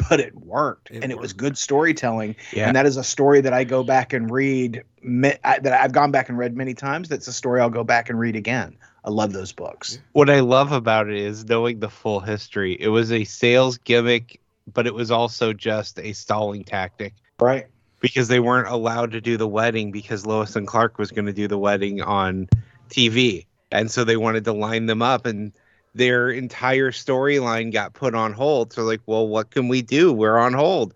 but 0.09 0.19
it 0.19 0.35
worked, 0.35 0.91
It 0.91 1.03
and 1.03 1.11
it 1.11 1.17
was 1.17 1.33
good 1.33 1.57
storytelling. 1.57 2.35
Yeah. 2.53 2.67
And 2.67 2.75
that 2.75 2.85
is 2.85 2.97
a 2.97 3.03
story 3.03 3.41
that 3.41 3.53
I 3.53 3.63
go 3.63 3.83
back 3.83 4.13
and 4.13 4.29
read. 4.31 4.83
that 5.03 5.65
I've 5.65 5.91
gone 5.91 6.11
back 6.11 6.29
and 6.29 6.37
read 6.37 6.55
many 6.55 6.73
times. 6.73 7.09
That's 7.09 7.27
a 7.27 7.33
story 7.33 7.59
I'll 7.61 7.69
go 7.69 7.83
back 7.83 8.09
and 8.09 8.17
read 8.19 8.35
again. 8.35 8.77
I 9.05 9.09
love 9.09 9.33
those 9.33 9.51
books. 9.51 9.99
What 10.13 10.29
I 10.29 10.39
love 10.39 10.71
about 10.71 11.09
it 11.09 11.17
is 11.17 11.43
knowing 11.45 11.79
the 11.81 11.89
full 11.89 12.21
history. 12.21 12.77
It 12.79 12.87
was 12.87 13.11
a 13.11 13.25
sales 13.25 13.77
gimmick, 13.77 14.39
but 14.73 14.87
it 14.87 14.93
was 14.93 15.11
also 15.11 15.51
just 15.51 15.99
a 15.99 16.13
stalling 16.13 16.63
tactic 16.63 17.13
Right. 17.37 17.67
because 17.99 18.29
they 18.29 18.39
weren't 18.39 18.69
allowed 18.69 19.11
to 19.11 19.19
do 19.19 19.35
the 19.35 19.47
wedding 19.47 19.91
because 19.91 20.25
Lois 20.25 20.55
and 20.55 20.65
Clark 20.65 20.97
was 20.97 21.11
going 21.11 21.25
to 21.25 21.33
do 21.33 21.49
the 21.49 21.57
wedding 21.57 22.01
on 22.01 22.47
TV. 22.89 23.45
And 23.73 23.91
so 23.91 24.05
they 24.05 24.15
wanted 24.15 24.45
to 24.45 24.53
line 24.53 24.85
them 24.85 25.01
up 25.01 25.25
and 25.25 25.51
their 25.95 26.29
entire 26.32 26.91
storyline 26.91 27.71
got 27.71 27.93
put 27.93 28.15
on 28.15 28.34
hold. 28.34 28.73
So 28.73 28.84
like, 28.84 29.01
well, 29.06 29.27
what 29.27 29.51
can 29.51 29.67
we 29.67 29.82
do? 29.82 30.12
We're 30.13 30.38
on 30.38 30.53
hold. 30.53 30.93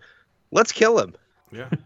Let's 0.51 0.71
kill 0.71 0.99
him. 0.99 1.15
Yeah. 1.51 1.69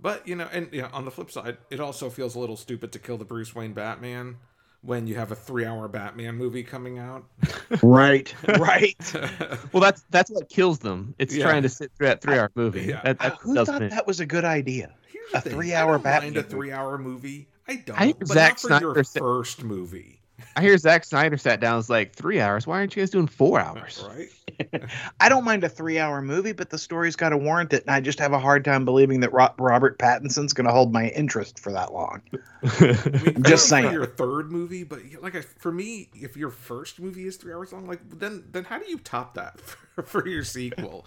But 0.00 0.28
you 0.28 0.36
know, 0.36 0.48
and 0.52 0.68
yeah, 0.72 0.90
on 0.92 1.04
the 1.04 1.10
flip 1.10 1.28
side, 1.28 1.56
it 1.70 1.80
also 1.80 2.08
feels 2.08 2.36
a 2.36 2.38
little 2.38 2.56
stupid 2.56 2.92
to 2.92 3.00
kill 3.00 3.18
the 3.18 3.24
Bruce 3.24 3.52
Wayne 3.52 3.72
Batman 3.72 4.36
when 4.82 5.08
you 5.08 5.16
have 5.16 5.32
a 5.32 5.34
three-hour 5.34 5.88
Batman 5.88 6.36
movie 6.36 6.62
coming 6.62 7.00
out. 7.00 7.24
Right. 7.82 8.32
Right. 8.60 8.96
Well, 9.72 9.80
that's 9.80 10.04
that's 10.10 10.30
what 10.30 10.48
kills 10.48 10.78
them. 10.78 11.16
It's 11.18 11.34
Yeah. 11.34 11.46
trying 11.46 11.64
to 11.64 11.68
sit 11.68 11.90
through 11.98 12.06
that 12.06 12.22
three-hour 12.22 12.52
movie. 12.54 12.82
Yeah. 12.82 13.00
That, 13.02 13.18
that 13.18 13.34
Who 13.40 13.56
thought 13.64 13.82
it. 13.82 13.90
that 13.90 14.06
was 14.06 14.20
a 14.20 14.26
good 14.26 14.44
idea? 14.44 14.94
Here's 15.12 15.34
A 15.34 15.40
three-hour 15.50 15.98
Batman 15.98 16.34
mind 16.34 16.46
a 16.46 16.48
three-hour 16.48 16.98
movie. 16.98 17.48
I 17.66 17.74
don't. 17.84 18.00
I 18.00 18.04
hear 18.06 18.14
but 18.20 18.28
Zack 18.28 18.50
not 18.52 18.60
for 18.60 18.66
Snyder 18.68 18.92
your 18.94 19.04
said- 19.04 19.18
first 19.20 19.64
movie, 19.64 20.22
I 20.56 20.62
hear 20.62 20.76
Zack 20.78 21.04
Snyder 21.04 21.36
sat 21.36 21.60
down 21.60 21.72
and 21.72 21.76
was 21.78 21.90
like, 21.90 22.14
three 22.14 22.40
hours? 22.40 22.66
Why 22.66 22.78
aren't 22.78 22.94
you 22.96 23.02
guys 23.02 23.10
doing 23.10 23.26
four 23.26 23.60
hours? 23.60 24.04
right? 24.08 24.28
I 25.20 25.28
don't 25.28 25.44
mind 25.44 25.62
a 25.62 25.68
three-hour 25.68 26.20
movie, 26.22 26.52
but 26.52 26.70
the 26.70 26.78
story's 26.78 27.14
got 27.14 27.28
to 27.28 27.36
warrant 27.36 27.72
it, 27.72 27.82
and 27.82 27.90
I 27.94 28.00
just 28.00 28.18
have 28.18 28.32
a 28.32 28.38
hard 28.40 28.64
time 28.64 28.84
believing 28.84 29.20
that 29.20 29.32
Ro- 29.32 29.54
Robert 29.58 29.98
Pattinson's 29.98 30.52
going 30.52 30.66
to 30.66 30.72
hold 30.72 30.92
my 30.92 31.08
interest 31.10 31.60
for 31.60 31.70
that 31.72 31.92
long. 31.92 32.22
I 32.64 33.20
mean, 33.24 33.42
Just 33.44 33.72
I 33.72 33.82
saying. 33.82 33.92
Your 33.92 34.06
third 34.06 34.50
movie, 34.50 34.82
but 34.82 35.00
like 35.22 35.36
I, 35.36 35.42
for 35.42 35.70
me, 35.70 36.10
if 36.14 36.36
your 36.36 36.50
first 36.50 36.98
movie 36.98 37.26
is 37.26 37.36
three 37.36 37.52
hours 37.52 37.72
long, 37.72 37.86
like 37.86 38.00
then 38.18 38.44
then 38.50 38.64
how 38.64 38.78
do 38.78 38.88
you 38.90 38.98
top 38.98 39.34
that 39.34 39.60
for, 39.60 40.02
for 40.02 40.26
your 40.26 40.42
sequel? 40.44 41.06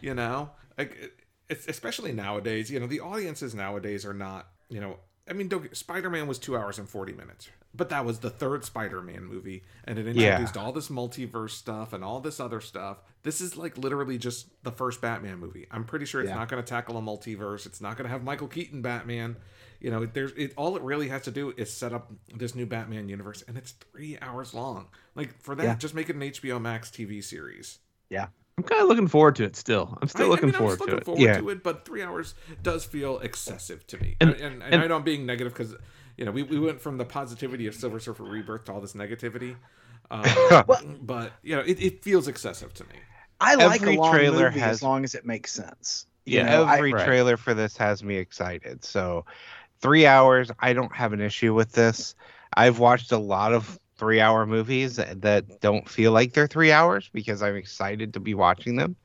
you 0.00 0.14
know, 0.14 0.50
like 0.78 0.96
it- 1.00 1.14
it's 1.48 1.66
especially 1.68 2.12
nowadays. 2.12 2.70
You 2.70 2.80
know, 2.80 2.86
the 2.86 3.00
audiences 3.00 3.54
nowadays 3.54 4.06
are 4.06 4.14
not. 4.14 4.48
You 4.70 4.80
know, 4.80 4.98
I 5.28 5.32
mean, 5.34 5.50
Spider-Man 5.72 6.26
was 6.26 6.38
two 6.38 6.56
hours 6.56 6.78
and 6.78 6.88
forty 6.88 7.12
minutes, 7.12 7.48
but 7.74 7.88
that 7.88 8.04
was 8.04 8.20
the 8.20 8.30
third 8.30 8.64
Spider-Man 8.64 9.24
movie, 9.24 9.64
and 9.84 9.98
it 9.98 10.14
Yeah. 10.16 10.32
introduced 10.32 10.56
all 10.56 10.72
this 10.72 10.88
multiverse 10.88 11.50
stuff 11.50 11.92
and 11.92 12.04
all 12.04 12.20
this 12.20 12.38
other 12.40 12.60
stuff. 12.60 12.98
This 13.22 13.40
is 13.40 13.56
like 13.56 13.76
literally 13.76 14.16
just 14.18 14.48
the 14.62 14.70
first 14.72 15.00
Batman 15.00 15.38
movie. 15.38 15.66
I'm 15.70 15.84
pretty 15.84 16.04
sure 16.04 16.20
it's 16.20 16.28
Yeah. 16.30 16.36
not 16.36 16.48
going 16.48 16.62
to 16.62 16.68
tackle 16.68 16.96
a 16.96 17.02
multiverse. 17.02 17.66
It's 17.66 17.80
not 17.80 17.96
going 17.96 18.04
to 18.04 18.10
have 18.10 18.22
Michael 18.22 18.48
Keaton 18.48 18.80
Batman. 18.82 19.36
You 19.80 19.90
know, 19.90 20.06
there's 20.06 20.32
it. 20.32 20.52
All 20.56 20.76
it 20.76 20.82
really 20.82 21.08
has 21.08 21.22
to 21.22 21.30
do 21.30 21.52
is 21.56 21.72
set 21.72 21.92
up 21.92 22.12
this 22.34 22.54
new 22.54 22.64
Batman 22.64 23.08
universe, 23.08 23.42
and 23.48 23.58
it's 23.58 23.72
three 23.72 24.16
hours 24.22 24.54
long. 24.54 24.86
Like 25.14 25.38
for 25.42 25.54
that, 25.56 25.62
Yeah. 25.64 25.74
just 25.74 25.94
make 25.94 26.08
it 26.08 26.16
an 26.16 26.22
HBO 26.22 26.58
Max 26.58 26.90
TV 26.90 27.20
series. 27.22 27.80
Yeah, 28.08 28.28
I'm 28.56 28.64
kind 28.64 28.80
of 28.82 28.88
looking 28.88 29.08
forward 29.08 29.36
to 29.36 29.44
it 29.44 29.56
still. 29.56 29.98
I'm 30.00 30.08
still 30.08 30.26
I- 30.26 30.28
I 30.28 30.30
looking 30.30 30.48
I'm 30.50 30.54
forward 30.54 30.74
still 30.76 30.86
to 30.86 30.92
looking 30.92 31.02
it. 31.02 31.04
forward 31.04 31.20
Yeah. 31.22 31.38
to 31.38 31.48
it, 31.50 31.62
but 31.62 31.84
three 31.84 32.02
hours 32.02 32.34
does 32.62 32.84
feel 32.84 33.18
excessive 33.18 33.86
to 33.88 33.98
me. 33.98 34.16
And- 34.20 34.30
And, 34.30 34.40
and, 34.40 34.62
and, 34.62 34.74
and- 34.74 34.82
I 34.82 34.86
know 34.86 34.96
I'm 34.96 35.02
being 35.02 35.26
negative 35.26 35.52
because 35.52 35.74
you 36.16 36.24
know 36.24 36.30
we, 36.30 36.42
we 36.42 36.58
went 36.58 36.80
from 36.80 36.98
the 36.98 37.04
positivity 37.04 37.66
of 37.66 37.74
Silver 37.74 37.98
Surfer 38.00 38.24
Rebirth 38.24 38.64
to 38.64 38.72
all 38.72 38.80
this 38.80 38.94
negativity. 38.94 39.56
Um, 40.10 40.98
but 41.02 41.32
you 41.42 41.56
know, 41.56 41.62
it, 41.62 41.80
it 41.80 42.04
feels 42.04 42.28
excessive 42.28 42.74
to 42.74 42.84
me. 42.84 42.96
I 43.40 43.54
like 43.56 43.80
Every 43.80 43.96
a 43.96 43.98
long 43.98 44.10
trailer 44.10 44.50
movie 44.50 44.60
has- 44.60 44.76
as 44.76 44.82
long 44.82 45.04
as 45.04 45.14
it 45.14 45.24
makes 45.26 45.52
sense. 45.52 46.06
You 46.26 46.38
Yeah, 46.38 46.44
know, 46.44 46.64
I- 46.64 46.76
every 46.76 46.92
right. 46.92 47.04
trailer 47.04 47.36
for 47.36 47.54
this 47.54 47.76
has 47.76 48.02
me 48.02 48.16
excited. 48.16 48.84
So, 48.84 49.24
three 49.80 50.06
hours, 50.06 50.50
I 50.60 50.72
don't 50.72 50.94
have 50.94 51.12
an 51.12 51.20
issue 51.20 51.54
with 51.54 51.72
this. 51.72 52.14
I've 52.56 52.78
watched 52.78 53.12
a 53.12 53.18
lot 53.18 53.52
of 53.54 53.78
three 53.98 54.20
hour 54.20 54.46
movies 54.46 54.96
that 54.96 55.60
don't 55.60 55.88
feel 55.88 56.12
like 56.12 56.32
they're 56.34 56.46
three 56.48 56.72
hours 56.72 57.10
because 57.12 57.42
I'm 57.42 57.56
excited 57.56 58.14
to 58.14 58.20
be 58.20 58.34
watching 58.34 58.76
them. 58.76 58.96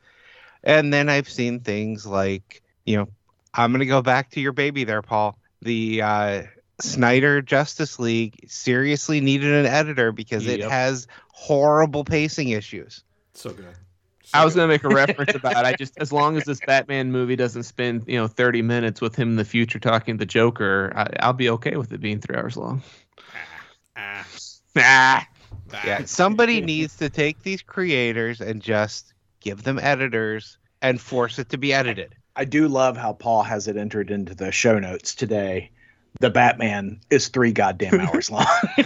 And 0.63 0.93
then 0.93 1.09
I've 1.09 1.29
seen 1.29 1.61
things 1.61 2.05
like, 2.05 2.61
you 2.85 2.97
know, 2.97 3.09
I'm 3.53 3.71
going 3.71 3.79
to 3.81 3.85
go 3.85 4.01
back 4.01 4.31
to 4.31 4.41
your 4.41 4.53
baby 4.53 4.83
there, 4.83 5.01
Paul. 5.01 5.37
The 5.61 6.01
uh, 6.01 6.43
Snyder 6.81 7.41
Justice 7.41 7.99
League 7.99 8.45
seriously 8.47 9.21
needed 9.21 9.53
an 9.53 9.65
editor 9.65 10.11
because 10.11 10.45
it 10.47 10.59
has 10.69 11.07
horrible 11.31 12.03
pacing 12.03 12.49
issues. 12.49 13.03
So 13.33 13.51
good. 13.51 13.75
I 14.33 14.45
was 14.45 14.55
gonna 14.55 14.67
make 14.67 14.83
a 14.83 14.89
reference 14.93 15.33
about. 15.33 15.65
I 15.65 15.73
just 15.73 15.97
as 15.97 16.11
long 16.11 16.37
as 16.37 16.45
this 16.45 16.59
Batman 16.65 17.11
movie 17.11 17.35
doesn't 17.35 17.63
spend 17.63 18.03
you 18.07 18.17
know 18.17 18.27
30 18.27 18.61
minutes 18.61 19.01
with 19.01 19.15
him 19.15 19.29
in 19.29 19.35
the 19.37 19.45
future 19.45 19.79
talking 19.79 20.15
to 20.15 20.19
the 20.19 20.25
Joker, 20.25 20.93
I, 20.95 21.07
I'll 21.19 21.33
be 21.33 21.49
okay 21.49 21.77
with 21.77 21.91
it 21.91 21.99
being 21.99 22.19
three 22.19 22.35
hours 22.35 22.55
long. 22.55 22.81
Ah, 23.95 24.27
Ah, 24.77 25.27
ah, 25.73 25.83
Yeah, 25.85 26.05
somebody 26.05 26.61
needs 26.61 26.95
to 26.97 27.09
take 27.09 27.41
these 27.43 27.61
creators 27.61 28.39
and 28.39 28.61
just 28.61 29.13
give 29.39 29.63
them 29.63 29.79
editors 29.81 30.57
and 30.81 31.01
force 31.01 31.39
it 31.39 31.49
to 31.49 31.57
be 31.57 31.73
edited. 31.73 32.13
I 32.35 32.45
do 32.45 32.67
love 32.67 32.95
how 32.95 33.13
Paul 33.13 33.43
has 33.43 33.67
it 33.67 33.75
entered 33.77 34.11
into 34.11 34.35
the 34.35 34.51
show 34.51 34.79
notes 34.79 35.15
today. 35.15 35.71
The 36.19 36.29
Batman 36.29 36.99
is 37.09 37.27
three 37.29 37.51
goddamn 37.51 37.99
hours 38.01 38.29
long. 38.31 38.45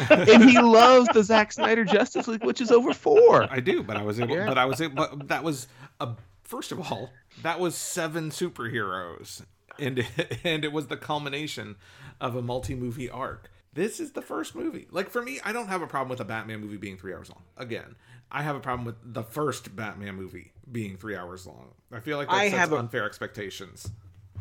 and 0.10 0.44
he 0.44 0.60
loves 0.60 1.08
the 1.14 1.24
Zack 1.24 1.52
Snyder 1.52 1.84
Justice 1.86 2.28
League, 2.28 2.44
which 2.44 2.62
is 2.62 2.72
over 2.72 2.94
four. 2.94 3.48
I 3.52 3.60
do, 3.60 3.82
but 3.84 3.98
I 3.98 4.04
was 4.04 4.20
able. 4.20 4.36
Yeah. 4.36 4.48
But 4.48 4.58
I 4.58 4.66
was 4.66 4.82
able. 4.82 4.96
But 4.96 5.28
that 5.30 5.44
was 5.44 5.68
a. 6.00 6.10
First 6.44 6.72
of 6.72 6.80
all, 6.92 7.10
that 7.42 7.60
was 7.60 7.76
seven 7.76 8.30
superheroes, 8.30 9.44
and 9.80 10.06
and 10.44 10.64
it 10.66 10.72
was 10.72 10.88
the 10.88 10.98
culmination 10.98 11.78
of 12.22 12.36
a 12.36 12.42
multi-movie 12.42 13.10
arc. 13.10 13.50
This 13.74 14.00
is 14.00 14.12
the 14.12 14.22
first 14.22 14.54
movie. 14.54 14.88
Like 14.92 15.10
for 15.10 15.22
me, 15.22 15.40
I 15.44 15.52
don't 15.52 15.68
have 15.70 15.82
a 15.82 15.88
problem 15.88 16.10
with 16.10 16.20
a 16.20 16.26
Batman 16.26 16.60
movie 16.62 16.78
being 16.78 16.98
three 16.98 17.14
hours 17.14 17.30
long. 17.30 17.42
Again, 17.58 17.96
I 18.32 18.44
have 18.44 18.56
a 18.56 18.60
problem 18.60 18.86
with 18.86 18.98
the 19.04 19.24
first 19.24 19.76
Batman 19.76 20.16
movie 20.16 20.52
being 20.72 20.96
three 20.98 21.16
hours 21.16 21.48
long. 21.48 21.72
I 21.92 22.00
feel 22.00 22.18
like 22.18 22.28
that 22.28 22.36
I 22.36 22.50
sets 22.50 22.58
have 22.60 22.72
a- 22.74 22.78
unfair 22.78 23.06
expectations. 23.06 23.90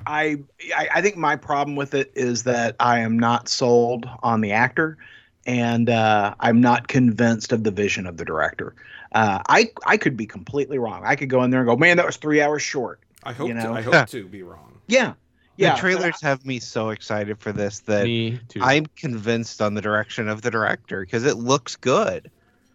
I, 0.07 0.43
I 0.77 0.89
I 0.95 1.03
think 1.03 1.17
my 1.17 1.37
problem 1.37 1.77
with 1.77 1.95
it 1.95 2.13
is 2.15 2.45
that 2.45 2.77
I 2.81 3.01
am 3.01 3.19
not 3.19 3.49
sold 3.49 4.09
on 4.23 4.41
the 4.41 4.53
actor, 4.53 4.99
and 5.47 5.89
uh, 5.89 6.35
I'm 6.41 6.61
not 6.61 6.89
convinced 6.89 7.53
of 7.53 7.65
the 7.65 7.71
vision 7.71 8.07
of 8.07 8.17
the 8.17 8.25
director. 8.25 8.75
Uh, 9.13 9.43
I 9.49 9.71
I 9.87 9.97
could 9.97 10.17
be 10.17 10.27
completely 10.27 10.79
wrong. 10.79 11.03
I 11.05 11.17
could 11.17 11.29
go 11.29 11.43
in 11.43 11.51
there 11.51 11.61
and 11.61 11.69
go, 11.69 11.77
man, 11.77 11.97
that 11.99 12.07
was 12.07 12.17
three 12.17 12.41
hours 12.41 12.63
short. 12.63 13.01
I 13.23 13.33
hope. 13.33 13.49
You 13.49 13.55
know? 13.55 13.73
to, 13.73 13.73
I 13.73 13.83
hope 13.83 14.09
to 14.09 14.27
be 14.27 14.43
wrong. 14.43 14.81
Yeah, 14.87 15.15
yeah. 15.57 15.75
the 15.75 15.81
trailers 15.81 16.21
have 16.23 16.45
me 16.45 16.59
so 16.59 16.91
excited 16.91 17.39
for 17.39 17.53
this 17.53 17.81
that 17.81 18.07
I'm 18.61 18.87
convinced 18.97 19.63
on 19.63 19.75
the 19.75 19.81
direction 19.83 20.29
of 20.29 20.43
the 20.43 20.51
director 20.51 21.01
because 21.01 21.25
it 21.25 21.37
looks 21.37 21.77
good. 21.77 22.31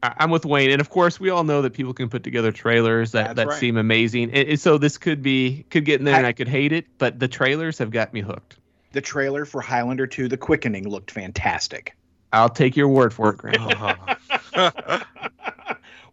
I- 0.07 0.23
I'm 0.23 0.29
with 0.31 0.45
Wayne, 0.45 0.71
and 0.71 0.81
of 0.81 0.89
course, 0.89 1.19
we 1.19 1.29
all 1.29 1.43
know 1.43 1.61
that 1.61 1.73
people 1.73 1.93
can 1.93 2.09
put 2.09 2.23
together 2.23 2.51
trailers 2.51 3.11
that, 3.11 3.27
That's 3.27 3.35
that 3.37 3.47
right. 3.47 3.59
seem 3.59 3.77
amazing. 3.77 4.31
And, 4.31 4.49
and 4.49 4.59
so 4.59 4.77
this 4.77 4.97
could 4.97 5.21
be 5.21 5.65
could 5.69 5.85
get 5.85 5.99
in 5.99 6.05
there, 6.05 6.15
I- 6.15 6.17
and 6.19 6.27
I 6.27 6.33
could 6.33 6.47
hate 6.47 6.71
it, 6.71 6.85
but 6.97 7.19
the 7.19 7.27
trailers 7.27 7.77
have 7.79 7.91
got 7.91 8.13
me 8.13 8.21
hooked. 8.21 8.57
the 8.93 9.01
trailer 9.01 9.45
for 9.45 9.61
Highlander 9.61 10.07
2: 10.07 10.27
The 10.27 10.37
Quickening 10.37 10.87
looked 10.87 11.11
fantastic. 11.11 11.95
I'll 12.33 12.49
take 12.49 12.75
your 12.75 12.87
word 12.89 13.13
for 13.13 13.29
it, 13.29 13.37
Grant. 13.37 13.57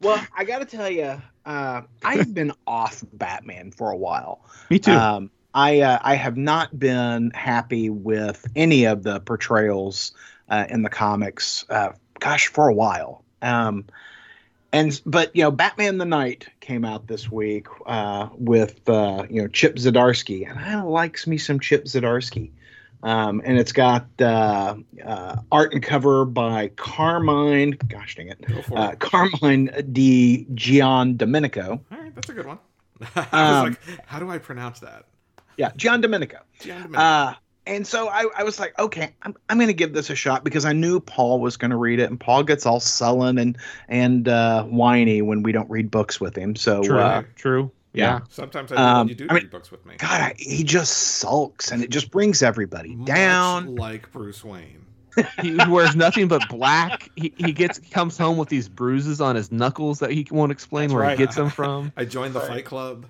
well, 0.01 0.25
I 0.37 0.45
got 0.45 0.59
to 0.59 0.65
tell 0.65 0.89
you, 0.91 1.21
uh, 1.45 1.83
I've 2.05 2.35
been 2.35 2.53
off 2.67 3.03
Batman 3.13 3.71
for 3.73 3.91
a 3.91 3.97
while. 3.97 4.45
me 4.71 4.79
too. 4.79 4.93
Um, 4.93 5.31
I 5.55 5.81
uh, 5.81 5.99
I 6.03 6.15
have 6.17 6.37
not 6.37 6.77
been 6.79 7.31
happy 7.33 7.91
with 7.91 8.47
any 8.57 8.85
of 8.85 9.03
the 9.03 9.21
portrayals 9.21 10.13
uh, 10.49 10.67
in 10.69 10.83
the 10.83 10.91
comics. 10.91 11.65
Uh, 11.69 11.91
gosh, 12.21 12.49
for 12.49 12.69
a 12.69 12.75
while. 12.75 13.24
Um, 13.45 13.85
and 14.73 15.01
but 15.07 15.35
you 15.37 15.43
know, 15.43 15.51
Batman 15.53 15.99
the 15.99 16.05
Knight 16.05 16.49
came 16.61 16.85
out 16.85 17.07
this 17.07 17.31
week 17.31 17.69
uh, 17.87 18.29
with 18.35 18.89
uh, 18.89 19.25
you 19.31 19.43
know 19.43 19.49
Chip 19.49 19.77
Zdarsky, 19.77 20.49
and 20.51 20.59
I 20.59 20.83
likes 20.83 21.27
me 21.27 21.39
some 21.39 21.61
Chip 21.61 21.85
Zdarsky. 21.85 22.51
Um, 23.05 23.43
and 23.45 23.59
it's 23.59 23.73
got 23.73 24.07
uh, 24.19 24.77
uh, 25.05 25.37
art 25.53 25.75
and 25.75 25.83
cover 25.83 26.25
by 26.25 26.69
Carmine. 26.69 27.73
Gosh 27.87 28.17
dang 28.17 28.29
it, 28.29 28.43
uh, 28.75 28.91
it. 28.93 28.99
Carmine 28.99 29.71
Di 29.93 30.47
Giandomenico. 30.55 31.69
All 31.93 31.99
right, 31.99 32.15
that's 32.15 32.31
a 32.31 32.33
good 32.33 32.47
one. 32.47 32.59
I 33.15 33.21
was 33.21 33.33
Um, 33.33 33.65
like, 33.65 34.07
how 34.07 34.19
do 34.19 34.31
I 34.31 34.39
pronounce 34.39 34.81
that? 34.81 35.05
Yeah, 35.59 35.71
Giandomenico. 35.73 36.39
Gian 36.61 36.83
Domenico. 36.91 37.37
And 37.67 37.87
so 37.87 38.09
I, 38.09 38.27
I 38.37 38.43
was 38.43 38.59
like, 38.61 38.79
okay, 38.79 39.15
I'm, 39.23 39.35
I'm 39.49 39.57
going 39.57 39.69
to 39.69 39.75
give 39.75 39.95
this 39.95 40.11
a 40.11 40.15
shot 40.15 40.45
because 40.45 40.65
I 40.67 40.73
knew 40.73 41.01
Paul 41.01 41.41
was 41.41 41.57
going 41.57 41.71
to 41.71 41.77
read 41.79 41.99
it, 41.99 42.11
and 42.11 42.21
Paul 42.21 42.43
gets 42.43 42.67
all 42.67 42.81
sullen 42.81 43.39
and 43.39 43.57
and 43.89 44.29
uh, 44.29 44.65
whiny 44.65 45.23
when 45.23 45.43
we 45.43 45.53
don't 45.53 45.71
read 45.71 45.91
books 45.91 46.21
with 46.21 46.37
him. 46.37 46.57
So, 46.57 46.83
true, 46.83 46.99
uh, 46.99 47.23
true. 47.37 47.71
Yeah. 47.95 48.21
Sometimes 48.29 48.73
I 48.73 48.77
do 48.77 48.83
um, 48.83 48.99
when 48.99 49.09
you 49.09 49.15
do 49.15 49.27
I 49.31 49.35
mean, 49.35 49.43
read 49.45 49.51
books 49.51 49.71
with 49.71 49.87
me. 49.87 49.95
God, 49.97 50.21
I, 50.21 50.35
he 50.37 50.65
just 50.65 50.93
sulks, 50.93 51.71
and 51.71 51.83
it 51.83 51.91
just 51.91 52.11
brings 52.11 52.43
everybody 52.43 52.97
Much 52.97 53.07
down. 53.07 53.77
like 53.77 54.13
Bruce 54.13 54.45
Wayne. 54.45 54.85
he 55.41 55.57
wears 55.69 55.95
nothing 55.95 56.29
but 56.29 56.43
black. 56.49 57.09
He, 57.15 57.33
he 57.37 57.53
gets 57.53 57.79
comes 57.79 58.19
home 58.19 58.37
with 58.37 58.49
these 58.49 58.69
bruises 58.69 59.21
on 59.21 59.37
his 59.37 59.53
knuckles 59.53 60.01
that 60.01 60.11
he 60.11 60.27
won't 60.31 60.51
explain 60.53 60.89
That's 60.89 60.95
where 60.95 61.03
right. 61.05 61.19
he 61.19 61.25
gets 61.25 61.37
them 61.37 61.51
from. 61.51 61.93
I 61.97 62.05
joined 62.05 62.35
the 62.35 62.41
Right. 62.41 62.49
Fight 62.49 62.65
Club. 62.65 63.07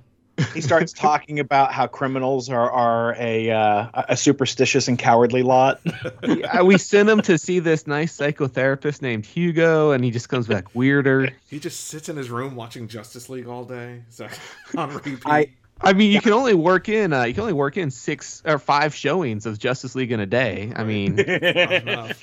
He 0.52 0.60
starts 0.60 0.92
talking 0.94 1.38
about 1.40 1.72
how 1.72 1.86
criminals 1.86 2.48
are 2.50 2.70
are 2.70 3.14
a 3.18 3.50
uh, 3.50 4.04
a 4.08 4.16
superstitious 4.16 4.88
and 4.88 4.98
cowardly 4.98 5.42
lot. 5.42 5.80
Yeah, 6.22 6.62
we 6.62 6.78
send 6.78 7.08
him 7.08 7.20
to 7.22 7.38
see 7.38 7.58
this 7.60 7.86
nice 7.86 8.16
psychotherapist 8.16 9.02
named 9.02 9.26
Hugo, 9.26 9.92
and 9.92 10.04
he 10.04 10.10
just 10.10 10.28
comes 10.28 10.46
back 10.46 10.74
weirder. 10.74 11.30
He 11.48 11.58
just 11.58 11.86
sits 11.86 12.08
in 12.08 12.16
his 12.16 12.30
room 12.30 12.56
watching 12.56 12.88
Justice 12.88 13.28
League 13.28 13.46
all 13.46 13.64
day. 13.64 14.02
So 14.10 14.28
on 14.76 14.90
repeat. 14.92 15.18
I- 15.26 15.48
I 15.80 15.92
mean, 15.92 16.12
you 16.12 16.20
can 16.20 16.32
only 16.32 16.54
work 16.54 16.88
in 16.88 17.12
uh, 17.12 17.24
you 17.24 17.34
can 17.34 17.40
only 17.42 17.52
work 17.52 17.76
in 17.76 17.90
six 17.90 18.42
or 18.46 18.60
five 18.60 18.94
showings 18.94 19.44
of 19.44 19.58
Justice 19.58 19.96
League 19.96 20.12
in 20.12 20.20
a 20.20 20.24
day. 20.24 20.72
I 20.74 20.84
mean, 20.84 21.16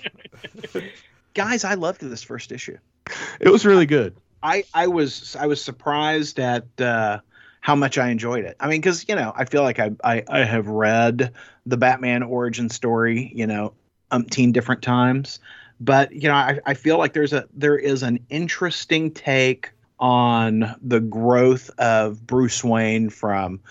Guys, 1.33 1.63
I 1.63 1.75
loved 1.75 2.01
this 2.01 2.23
first 2.23 2.51
issue. 2.51 2.77
it 3.39 3.49
was 3.49 3.65
really 3.65 3.85
good. 3.85 4.15
I 4.43 4.63
I 4.73 4.87
was 4.87 5.35
I 5.39 5.47
was 5.47 5.61
surprised 5.63 6.39
at 6.39 6.65
uh, 6.79 7.19
how 7.61 7.75
much 7.75 7.97
I 7.97 8.09
enjoyed 8.09 8.43
it. 8.43 8.57
I 8.59 8.67
mean, 8.67 8.81
because 8.81 9.07
you 9.07 9.15
know, 9.15 9.31
I 9.35 9.45
feel 9.45 9.63
like 9.63 9.79
I, 9.79 9.91
I 10.03 10.23
I 10.27 10.39
have 10.43 10.67
read 10.67 11.31
the 11.65 11.77
Batman 11.77 12.23
origin 12.23 12.69
story, 12.69 13.31
you 13.33 13.47
know, 13.47 13.73
umpteen 14.11 14.51
different 14.51 14.81
times, 14.81 15.39
but 15.79 16.11
you 16.11 16.27
know, 16.27 16.35
I, 16.35 16.59
I 16.65 16.73
feel 16.73 16.97
like 16.97 17.13
there's 17.13 17.33
a 17.33 17.47
there 17.53 17.77
is 17.77 18.03
an 18.03 18.19
interesting 18.29 19.11
take 19.11 19.71
on 19.99 20.75
the 20.81 20.99
growth 20.99 21.69
of 21.77 22.27
Bruce 22.27 22.63
Wayne 22.63 23.09
from. 23.09 23.61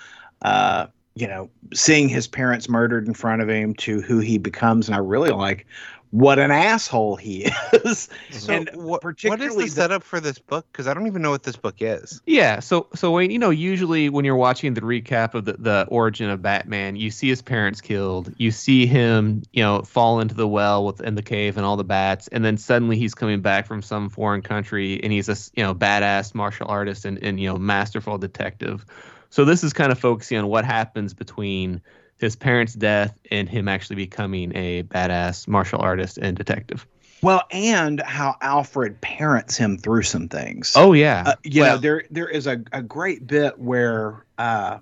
Uh, 0.43 0.86
you 1.16 1.26
know, 1.26 1.51
seeing 1.74 2.09
his 2.09 2.26
parents 2.26 2.68
murdered 2.68 3.07
in 3.07 3.12
front 3.12 3.43
of 3.43 3.49
him 3.49 3.74
to 3.74 4.01
who 4.01 4.20
he 4.20 4.38
becomes, 4.38 4.88
and 4.88 4.95
I 4.95 5.01
really 5.01 5.30
like 5.30 5.66
what 6.12 6.38
an 6.40 6.50
asshole 6.50 7.14
he 7.16 7.44
is. 7.84 8.08
So 8.30 8.52
And 8.52 8.68
what, 8.74 8.84
what 8.84 8.96
is 8.96 9.00
particularly 9.02 9.64
the 9.64 9.70
the- 9.70 9.70
setup 9.70 10.02
for 10.02 10.18
this 10.20 10.38
book? 10.38 10.66
Because 10.72 10.86
I 10.88 10.94
don't 10.94 11.06
even 11.06 11.22
know 11.22 11.30
what 11.30 11.44
this 11.44 11.56
book 11.56 11.76
is. 11.78 12.20
Yeah, 12.26 12.58
so 12.61 12.88
so 12.94 13.12
Wayne, 13.12 13.30
you 13.30 13.38
know, 13.38 13.50
usually 13.50 14.08
when 14.08 14.24
you're 14.24 14.36
watching 14.36 14.74
the 14.74 14.80
recap 14.80 15.34
of 15.34 15.44
the, 15.44 15.52
the 15.54 15.86
origin 15.88 16.28
of 16.28 16.42
Batman, 16.42 16.96
you 16.96 17.11
see 17.11 17.28
his 17.28 17.42
parents 17.42 17.80
killed, 17.80 18.32
you 18.38 18.50
see 18.50 18.86
him, 18.86 19.42
you 19.52 19.62
know, 19.62 19.82
fall 19.82 20.20
into 20.20 20.34
the 20.34 20.48
well 20.48 20.84
within 20.84 21.14
the 21.14 21.22
cave 21.22 21.56
and 21.56 21.64
all 21.64 21.76
the 21.76 21.84
bats, 21.84 22.26
and 22.28 22.44
then 22.44 22.56
suddenly 22.56 22.96
he's 22.98 23.14
coming 23.14 23.40
back 23.40 23.66
from 23.66 23.80
some 23.80 24.08
foreign 24.08 24.42
country 24.42 25.00
and 25.02 25.12
he's 25.12 25.28
a 25.28 25.36
you 25.56 25.62
know 25.62 25.74
badass 25.74 26.34
martial 26.34 26.66
artist 26.68 27.04
and, 27.04 27.22
and 27.22 27.38
you 27.40 27.48
know 27.48 27.56
masterful 27.56 28.18
detective. 28.18 28.84
So 29.30 29.44
this 29.44 29.62
is 29.62 29.72
kind 29.72 29.92
of 29.92 29.98
focusing 29.98 30.38
on 30.38 30.48
what 30.48 30.64
happens 30.64 31.14
between 31.14 31.80
his 32.21 32.37
parents' 32.37 32.75
death 32.75 33.18
and 33.31 33.49
him 33.49 33.66
actually 33.68 33.97
becoming 33.97 34.53
a 34.55 34.83
badass 34.85 35.49
martial 35.49 35.81
artist 35.81 36.18
and 36.18 36.37
detective. 36.37 36.87
Well, 37.23 37.43
and 37.51 38.01
how 38.01 38.37
Alfred 38.41 39.01
parents 39.01 39.57
him 39.57 39.77
through 39.79 40.03
some 40.03 40.29
things. 40.29 40.73
Oh 40.77 40.93
yeah, 40.93 41.25
Uh, 41.27 41.35
you 41.43 41.62
Well- 41.62 41.77
know, 41.77 41.81
there 41.81 42.05
there 42.11 42.29
is 42.29 42.47
a, 42.47 42.62
a 42.73 42.83
great 42.83 43.27
bit 43.27 43.59
where 43.59 44.25
uh, 44.39 44.79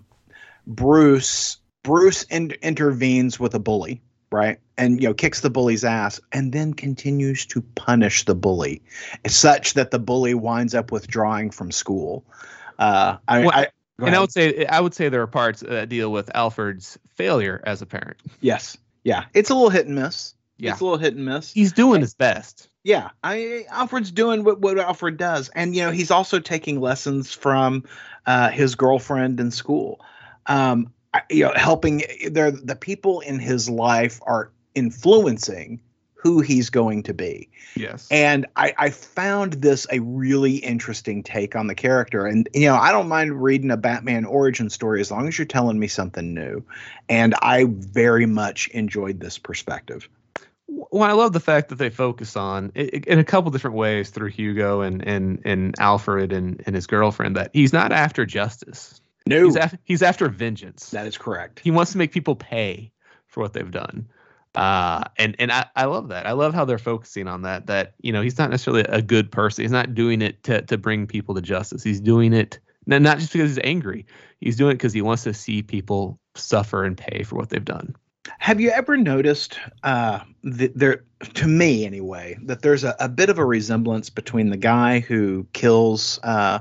Bruce 0.66 1.58
Bruce 1.82 2.24
in, 2.24 2.50
intervenes 2.62 3.40
with 3.40 3.54
a 3.54 3.58
bully, 3.58 4.02
right, 4.30 4.58
and 4.76 5.00
you 5.00 5.08
know 5.08 5.14
kicks 5.14 5.40
the 5.40 5.50
bully's 5.50 5.84
ass, 5.84 6.20
and 6.32 6.52
then 6.52 6.74
continues 6.74 7.46
to 7.46 7.62
punish 7.76 8.24
the 8.24 8.34
bully, 8.34 8.82
such 9.26 9.74
that 9.74 9.90
the 9.90 9.98
bully 9.98 10.34
winds 10.34 10.74
up 10.74 10.92
withdrawing 10.92 11.50
from 11.50 11.70
school. 11.72 12.24
Uh, 12.78 13.16
I, 13.26 13.40
Well, 13.40 13.50
I 13.54 13.66
go 13.98 14.06
and 14.06 14.16
I 14.16 14.20
would 14.20 14.32
say 14.32 14.66
I 14.66 14.80
would 14.80 14.94
say 14.94 15.08
there 15.08 15.22
are 15.22 15.26
parts 15.26 15.60
that 15.60 15.88
deal 15.88 16.10
with 16.10 16.30
Alfred's 16.34 16.98
failure 17.14 17.60
as 17.64 17.82
a 17.82 17.86
parent. 17.86 18.18
yes, 18.40 18.76
yeah, 19.04 19.24
it's 19.34 19.50
a 19.50 19.54
little 19.54 19.70
hit 19.70 19.86
and 19.86 19.94
miss. 19.94 20.34
Yeah. 20.58 20.72
It's 20.72 20.80
a 20.80 20.84
little 20.84 20.98
hit 20.98 21.14
and 21.14 21.24
miss. 21.24 21.52
He's 21.52 21.72
doing 21.72 22.00
his 22.00 22.14
best. 22.14 22.68
Yeah, 22.82 23.10
I 23.22 23.66
Alfred's 23.70 24.10
doing 24.10 24.44
what, 24.44 24.60
what 24.60 24.78
Alfred 24.78 25.16
does, 25.16 25.50
and 25.50 25.74
you 25.74 25.82
know 25.82 25.90
he's 25.90 26.10
also 26.10 26.40
taking 26.40 26.80
lessons 26.80 27.32
from 27.32 27.84
uh, 28.26 28.50
his 28.50 28.74
girlfriend 28.74 29.40
in 29.40 29.50
school. 29.50 30.00
Um, 30.46 30.92
you 31.30 31.44
know, 31.44 31.52
helping 31.54 32.02
there 32.30 32.50
the 32.50 32.76
people 32.76 33.20
in 33.20 33.38
his 33.38 33.68
life 33.68 34.20
are 34.22 34.50
influencing 34.74 35.80
who 36.20 36.40
he's 36.40 36.68
going 36.68 37.04
to 37.04 37.14
be, 37.14 37.48
Yes. 37.76 38.08
and 38.10 38.44
I, 38.56 38.74
I 38.76 38.90
found 38.90 39.52
this 39.54 39.86
a 39.92 40.00
really 40.00 40.56
interesting 40.56 41.22
take 41.22 41.54
on 41.54 41.68
the 41.68 41.76
character. 41.76 42.26
And 42.26 42.48
you 42.52 42.66
know, 42.66 42.74
I 42.76 42.90
don't 42.90 43.08
mind 43.08 43.40
reading 43.40 43.70
a 43.70 43.76
Batman 43.76 44.24
origin 44.24 44.68
story 44.68 45.00
as 45.00 45.10
long 45.12 45.28
as 45.28 45.38
you're 45.38 45.46
telling 45.46 45.78
me 45.78 45.86
something 45.86 46.34
new, 46.34 46.64
and 47.08 47.34
I 47.40 47.66
very 47.68 48.26
much 48.26 48.66
enjoyed 48.68 49.20
this 49.20 49.38
perspective. 49.38 50.08
well, 50.66 51.04
I 51.08 51.12
love 51.12 51.32
the 51.32 51.40
fact 51.40 51.68
that 51.68 51.76
they 51.76 51.88
focus 51.90 52.36
on 52.36 52.70
in 52.74 53.18
a 53.20 53.24
couple 53.24 53.50
different 53.52 53.76
ways 53.76 54.10
through 54.10 54.30
Hugo 54.30 54.80
and 54.80 55.06
and 55.06 55.40
and 55.44 55.74
Alfred 55.78 56.32
and 56.32 56.60
and 56.66 56.74
his 56.74 56.86
girlfriend 56.88 57.36
that 57.36 57.50
he's 57.52 57.72
not 57.72 57.92
after 57.92 58.26
justice. 58.26 59.00
No, 59.26 59.44
He's 59.44 59.56
after, 59.56 59.78
he's 59.84 60.02
after 60.02 60.28
vengeance. 60.28 60.90
that 60.90 61.06
is 61.06 61.18
correct. 61.18 61.60
He 61.60 61.70
wants 61.70 61.92
to 61.92 61.98
make 61.98 62.12
people 62.12 62.34
pay 62.34 62.90
for 63.26 63.40
what 63.42 63.52
they've 63.52 63.70
done. 63.70 64.08
Uh, 64.54 65.04
and 65.16 65.36
and 65.38 65.52
I, 65.52 65.66
I 65.76 65.84
love 65.84 66.08
that. 66.08 66.26
I 66.26 66.32
love 66.32 66.54
how 66.54 66.64
they're 66.64 66.78
focusing 66.78 67.28
on 67.28 67.42
that. 67.42 67.66
That 67.66 67.94
you 68.00 68.12
know 68.12 68.22
he's 68.22 68.38
not 68.38 68.50
necessarily 68.50 68.82
a 68.88 69.02
good 69.02 69.30
person. 69.30 69.62
He's 69.62 69.72
not 69.72 69.94
doing 69.94 70.22
it 70.22 70.42
to 70.44 70.62
to 70.62 70.78
bring 70.78 71.06
people 71.06 71.34
to 71.34 71.42
justice. 71.42 71.82
He's 71.82 72.00
doing 72.00 72.32
it 72.32 72.58
n- 72.90 73.02
not 73.02 73.18
just 73.18 73.32
because 73.32 73.50
he's 73.50 73.64
angry. 73.64 74.06
He's 74.40 74.56
doing 74.56 74.72
it 74.72 74.74
because 74.74 74.92
he 74.92 75.02
wants 75.02 75.22
to 75.24 75.34
see 75.34 75.62
people 75.62 76.18
suffer 76.34 76.84
and 76.84 76.96
pay 76.96 77.22
for 77.22 77.36
what 77.36 77.50
they've 77.50 77.64
done. 77.64 77.94
Have 78.38 78.60
you 78.60 78.70
ever 78.70 78.96
noticed, 78.96 79.58
uh, 79.82 80.20
th- 80.42 80.72
there, 80.74 81.04
to 81.34 81.46
me 81.46 81.86
anyway, 81.86 82.36
that 82.42 82.62
there's 82.62 82.84
a, 82.84 82.94
a 83.00 83.08
bit 83.08 83.30
of 83.30 83.38
a 83.38 83.44
resemblance 83.44 84.10
between 84.10 84.50
the 84.50 84.56
guy 84.56 85.00
who 85.00 85.46
kills 85.54 86.20
uh, 86.22 86.58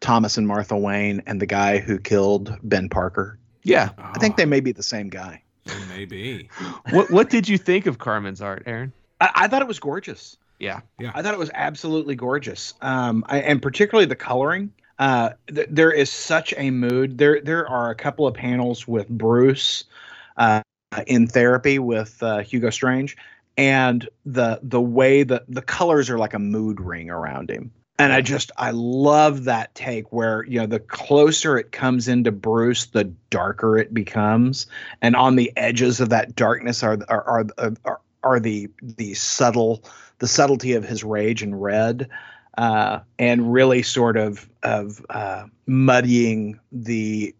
Thomas 0.00 0.36
and 0.36 0.46
Martha 0.46 0.76
Wayne 0.76 1.22
and 1.26 1.40
the 1.40 1.46
guy 1.46 1.78
who 1.78 1.98
killed 1.98 2.56
Ben 2.62 2.88
Parker? 2.88 3.38
Yeah. 3.64 3.90
I 3.98 4.18
think 4.18 4.36
they 4.36 4.46
may 4.46 4.60
be 4.60 4.72
the 4.72 4.82
same 4.82 5.08
guy. 5.08 5.42
Maybe. 5.88 6.48
what 6.90 7.10
what 7.10 7.30
did 7.30 7.48
you 7.48 7.58
think 7.58 7.86
of 7.86 7.98
Carmine's 7.98 8.40
art, 8.40 8.62
Aaron? 8.66 8.92
I, 9.20 9.30
I 9.34 9.48
thought 9.48 9.62
it 9.62 9.68
was 9.68 9.78
gorgeous. 9.78 10.36
Yeah. 10.58 10.80
yeah. 10.98 11.12
I 11.14 11.22
thought 11.22 11.34
it 11.34 11.38
was 11.38 11.50
absolutely 11.54 12.16
gorgeous, 12.16 12.74
um, 12.80 13.24
I, 13.28 13.40
and 13.40 13.62
particularly 13.62 14.06
the 14.06 14.16
coloring. 14.16 14.72
Uh, 14.98 15.30
th- 15.46 15.68
there 15.70 15.92
is 15.92 16.10
such 16.10 16.52
a 16.56 16.70
mood. 16.70 17.18
There, 17.18 17.40
there 17.40 17.68
are 17.68 17.90
a 17.90 17.94
couple 17.94 18.26
of 18.26 18.34
panels 18.34 18.88
with 18.88 19.08
Bruce 19.08 19.84
uh, 20.36 20.62
in 21.06 21.28
therapy 21.28 21.78
with 21.78 22.20
uh, 22.22 22.38
Hugo 22.38 22.70
Strange, 22.70 23.16
and 23.56 24.08
the 24.26 24.58
the 24.62 24.80
way 24.80 25.22
that 25.22 25.44
the 25.48 25.62
colors 25.62 26.10
are 26.10 26.18
like 26.18 26.34
a 26.34 26.38
mood 26.38 26.80
ring 26.80 27.10
around 27.10 27.50
him. 27.50 27.70
And 28.00 28.12
I 28.12 28.20
just 28.20 28.52
I 28.56 28.70
love 28.70 29.44
that 29.44 29.74
take 29.74 30.12
where 30.12 30.44
you 30.44 30.60
know 30.60 30.66
the 30.66 30.78
closer 30.78 31.58
it 31.58 31.72
comes 31.72 32.06
into 32.06 32.30
Bruce, 32.30 32.86
the 32.86 33.04
darker 33.30 33.76
it 33.76 33.92
becomes, 33.92 34.66
and 35.02 35.16
on 35.16 35.34
the 35.34 35.52
edges 35.56 36.00
of 36.00 36.10
that 36.10 36.36
darkness 36.36 36.82
are 36.84 36.98
are 37.08 37.46
are, 37.58 37.74
are, 37.84 38.00
are 38.22 38.40
the 38.40 38.70
the 38.80 39.14
subtle 39.14 39.82
the 40.18 40.28
subtlety 40.28 40.74
of 40.74 40.84
his 40.84 41.02
rage 41.02 41.42
and 41.42 41.60
red, 41.60 42.08
uh, 42.56 43.00
and 43.18 43.52
really 43.52 43.82
sort 43.82 44.16
of 44.16 44.48
of 44.62 45.04
uh, 45.10 45.46
muddying 45.66 46.60
the 46.70 47.34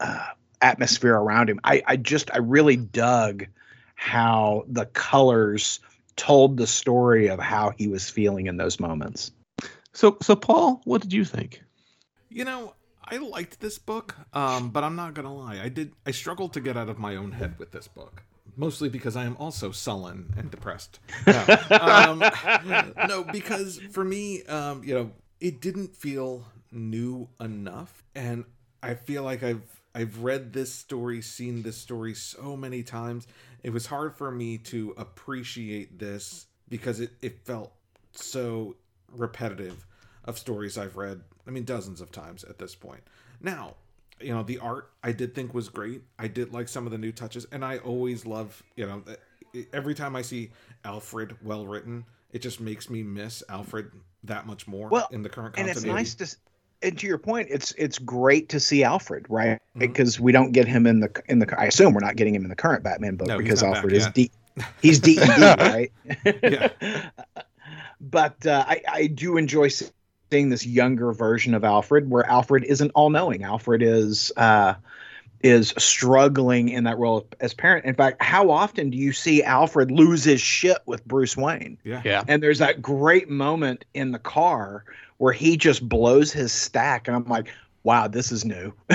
uh, 0.00 0.28
atmosphere 0.62 1.16
around 1.16 1.50
him. 1.50 1.60
I, 1.64 1.82
I 1.86 1.96
just 1.96 2.30
I 2.32 2.38
really 2.38 2.76
dug 2.76 3.46
how 3.96 4.64
the 4.66 4.86
colors 4.86 5.80
told 6.16 6.56
the 6.56 6.66
story 6.66 7.28
of 7.28 7.38
how 7.38 7.72
he 7.76 7.88
was 7.88 8.08
feeling 8.08 8.46
in 8.46 8.56
those 8.56 8.80
moments. 8.80 9.32
So 9.92 10.16
so 10.22 10.36
Paul, 10.36 10.80
what 10.84 11.02
did 11.02 11.12
you 11.12 11.24
think? 11.24 11.62
You 12.28 12.44
know, 12.44 12.74
I 13.04 13.16
liked 13.16 13.60
this 13.60 13.78
book, 13.78 14.14
um, 14.32 14.70
but 14.70 14.84
I'm 14.84 14.96
not 14.96 15.14
gonna 15.14 15.34
lie. 15.34 15.60
I 15.62 15.68
did. 15.68 15.92
I 16.06 16.12
struggled 16.12 16.52
to 16.54 16.60
get 16.60 16.76
out 16.76 16.88
of 16.88 16.98
my 16.98 17.16
own 17.16 17.32
head 17.32 17.58
with 17.58 17.72
this 17.72 17.88
book, 17.88 18.22
mostly 18.56 18.88
because 18.88 19.16
I 19.16 19.24
am 19.24 19.36
also 19.38 19.72
sullen 19.72 20.32
and 20.36 20.50
depressed. 20.50 21.00
No, 21.26 21.58
um, 21.80 22.22
no 23.08 23.24
because 23.24 23.78
for 23.90 24.04
me, 24.04 24.44
um, 24.44 24.84
you 24.84 24.94
know, 24.94 25.10
it 25.40 25.60
didn't 25.60 25.96
feel 25.96 26.44
new 26.70 27.28
enough, 27.40 28.04
and 28.14 28.44
I 28.82 28.94
feel 28.94 29.24
like 29.24 29.42
I've 29.42 29.82
I've 29.94 30.18
read 30.22 30.52
this 30.52 30.72
story, 30.72 31.20
seen 31.20 31.62
this 31.62 31.76
story 31.76 32.14
so 32.14 32.56
many 32.56 32.84
times. 32.84 33.26
It 33.62 33.70
was 33.70 33.86
hard 33.86 34.16
for 34.16 34.30
me 34.30 34.58
to 34.58 34.94
appreciate 34.96 35.98
this 35.98 36.46
because 36.68 37.00
it, 37.00 37.10
it 37.20 37.44
felt 37.44 37.72
so 38.12 38.76
repetitive 39.12 39.86
of 40.24 40.38
stories 40.38 40.76
I've 40.78 40.96
read, 40.96 41.20
I 41.46 41.50
mean, 41.50 41.64
dozens 41.64 42.00
of 42.00 42.12
times 42.12 42.44
at 42.44 42.58
this 42.58 42.74
point. 42.74 43.02
Now, 43.40 43.76
you 44.20 44.34
know, 44.34 44.42
the 44.42 44.58
art 44.58 44.90
I 45.02 45.12
did 45.12 45.34
think 45.34 45.54
was 45.54 45.68
great. 45.68 46.02
I 46.18 46.28
did 46.28 46.52
like 46.52 46.68
some 46.68 46.84
of 46.86 46.92
the 46.92 46.98
new 46.98 47.12
touches, 47.12 47.46
and 47.52 47.64
I 47.64 47.78
always 47.78 48.26
love, 48.26 48.62
you 48.76 48.86
know, 48.86 49.02
every 49.72 49.94
time 49.94 50.14
I 50.14 50.22
see 50.22 50.50
Alfred 50.84 51.36
well 51.42 51.66
written, 51.66 52.04
it 52.32 52.40
just 52.40 52.60
makes 52.60 52.90
me 52.90 53.02
miss 53.02 53.42
Alfred 53.48 53.90
that 54.24 54.46
much 54.46 54.68
more 54.68 54.88
Well, 54.88 55.08
in 55.10 55.22
the 55.22 55.30
current 55.30 55.54
and 55.56 55.68
it's 55.68 55.84
nice 55.84 56.14
to 56.16 56.36
and 56.82 56.98
to 56.98 57.06
your 57.06 57.16
point 57.18 57.48
it's 57.50 57.72
it's 57.78 57.98
great 57.98 58.50
to 58.50 58.60
see 58.60 58.84
alfred 58.84 59.24
right 59.30 59.58
Mhm. 59.76 59.80
because 59.80 60.20
we 60.20 60.30
don't 60.30 60.52
get 60.52 60.68
him 60.68 60.86
in 60.86 61.00
the 61.00 61.10
in 61.26 61.38
the 61.38 61.60
i 61.60 61.64
assume 61.64 61.94
we're 61.94 62.00
not 62.00 62.16
getting 62.16 62.34
him 62.34 62.42
in 62.42 62.50
the 62.50 62.54
current 62.56 62.84
batman 62.84 63.16
book 63.16 63.28
No, 63.28 63.38
because 63.38 63.62
alfred 63.62 63.94
is 63.94 64.06
de- 64.08 64.30
He's 64.82 64.98
DED, 65.00 65.58
right? 65.58 65.90
Yeah. 66.42 66.68
but 68.00 68.46
uh, 68.46 68.64
I, 68.66 68.82
I 68.88 69.06
do 69.06 69.36
enjoy 69.36 69.68
seeing 69.68 70.48
this 70.48 70.66
younger 70.66 71.12
version 71.12 71.54
of 71.54 71.64
Alfred, 71.64 72.08
where 72.08 72.24
Alfred 72.26 72.64
isn't 72.64 72.90
all 72.94 73.10
knowing. 73.10 73.44
Alfred 73.44 73.82
is 73.82 74.32
uh, 74.36 74.74
is 75.42 75.74
struggling 75.78 76.68
in 76.68 76.84
that 76.84 76.98
role 76.98 77.26
as 77.40 77.54
parent. 77.54 77.84
In 77.86 77.94
fact, 77.94 78.22
how 78.22 78.50
often 78.50 78.90
do 78.90 78.96
you 78.96 79.12
see 79.12 79.42
Alfred 79.42 79.90
lose 79.90 80.24
his 80.24 80.40
shit 80.40 80.78
with 80.86 81.04
Bruce 81.04 81.36
Wayne? 81.36 81.78
Yeah. 81.84 82.02
Yeah. 82.04 82.24
And 82.28 82.42
there's 82.42 82.58
that 82.58 82.82
great 82.82 83.28
moment 83.28 83.84
in 83.94 84.12
the 84.12 84.18
car 84.18 84.84
where 85.18 85.32
he 85.32 85.56
just 85.56 85.86
blows 85.86 86.32
his 86.32 86.52
stack, 86.52 87.06
and 87.06 87.16
I'm 87.16 87.24
like, 87.24 87.48
wow, 87.82 88.08
this 88.08 88.32
is 88.32 88.44
new. 88.44 88.72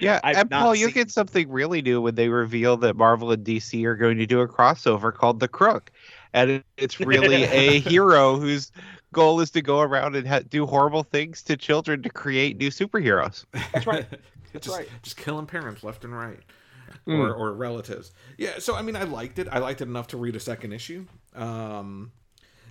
Yeah, 0.00 0.20
I've 0.24 0.36
and 0.36 0.50
Paul, 0.50 0.74
you 0.76 0.92
get 0.92 1.10
something 1.10 1.48
really 1.48 1.82
new 1.82 2.00
when 2.00 2.14
they 2.14 2.28
reveal 2.28 2.76
that 2.78 2.94
Marvel 2.94 3.32
and 3.32 3.44
DC 3.44 3.84
are 3.84 3.96
going 3.96 4.18
to 4.18 4.26
do 4.26 4.40
a 4.40 4.48
crossover 4.48 5.12
called 5.12 5.40
The 5.40 5.48
Crook, 5.48 5.90
and 6.32 6.62
it's 6.76 7.00
really 7.00 7.44
a 7.44 7.78
hero 7.80 8.36
whose 8.36 8.72
goal 9.12 9.40
is 9.40 9.50
to 9.50 9.62
go 9.62 9.80
around 9.80 10.16
and 10.16 10.26
ha- 10.26 10.40
do 10.48 10.66
horrible 10.66 11.02
things 11.02 11.42
to 11.44 11.56
children 11.56 12.02
to 12.02 12.10
create 12.10 12.58
new 12.58 12.70
superheroes. 12.70 13.44
That's 13.72 13.86
right. 13.86 14.06
That's 14.52 14.66
just, 14.66 14.78
right. 14.78 14.88
Just 15.02 15.16
killing 15.16 15.46
parents 15.46 15.84
left 15.84 16.04
and 16.04 16.16
right. 16.16 16.40
Mm. 17.06 17.18
Or, 17.18 17.34
or 17.34 17.52
relatives. 17.52 18.12
Yeah, 18.36 18.58
so 18.58 18.74
I 18.74 18.82
mean 18.82 18.96
I 18.96 19.04
liked 19.04 19.38
it. 19.38 19.48
I 19.50 19.58
liked 19.58 19.80
it 19.80 19.88
enough 19.88 20.08
to 20.08 20.16
read 20.16 20.36
a 20.36 20.40
second 20.40 20.72
issue. 20.72 21.06
Um 21.34 22.12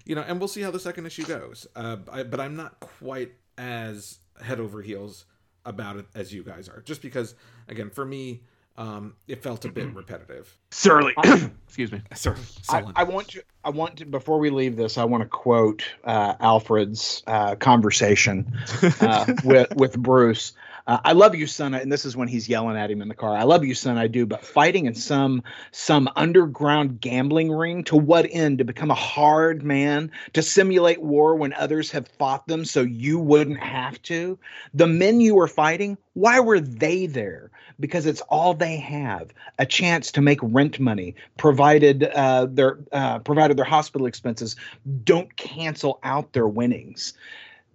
you 0.07 0.15
know, 0.15 0.23
and 0.25 0.39
we'll 0.39 0.47
see 0.47 0.61
how 0.61 0.71
the 0.71 0.79
second 0.79 1.05
issue 1.05 1.25
goes. 1.25 1.67
Uh, 1.75 1.97
I, 2.09 2.23
but 2.23 2.39
I'm 2.39 2.55
not 2.55 2.79
quite 2.79 3.33
as 3.57 4.19
head 4.41 4.59
over 4.59 4.81
heels 4.81 5.25
about 5.65 5.97
it 5.97 6.05
as 6.15 6.33
you 6.33 6.43
guys 6.43 6.69
are. 6.69 6.81
Just 6.81 7.01
because, 7.01 7.35
again, 7.67 7.89
for 7.89 8.05
me, 8.05 8.43
um, 8.77 9.15
it 9.27 9.41
felt 9.41 9.65
a 9.65 9.69
bit 9.69 9.93
repetitive. 9.93 10.55
Surly. 10.71 11.13
Excuse 11.67 11.91
me. 11.91 12.01
Sorry, 12.13 12.37
I, 12.37 12.79
sullen. 12.79 12.93
I 12.95 13.03
want 13.03 13.29
to. 13.29 13.43
I 13.63 13.69
want 13.71 13.97
to. 13.97 14.05
Before 14.05 14.39
we 14.39 14.49
leave 14.49 14.75
this, 14.75 14.97
I 14.97 15.03
want 15.03 15.23
to 15.23 15.29
quote 15.29 15.83
uh, 16.03 16.35
Alfred's 16.39 17.23
uh, 17.25 17.55
conversation 17.55 18.57
uh, 19.01 19.33
with 19.43 19.75
with 19.75 19.97
Bruce. 19.97 20.53
Uh, 20.87 20.99
I 21.03 21.11
love 21.11 21.35
you, 21.35 21.47
son. 21.47 21.73
And 21.73 21.91
this 21.91 22.05
is 22.05 22.15
when 22.15 22.29
he's 22.29 22.47
yelling 22.47 22.77
at 22.77 22.89
him 22.89 23.01
in 23.01 23.09
the 23.09 23.13
car. 23.13 23.35
I 23.35 23.43
love 23.43 23.65
you, 23.65 23.75
son. 23.75 23.97
I 23.97 24.07
do. 24.07 24.25
But 24.25 24.45
fighting 24.45 24.85
in 24.85 24.95
some 24.95 25.43
some 25.71 26.09
underground 26.15 27.01
gambling 27.01 27.51
ring 27.51 27.83
to 27.85 27.97
what 27.97 28.25
end? 28.31 28.59
To 28.59 28.63
become 28.63 28.89
a 28.89 28.95
hard 28.95 29.63
man? 29.63 30.09
To 30.33 30.41
simulate 30.41 31.01
war 31.01 31.35
when 31.35 31.51
others 31.53 31.91
have 31.91 32.07
fought 32.07 32.47
them, 32.47 32.63
so 32.63 32.81
you 32.81 33.19
wouldn't 33.19 33.59
have 33.59 34.01
to? 34.03 34.39
The 34.73 34.87
men 34.87 35.19
you 35.19 35.35
were 35.35 35.49
fighting, 35.49 35.97
why 36.13 36.39
were 36.39 36.61
they 36.61 37.05
there? 37.05 37.51
Because 37.81 38.05
it's 38.05 38.21
all 38.21 38.53
they 38.53 38.77
have 38.77 39.33
a 39.59 39.65
chance 39.65 40.09
to 40.13 40.21
make 40.21 40.39
rent 40.41 40.79
money, 40.79 41.15
provided 41.37 42.05
uh, 42.05 42.47
their 42.49 42.79
uh, 42.93 43.19
provided 43.19 43.57
their 43.57 43.65
hospital 43.65 44.07
expenses 44.07 44.55
don't 45.03 45.35
cancel 45.35 45.99
out 46.03 46.31
their 46.31 46.47
winnings. 46.47 47.13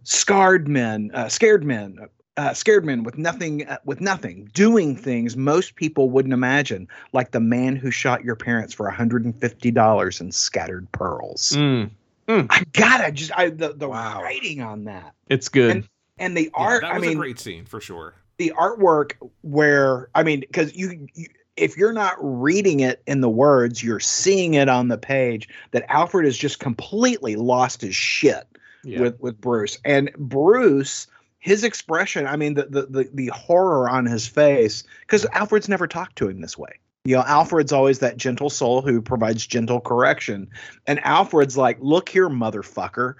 Scarred 0.04 0.66
men, 0.66 1.10
uh, 1.14 1.28
scared 1.28 1.62
men, 1.62 1.98
uh, 2.36 2.54
scared 2.54 2.84
men 2.84 3.02
with 3.02 3.18
nothing, 3.18 3.66
uh, 3.68 3.76
with 3.84 4.00
nothing, 4.00 4.48
doing 4.54 4.96
things 4.96 5.36
most 5.36 5.74
people 5.74 6.08
wouldn't 6.10 6.32
imagine, 6.32 6.88
like 7.12 7.30
the 7.32 7.40
man 7.40 7.76
who 7.76 7.90
shot 7.90 8.24
your 8.24 8.36
parents 8.36 8.72
for 8.72 8.88
hundred 8.90 9.24
and 9.24 9.38
fifty 9.38 9.70
dollars 9.70 10.20
in 10.20 10.32
scattered 10.32 10.90
pearls. 10.92 11.52
Mm, 11.52 11.90
I 12.28 12.64
gotta 12.72 13.12
just, 13.12 13.32
I 13.36 13.50
the, 13.50 13.74
the 13.74 13.88
Wow. 13.88 14.22
writing 14.22 14.62
on 14.62 14.84
that 14.84 15.14
it's 15.28 15.48
good. 15.48 15.70
And- 15.70 15.88
and 16.18 16.36
the 16.36 16.44
Yeah, 16.44 16.50
art. 16.54 16.82
that 16.82 16.92
I 16.92 16.94
was 16.98 17.02
mean, 17.02 17.12
a 17.16 17.20
great 17.20 17.40
scene 17.40 17.64
for 17.64 17.80
sure. 17.80 18.14
the 18.38 18.52
artwork 18.56 19.12
where 19.40 20.08
I 20.14 20.22
mean, 20.22 20.40
because 20.40 20.74
you, 20.76 21.08
you 21.14 21.26
if 21.56 21.76
you're 21.76 21.92
not 21.92 22.16
reading 22.20 22.80
it 22.80 23.02
in 23.06 23.20
the 23.22 23.28
words, 23.30 23.82
you're 23.82 23.98
seeing 24.00 24.54
it 24.54 24.68
on 24.68 24.88
the 24.88 24.98
page 24.98 25.48
that 25.72 25.84
Alfred 25.90 26.24
has 26.26 26.36
just 26.36 26.60
completely 26.60 27.36
lost 27.36 27.80
his 27.80 27.94
shit 27.94 28.46
yeah. 28.84 29.00
with 29.00 29.20
with 29.20 29.40
Bruce 29.40 29.78
and 29.84 30.10
Bruce. 30.16 31.06
His 31.42 31.64
expression, 31.64 32.28
I 32.28 32.36
mean, 32.36 32.54
the 32.54 32.66
the 32.66 32.86
the, 32.86 33.10
the 33.12 33.26
horror 33.34 33.90
on 33.90 34.06
his 34.06 34.28
face, 34.28 34.84
because 35.00 35.26
Alfred's 35.32 35.68
never 35.68 35.88
talked 35.88 36.16
to 36.16 36.28
him 36.28 36.40
this 36.40 36.56
way. 36.56 36.78
You 37.04 37.16
know, 37.16 37.24
Alfred's 37.26 37.72
always 37.72 37.98
that 37.98 38.16
gentle 38.16 38.48
soul 38.48 38.80
who 38.80 39.02
provides 39.02 39.44
gentle 39.44 39.80
correction, 39.80 40.48
and 40.86 41.00
Alfred's 41.04 41.56
like, 41.56 41.78
"Look 41.80 42.08
here, 42.08 42.28
motherfucker." 42.28 43.16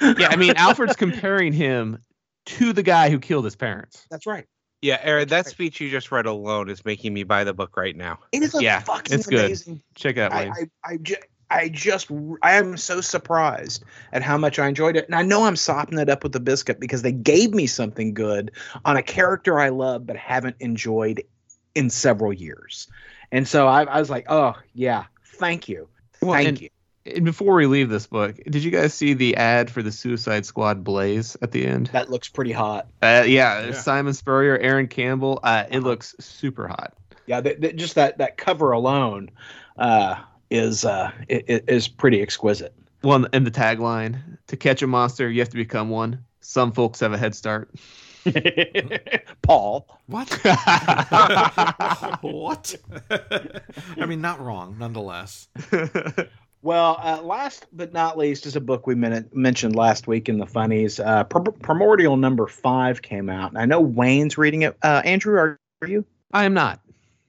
yeah, 0.18 0.28
I 0.28 0.36
mean, 0.36 0.52
Alfred's 0.56 0.94
comparing 0.94 1.54
him 1.54 1.98
to 2.44 2.74
the 2.74 2.82
guy 2.82 3.08
who 3.08 3.18
killed 3.18 3.46
his 3.46 3.56
parents. 3.56 4.06
that's 4.10 4.26
right. 4.26 4.44
Yeah, 4.82 4.98
Aaron, 5.00 5.26
that 5.28 5.36
right. 5.36 5.46
speech 5.46 5.80
you 5.80 5.88
just 5.88 6.12
read 6.12 6.26
alone 6.26 6.68
is 6.68 6.84
making 6.84 7.14
me 7.14 7.22
buy 7.22 7.44
the 7.44 7.54
book 7.54 7.78
right 7.78 7.96
now. 7.96 8.18
It 8.32 8.42
is 8.42 8.54
a 8.54 8.62
Yeah, 8.62 8.80
fucking 8.80 9.14
it's 9.14 9.26
good. 9.26 9.46
amazing 9.46 9.80
Check 9.94 10.18
it 10.18 10.20
out, 10.20 10.32
I, 10.34 10.42
Wayne. 10.42 10.52
I, 10.52 10.92
I, 10.92 10.96
ju- 10.98 11.16
I 11.54 11.68
just, 11.68 12.10
I 12.42 12.54
am 12.54 12.76
so 12.76 13.00
surprised 13.00 13.84
at 14.12 14.22
how 14.22 14.36
much 14.36 14.58
I 14.58 14.66
enjoyed 14.68 14.96
it. 14.96 15.06
And 15.06 15.14
I 15.14 15.22
know 15.22 15.44
I'm 15.44 15.56
sopping 15.56 15.98
it 15.98 16.08
up 16.08 16.22
with 16.22 16.32
the 16.32 16.40
biscuit 16.40 16.80
because 16.80 17.02
they 17.02 17.12
gave 17.12 17.54
me 17.54 17.66
something 17.66 18.12
good 18.14 18.50
on 18.84 18.96
a 18.96 19.02
character 19.02 19.58
I 19.60 19.68
love 19.68 20.06
but 20.06 20.16
haven't 20.16 20.56
enjoyed 20.60 21.22
in 21.74 21.90
several 21.90 22.32
years. 22.32 22.88
And 23.32 23.46
so 23.48 23.66
I, 23.66 23.84
I 23.84 23.98
was 24.00 24.10
like, 24.10 24.26
oh, 24.28 24.54
yeah, 24.74 25.04
thank 25.24 25.68
you. 25.68 25.88
Well, 26.20 26.32
Thank 26.34 26.48
and- 26.48 26.60
you. 26.60 26.68
And 27.06 27.26
before 27.26 27.54
we 27.56 27.66
leave 27.66 27.90
this 27.90 28.06
book, 28.06 28.36
did 28.48 28.64
you 28.64 28.70
guys 28.70 28.94
see 28.94 29.12
the 29.12 29.36
ad 29.36 29.70
for 29.70 29.82
the 29.82 29.92
Suicide 29.92 30.46
Squad 30.46 30.82
Blaze 30.84 31.36
at 31.42 31.50
the 31.52 31.66
end? 31.66 31.88
That 31.88 32.08
looks 32.08 32.30
pretty 32.30 32.52
hot. 32.52 32.86
Uh, 33.02 33.24
yeah, 33.26 33.66
Yeah. 33.66 33.72
Simon 33.72 34.14
Spurrier, 34.14 34.56
Aaron 34.56 34.88
Campbell. 34.88 35.38
Uh, 35.42 35.64
it 35.68 35.76
Uh-huh. 35.76 35.86
looks 35.86 36.14
super 36.18 36.66
hot. 36.66 36.94
Yeah, 37.26 37.42
th- 37.42 37.60
th- 37.60 37.76
just 37.76 37.96
that, 37.96 38.16
that 38.18 38.38
cover 38.38 38.70
alone 38.72 39.30
uh, 39.76 40.14
is, 40.50 40.84
uh, 40.84 41.10
i- 41.30 41.44
i- 41.48 41.62
is 41.68 41.88
pretty 41.88 42.20
exquisite. 42.22 42.74
Well, 43.02 43.26
and 43.32 43.46
the 43.46 43.50
tagline: 43.50 44.38
"To 44.48 44.56
catch 44.56 44.82
a 44.82 44.86
monster, 44.86 45.28
you 45.30 45.40
have 45.40 45.50
to 45.50 45.56
become 45.56 45.90
one." 45.90 46.24
Some 46.40 46.72
folks 46.72 47.00
have 47.00 47.12
a 47.12 47.18
head 47.18 47.34
start. 47.34 47.70
Paul. 49.42 49.86
What? 50.06 50.28
what? 52.20 52.74
I 53.10 54.06
mean, 54.06 54.20
not 54.20 54.40
wrong, 54.40 54.76
nonetheless. 54.78 55.48
Well, 56.64 56.98
uh, 57.02 57.20
last 57.20 57.66
but 57.74 57.92
not 57.92 58.16
least 58.16 58.46
is 58.46 58.56
a 58.56 58.60
book 58.60 58.86
we 58.86 58.94
men- 58.94 59.28
mentioned 59.34 59.76
last 59.76 60.06
week 60.06 60.30
in 60.30 60.38
the 60.38 60.46
funnies. 60.46 60.98
Uh, 60.98 61.24
Pr- 61.24 61.50
Primordial 61.60 62.16
number 62.16 62.46
five 62.46 63.02
came 63.02 63.28
out. 63.28 63.50
And 63.50 63.58
I 63.58 63.66
know 63.66 63.82
Wayne's 63.82 64.38
reading 64.38 64.62
it. 64.62 64.74
Uh, 64.82 65.02
Andrew, 65.04 65.36
are, 65.38 65.60
are 65.82 65.88
you? 65.88 66.06
I 66.32 66.44
am 66.44 66.54
not. 66.54 66.80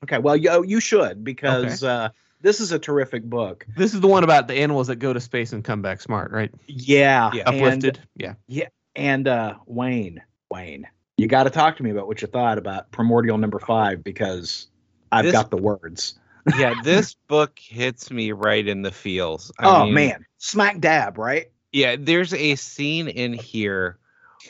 Okay. 0.05 0.19
Well, 0.19 0.37
you, 0.37 0.63
you 0.63 0.79
should 0.79 1.25
because 1.25 1.83
uh, 1.83 2.11
this 2.45 2.59
is 2.59 2.71
a 2.71 2.77
terrific 2.77 3.23
book. 3.23 3.65
This 3.75 3.95
is 3.95 4.01
the 4.01 4.07
one 4.07 4.23
about 4.23 4.47
the 4.47 4.53
animals 4.53 4.85
that 4.87 4.97
go 4.97 5.11
to 5.11 5.19
space 5.19 5.51
and 5.51 5.63
come 5.63 5.81
back 5.81 5.99
smart, 5.99 6.31
right? 6.31 6.51
Yeah. 6.67 7.31
Yeah. 7.33 7.49
and- 7.49 7.57
Uplifted. 7.57 7.99
yeah. 8.15 8.67
And, 8.95 9.27
uh, 9.27 9.55
Wayne, 9.65 10.21
Wayne, 10.51 10.87
you 11.17 11.27
got 11.27 11.45
to 11.45 11.49
talk 11.49 11.75
to 11.77 11.83
me 11.83 11.89
about 11.89 12.05
what 12.07 12.21
you 12.21 12.27
thought 12.27 12.59
about 12.59 12.91
Primordial 12.91 13.39
number 13.39 13.57
five 13.57 14.03
because 14.03 14.67
I've 15.11 15.25
This- 15.25 15.33
got 15.33 15.49
the 15.49 15.57
words. 15.57 16.19
yeah, 16.59 16.75
this 16.83 17.15
book 17.27 17.57
hits 17.57 18.11
me 18.11 18.31
right 18.31 18.67
in 18.67 18.83
the 18.83 18.91
feels. 18.91 19.51
I 19.57 19.65
oh, 19.65 19.85
mean, 19.85 19.93
man. 19.95 20.25
Smack 20.37 20.79
dab, 20.79 21.17
right? 21.17 21.47
Yeah, 21.71 21.95
there's 21.97 22.31
a 22.35 22.55
scene 22.55 23.07
in 23.07 23.33
here 23.33 23.97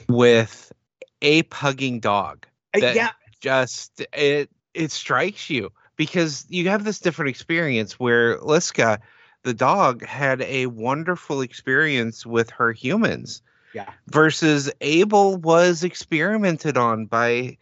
with 0.09 0.73
ape 1.21 1.53
hugging 1.53 2.01
dog. 2.01 2.45
Uh, 2.73 2.81
That- 2.81 2.95
yeah. 2.95 3.11
Just 3.39 4.01
it 4.11 4.49
it 4.73 4.91
strikes 4.91 5.49
you 5.49 5.71
because 5.95 6.45
you 6.49 6.69
have 6.69 6.83
this 6.83 6.99
different 6.99 7.29
experience 7.29 7.99
where 7.99 8.37
Liska, 8.39 8.99
the 9.43 9.53
dog, 9.53 10.05
had 10.05 10.41
a 10.41 10.67
wonderful 10.67 11.41
experience 11.41 12.25
with 12.25 12.49
her 12.49 12.71
humans. 12.71 13.41
Yeah. 13.73 13.89
Versus 14.07 14.71
Able 14.81 15.37
was 15.37 15.83
experimented 15.83 16.77
on 16.77 17.05
by 17.05 17.57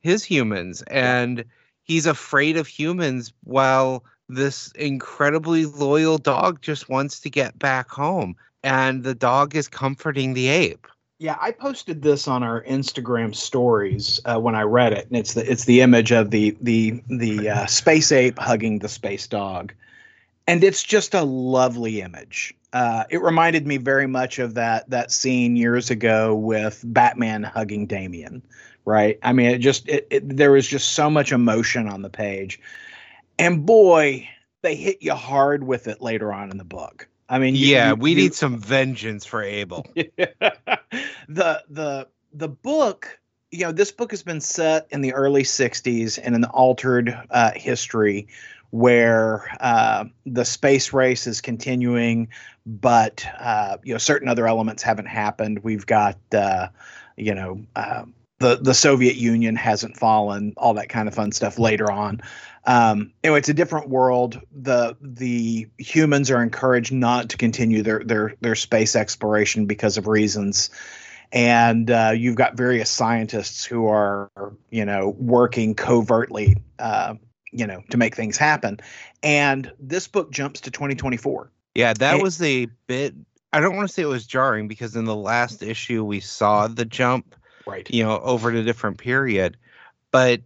his 0.00 0.24
humans 0.24 0.82
and 0.82 1.44
he's 1.82 2.06
afraid 2.06 2.56
of 2.56 2.66
humans 2.66 3.32
while 3.44 4.04
this 4.28 4.72
incredibly 4.72 5.66
loyal 5.66 6.18
dog 6.18 6.62
just 6.62 6.88
wants 6.88 7.20
to 7.20 7.30
get 7.30 7.58
back 7.58 7.90
home 7.90 8.36
and 8.62 9.04
the 9.04 9.14
dog 9.14 9.54
is 9.54 9.68
comforting 9.68 10.34
the 10.34 10.48
ape. 10.48 10.86
Yeah, 11.20 11.36
I 11.40 11.50
posted 11.50 12.02
this 12.02 12.28
on 12.28 12.44
our 12.44 12.62
Instagram 12.62 13.34
stories 13.34 14.20
uh, 14.24 14.38
when 14.38 14.54
I 14.54 14.62
read 14.62 14.92
it, 14.92 15.08
and 15.08 15.16
it's 15.16 15.34
the 15.34 15.50
it's 15.50 15.64
the 15.64 15.80
image 15.80 16.12
of 16.12 16.30
the 16.30 16.56
the 16.60 17.02
the 17.08 17.48
uh, 17.48 17.66
space 17.66 18.12
ape 18.12 18.38
hugging 18.38 18.78
the 18.78 18.88
space 18.88 19.26
dog, 19.26 19.72
and 20.46 20.62
it's 20.62 20.84
just 20.84 21.14
a 21.14 21.24
lovely 21.24 22.02
image. 22.02 22.54
Uh, 22.72 23.02
it 23.10 23.20
reminded 23.20 23.66
me 23.66 23.78
very 23.78 24.06
much 24.06 24.38
of 24.38 24.54
that 24.54 24.88
that 24.90 25.10
scene 25.10 25.56
years 25.56 25.90
ago 25.90 26.36
with 26.36 26.84
Batman 26.86 27.42
hugging 27.42 27.86
Damian, 27.86 28.40
right? 28.84 29.18
I 29.24 29.32
mean, 29.32 29.46
it 29.46 29.58
just 29.58 29.88
it, 29.88 30.06
it 30.10 30.36
there 30.36 30.52
was 30.52 30.68
just 30.68 30.90
so 30.90 31.10
much 31.10 31.32
emotion 31.32 31.88
on 31.88 32.02
the 32.02 32.10
page, 32.10 32.60
and 33.40 33.66
boy, 33.66 34.28
they 34.62 34.76
hit 34.76 35.02
you 35.02 35.14
hard 35.14 35.64
with 35.64 35.88
it 35.88 36.00
later 36.00 36.32
on 36.32 36.52
in 36.52 36.58
the 36.58 36.64
book. 36.64 37.08
I 37.28 37.38
mean, 37.38 37.54
you- 37.54 37.66
yeah, 37.68 37.90
you- 37.90 37.96
we 37.96 38.10
you- 38.10 38.16
need 38.16 38.34
some 38.34 38.58
vengeance 38.58 39.24
for 39.24 39.42
Able. 39.42 39.86
the 39.94 41.62
the 41.68 42.08
the 42.32 42.48
book 42.48 43.18
you 43.50 43.60
know 43.60 43.72
this 43.72 43.90
book 43.92 44.10
has 44.10 44.22
been 44.22 44.40
set 44.40 44.86
in 44.90 45.00
the 45.00 45.14
early 45.14 45.42
60s 45.42 46.18
in 46.18 46.34
an 46.34 46.44
altered 46.44 47.16
uh, 47.30 47.50
history 47.54 48.28
where 48.70 49.50
uh, 49.60 50.04
the 50.26 50.44
space 50.44 50.92
race 50.92 51.26
is 51.26 51.40
continuing, 51.40 52.28
but 52.66 53.24
uh, 53.40 53.78
you 53.82 53.94
know 53.94 53.98
certain 53.98 54.28
other 54.28 54.46
elements 54.46 54.82
haven't 54.82 55.06
happened. 55.06 55.60
We've 55.60 55.86
got 55.86 56.18
uh, 56.34 56.68
you 57.16 57.34
know 57.34 57.62
uh, 57.74 58.04
the 58.40 58.56
the 58.56 58.74
Soviet 58.74 59.16
Union 59.16 59.56
hasn't 59.56 59.96
fallen, 59.96 60.52
all 60.58 60.74
that 60.74 60.90
kind 60.90 61.08
of 61.08 61.14
fun 61.14 61.32
stuff 61.32 61.58
later 61.58 61.90
on. 61.90 62.20
Um, 62.64 63.12
anyway, 63.22 63.38
it's 63.38 63.48
a 63.48 63.54
different 63.54 63.88
world. 63.88 64.40
the 64.52 64.96
The 65.00 65.68
humans 65.78 66.30
are 66.30 66.42
encouraged 66.42 66.92
not 66.92 67.30
to 67.30 67.36
continue 67.36 67.82
their 67.82 68.02
their 68.04 68.34
their 68.40 68.54
space 68.54 68.96
exploration 68.96 69.66
because 69.66 69.96
of 69.96 70.06
reasons, 70.06 70.70
and 71.32 71.90
uh, 71.90 72.12
you've 72.14 72.36
got 72.36 72.56
various 72.56 72.90
scientists 72.90 73.64
who 73.64 73.86
are 73.86 74.30
you 74.70 74.84
know 74.84 75.14
working 75.18 75.74
covertly, 75.74 76.56
uh, 76.78 77.14
you 77.52 77.66
know, 77.66 77.82
to 77.90 77.96
make 77.96 78.14
things 78.14 78.36
happen. 78.36 78.80
And 79.22 79.72
this 79.78 80.06
book 80.08 80.30
jumps 80.30 80.60
to 80.62 80.70
2024. 80.70 81.50
Yeah, 81.74 81.92
that 81.94 82.20
was 82.20 82.42
a 82.42 82.66
bit. 82.86 83.14
I 83.52 83.60
don't 83.60 83.76
want 83.76 83.88
to 83.88 83.94
say 83.94 84.02
it 84.02 84.06
was 84.06 84.26
jarring 84.26 84.68
because 84.68 84.94
in 84.94 85.04
the 85.04 85.16
last 85.16 85.62
issue 85.62 86.04
we 86.04 86.20
saw 86.20 86.68
the 86.68 86.84
jump 86.84 87.34
right 87.68 87.88
you 87.90 88.02
know 88.02 88.18
over 88.20 88.50
the 88.50 88.62
different 88.62 88.98
period 88.98 89.56
but 90.10 90.40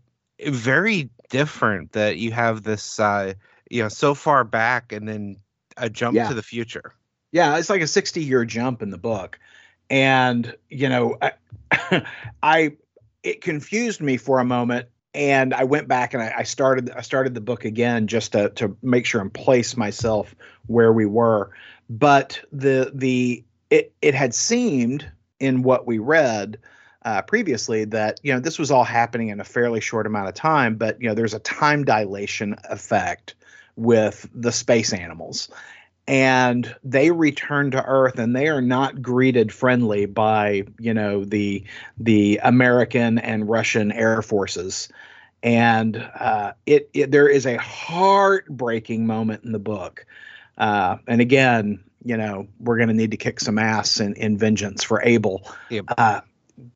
very 0.46 1.08
different 1.32 1.92
that 1.92 2.18
you 2.18 2.30
have 2.30 2.62
this 2.62 3.00
uh 3.00 3.32
you 3.70 3.82
know 3.82 3.88
so 3.88 4.14
far 4.14 4.44
back 4.44 4.92
and 4.92 5.08
then 5.08 5.36
a 5.78 5.88
jump 5.88 6.14
yeah. 6.14 6.28
to 6.28 6.34
the 6.34 6.42
future 6.42 6.92
yeah 7.32 7.56
it's 7.56 7.70
like 7.70 7.80
a 7.80 7.86
60 7.86 8.22
year 8.22 8.44
jump 8.44 8.82
in 8.82 8.90
the 8.90 8.98
book 8.98 9.40
and 9.88 10.54
you 10.68 10.90
know 10.90 11.16
I, 11.22 12.02
I 12.42 12.76
it 13.22 13.40
confused 13.40 14.02
me 14.02 14.18
for 14.18 14.40
a 14.40 14.44
moment 14.44 14.88
and 15.14 15.52
I 15.54 15.64
went 15.64 15.88
back 15.88 16.14
and 16.14 16.22
I, 16.22 16.34
I, 16.38 16.42
started 16.42 16.90
I 16.90 17.02
started 17.02 17.34
the 17.34 17.40
book 17.40 17.64
again 17.64 18.06
just 18.06 18.32
to 18.32 18.50
to 18.50 18.76
make 18.82 19.06
sure 19.06 19.20
and 19.20 19.32
place 19.32 19.76
myself 19.76 20.34
where 20.66 20.92
we 20.92 21.06
were. 21.06 21.50
But 21.90 22.40
the 22.52 22.90
the 22.94 23.44
it 23.70 23.92
it 24.00 24.14
had 24.14 24.34
seemed 24.34 25.10
in 25.40 25.62
what 25.62 25.86
we 25.86 25.98
read 25.98 26.58
uh, 27.04 27.22
previously 27.22 27.84
that 27.86 28.20
you 28.22 28.32
know 28.32 28.40
this 28.40 28.58
was 28.58 28.70
all 28.70 28.84
happening 28.84 29.28
in 29.28 29.40
a 29.40 29.44
fairly 29.44 29.80
short 29.80 30.06
amount 30.06 30.28
of 30.28 30.34
time, 30.34 30.76
but 30.76 31.00
you 31.00 31.08
know 31.08 31.14
there's 31.14 31.34
a 31.34 31.40
time 31.40 31.84
dilation 31.84 32.56
effect 32.70 33.34
with 33.76 34.28
the 34.34 34.52
space 34.52 34.92
animals, 34.92 35.48
and 36.06 36.74
they 36.84 37.10
return 37.10 37.70
to 37.72 37.84
Earth 37.84 38.18
and 38.18 38.36
they 38.36 38.48
are 38.48 38.60
not 38.60 39.02
greeted 39.02 39.52
friendly 39.52 40.06
by 40.06 40.64
you 40.78 40.94
know 40.94 41.24
the 41.24 41.64
the 41.98 42.40
American 42.42 43.18
and 43.18 43.48
Russian 43.48 43.90
air 43.90 44.22
forces, 44.22 44.88
and 45.42 45.96
uh, 45.96 46.52
it, 46.66 46.88
it 46.94 47.10
there 47.10 47.28
is 47.28 47.46
a 47.46 47.56
heartbreaking 47.56 49.06
moment 49.06 49.42
in 49.44 49.52
the 49.52 49.58
book, 49.58 50.06
uh, 50.56 50.98
and 51.08 51.20
again 51.20 51.82
you 52.04 52.16
know 52.16 52.46
we're 52.60 52.76
going 52.76 52.88
to 52.88 52.94
need 52.94 53.10
to 53.12 53.16
kick 53.16 53.40
some 53.40 53.58
ass 53.58 53.98
in, 53.98 54.14
in 54.14 54.38
vengeance 54.38 54.84
for 54.84 55.02
Able. 55.02 55.42
Yep. 55.68 55.86
Uh, 55.98 56.20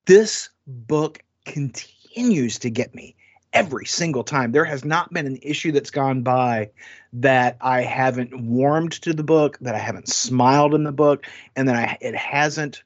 this 0.06 0.48
book 0.66 1.22
continues 1.44 2.58
to 2.60 2.70
get 2.70 2.94
me 2.94 3.14
every 3.52 3.86
single 3.86 4.24
time. 4.24 4.52
There 4.52 4.64
has 4.64 4.84
not 4.84 5.12
been 5.12 5.26
an 5.26 5.38
issue 5.42 5.72
that's 5.72 5.90
gone 5.90 6.22
by 6.22 6.70
that 7.14 7.56
I 7.60 7.82
haven't 7.82 8.38
warmed 8.38 8.92
to 9.02 9.12
the 9.12 9.22
book, 9.22 9.58
that 9.60 9.74
I 9.74 9.78
haven't 9.78 10.08
smiled 10.08 10.74
in 10.74 10.84
the 10.84 10.92
book, 10.92 11.26
and 11.54 11.68
that 11.68 11.76
I, 11.76 11.98
it 12.00 12.14
hasn't 12.14 12.82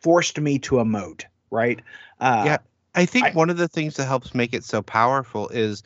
forced 0.00 0.38
me 0.38 0.58
to 0.60 0.76
emote. 0.76 1.24
Right? 1.50 1.80
Uh, 2.20 2.42
yeah, 2.46 2.58
I 2.94 3.06
think 3.06 3.26
I, 3.26 3.30
one 3.30 3.50
of 3.50 3.56
the 3.56 3.68
things 3.68 3.96
that 3.96 4.06
helps 4.06 4.34
make 4.34 4.54
it 4.54 4.64
so 4.64 4.82
powerful 4.82 5.48
is 5.48 5.82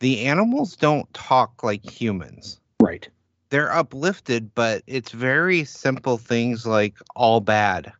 the 0.00 0.26
animals 0.26 0.76
don't 0.76 1.12
talk 1.14 1.62
like 1.62 1.88
humans. 1.88 2.58
Right. 2.80 3.08
They're 3.50 3.72
uplifted, 3.72 4.54
but 4.54 4.82
it's 4.86 5.12
very 5.12 5.64
simple 5.64 6.18
things 6.18 6.66
like 6.66 6.94
all 7.16 7.40
bad 7.40 7.92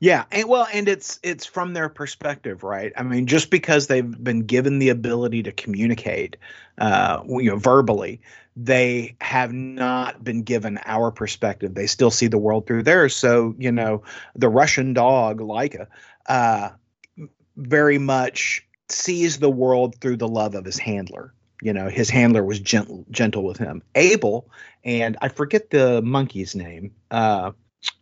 yeah, 0.00 0.24
and 0.30 0.48
well, 0.48 0.66
and 0.72 0.88
it's 0.88 1.18
it's 1.22 1.46
from 1.46 1.72
their 1.72 1.88
perspective, 1.88 2.62
right? 2.62 2.92
I 2.96 3.02
mean, 3.02 3.26
just 3.26 3.50
because 3.50 3.86
they've 3.86 4.24
been 4.24 4.46
given 4.46 4.78
the 4.78 4.90
ability 4.90 5.42
to 5.44 5.52
communicate, 5.52 6.36
uh, 6.78 7.22
you 7.26 7.50
know, 7.50 7.56
verbally, 7.56 8.20
they 8.56 9.16
have 9.20 9.52
not 9.52 10.22
been 10.22 10.42
given 10.42 10.78
our 10.84 11.10
perspective. 11.10 11.74
They 11.74 11.86
still 11.86 12.10
see 12.10 12.26
the 12.26 12.38
world 12.38 12.66
through 12.66 12.84
theirs. 12.84 13.16
So, 13.16 13.54
you 13.58 13.72
know, 13.72 14.02
the 14.34 14.48
Russian 14.48 14.94
dog 14.94 15.40
Laika, 15.40 15.88
uh, 16.26 16.70
very 17.56 17.98
much 17.98 18.66
sees 18.88 19.38
the 19.38 19.50
world 19.50 19.96
through 20.00 20.18
the 20.18 20.28
love 20.28 20.54
of 20.54 20.64
his 20.64 20.78
handler. 20.78 21.32
You 21.62 21.72
know, 21.72 21.88
his 21.88 22.10
handler 22.10 22.44
was 22.44 22.60
gentle, 22.60 23.06
gentle 23.10 23.44
with 23.44 23.56
him. 23.56 23.82
Able, 23.94 24.50
and 24.84 25.16
I 25.22 25.28
forget 25.28 25.70
the 25.70 26.02
monkey's 26.02 26.54
name. 26.54 26.92
Uh, 27.10 27.52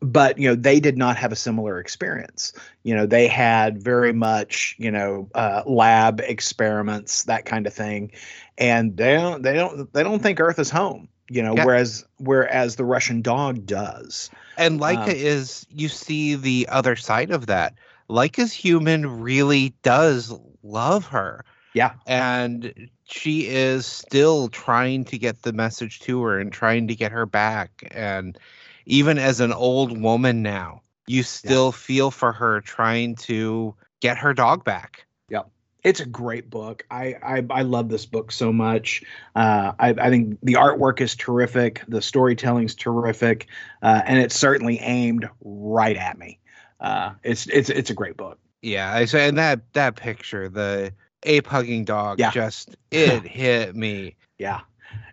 but 0.00 0.38
you 0.38 0.48
know 0.48 0.54
they 0.54 0.80
did 0.80 0.96
not 0.96 1.16
have 1.16 1.32
a 1.32 1.36
similar 1.36 1.78
experience. 1.78 2.52
You 2.82 2.94
know 2.94 3.06
they 3.06 3.26
had 3.26 3.82
very 3.82 4.12
much 4.12 4.74
you 4.78 4.90
know 4.90 5.28
uh, 5.34 5.62
lab 5.66 6.20
experiments 6.20 7.24
that 7.24 7.44
kind 7.44 7.66
of 7.66 7.72
thing. 7.72 8.12
And 8.58 8.96
they 8.96 9.14
don't 9.14 9.42
they 9.42 9.54
don't 9.54 9.92
they 9.92 10.02
don't 10.02 10.22
think 10.22 10.38
earth 10.40 10.58
is 10.58 10.70
home 10.70 11.08
you 11.32 11.42
know 11.42 11.56
yeah. 11.56 11.64
whereas 11.64 12.04
whereas 12.18 12.76
the 12.76 12.84
russian 12.84 13.22
dog 13.22 13.64
does. 13.64 14.30
And 14.58 14.80
Laika 14.80 15.04
um, 15.04 15.10
is 15.10 15.66
you 15.70 15.88
see 15.88 16.34
the 16.34 16.68
other 16.70 16.94
side 16.96 17.30
of 17.30 17.46
that. 17.46 17.74
Laika's 18.10 18.52
human 18.52 19.22
really 19.22 19.74
does 19.82 20.34
love 20.62 21.06
her. 21.06 21.44
Yeah. 21.72 21.92
And 22.06 22.90
she 23.04 23.46
is 23.48 23.86
still 23.86 24.48
trying 24.48 25.04
to 25.06 25.18
get 25.18 25.42
the 25.42 25.52
message 25.54 26.00
to 26.00 26.22
her 26.22 26.38
and 26.38 26.52
trying 26.52 26.88
to 26.88 26.94
get 26.94 27.12
her 27.12 27.24
back. 27.24 27.88
And 27.90 28.38
even 28.86 29.18
as 29.18 29.40
an 29.40 29.52
old 29.52 30.00
woman 30.00 30.42
now, 30.42 30.82
you 31.06 31.22
still 31.22 31.66
yeah. 31.66 31.78
feel 31.78 32.10
for 32.10 32.32
her 32.32 32.60
trying 32.60 33.14
to 33.16 33.74
get 34.00 34.18
her 34.18 34.34
dog 34.34 34.64
back. 34.64 35.06
Yep. 35.28 35.48
It's 35.82 36.00
a 36.00 36.06
great 36.06 36.48
book. 36.48 36.84
I 36.90 37.16
I, 37.22 37.44
I 37.50 37.62
love 37.62 37.88
this 37.88 38.06
book 38.06 38.30
so 38.32 38.52
much. 38.52 39.02
Uh, 39.34 39.72
I, 39.78 39.90
I 39.90 40.10
think 40.10 40.38
the 40.42 40.54
artwork 40.54 41.00
is 41.00 41.16
terrific. 41.16 41.82
The 41.88 42.02
storytelling 42.02 42.66
is 42.66 42.74
terrific, 42.74 43.48
uh, 43.82 44.02
and 44.06 44.18
it's 44.18 44.38
certainly 44.38 44.78
aimed 44.78 45.28
right 45.40 45.96
at 45.96 46.18
me. 46.18 46.38
Uh, 46.80 47.12
it's 47.22 47.46
it's 47.48 47.70
it's 47.70 47.90
a 47.90 47.94
great 47.94 48.16
book. 48.16 48.38
Yeah, 48.62 48.92
I 48.92 49.06
say, 49.06 49.28
and 49.28 49.38
that 49.38 49.60
that 49.72 49.96
picture, 49.96 50.48
the 50.48 50.92
ape 51.24 51.46
hugging 51.46 51.84
dog, 51.84 52.20
yeah. 52.20 52.30
just 52.30 52.76
it 52.90 53.24
hit 53.24 53.74
me. 53.74 54.16
Yeah, 54.38 54.60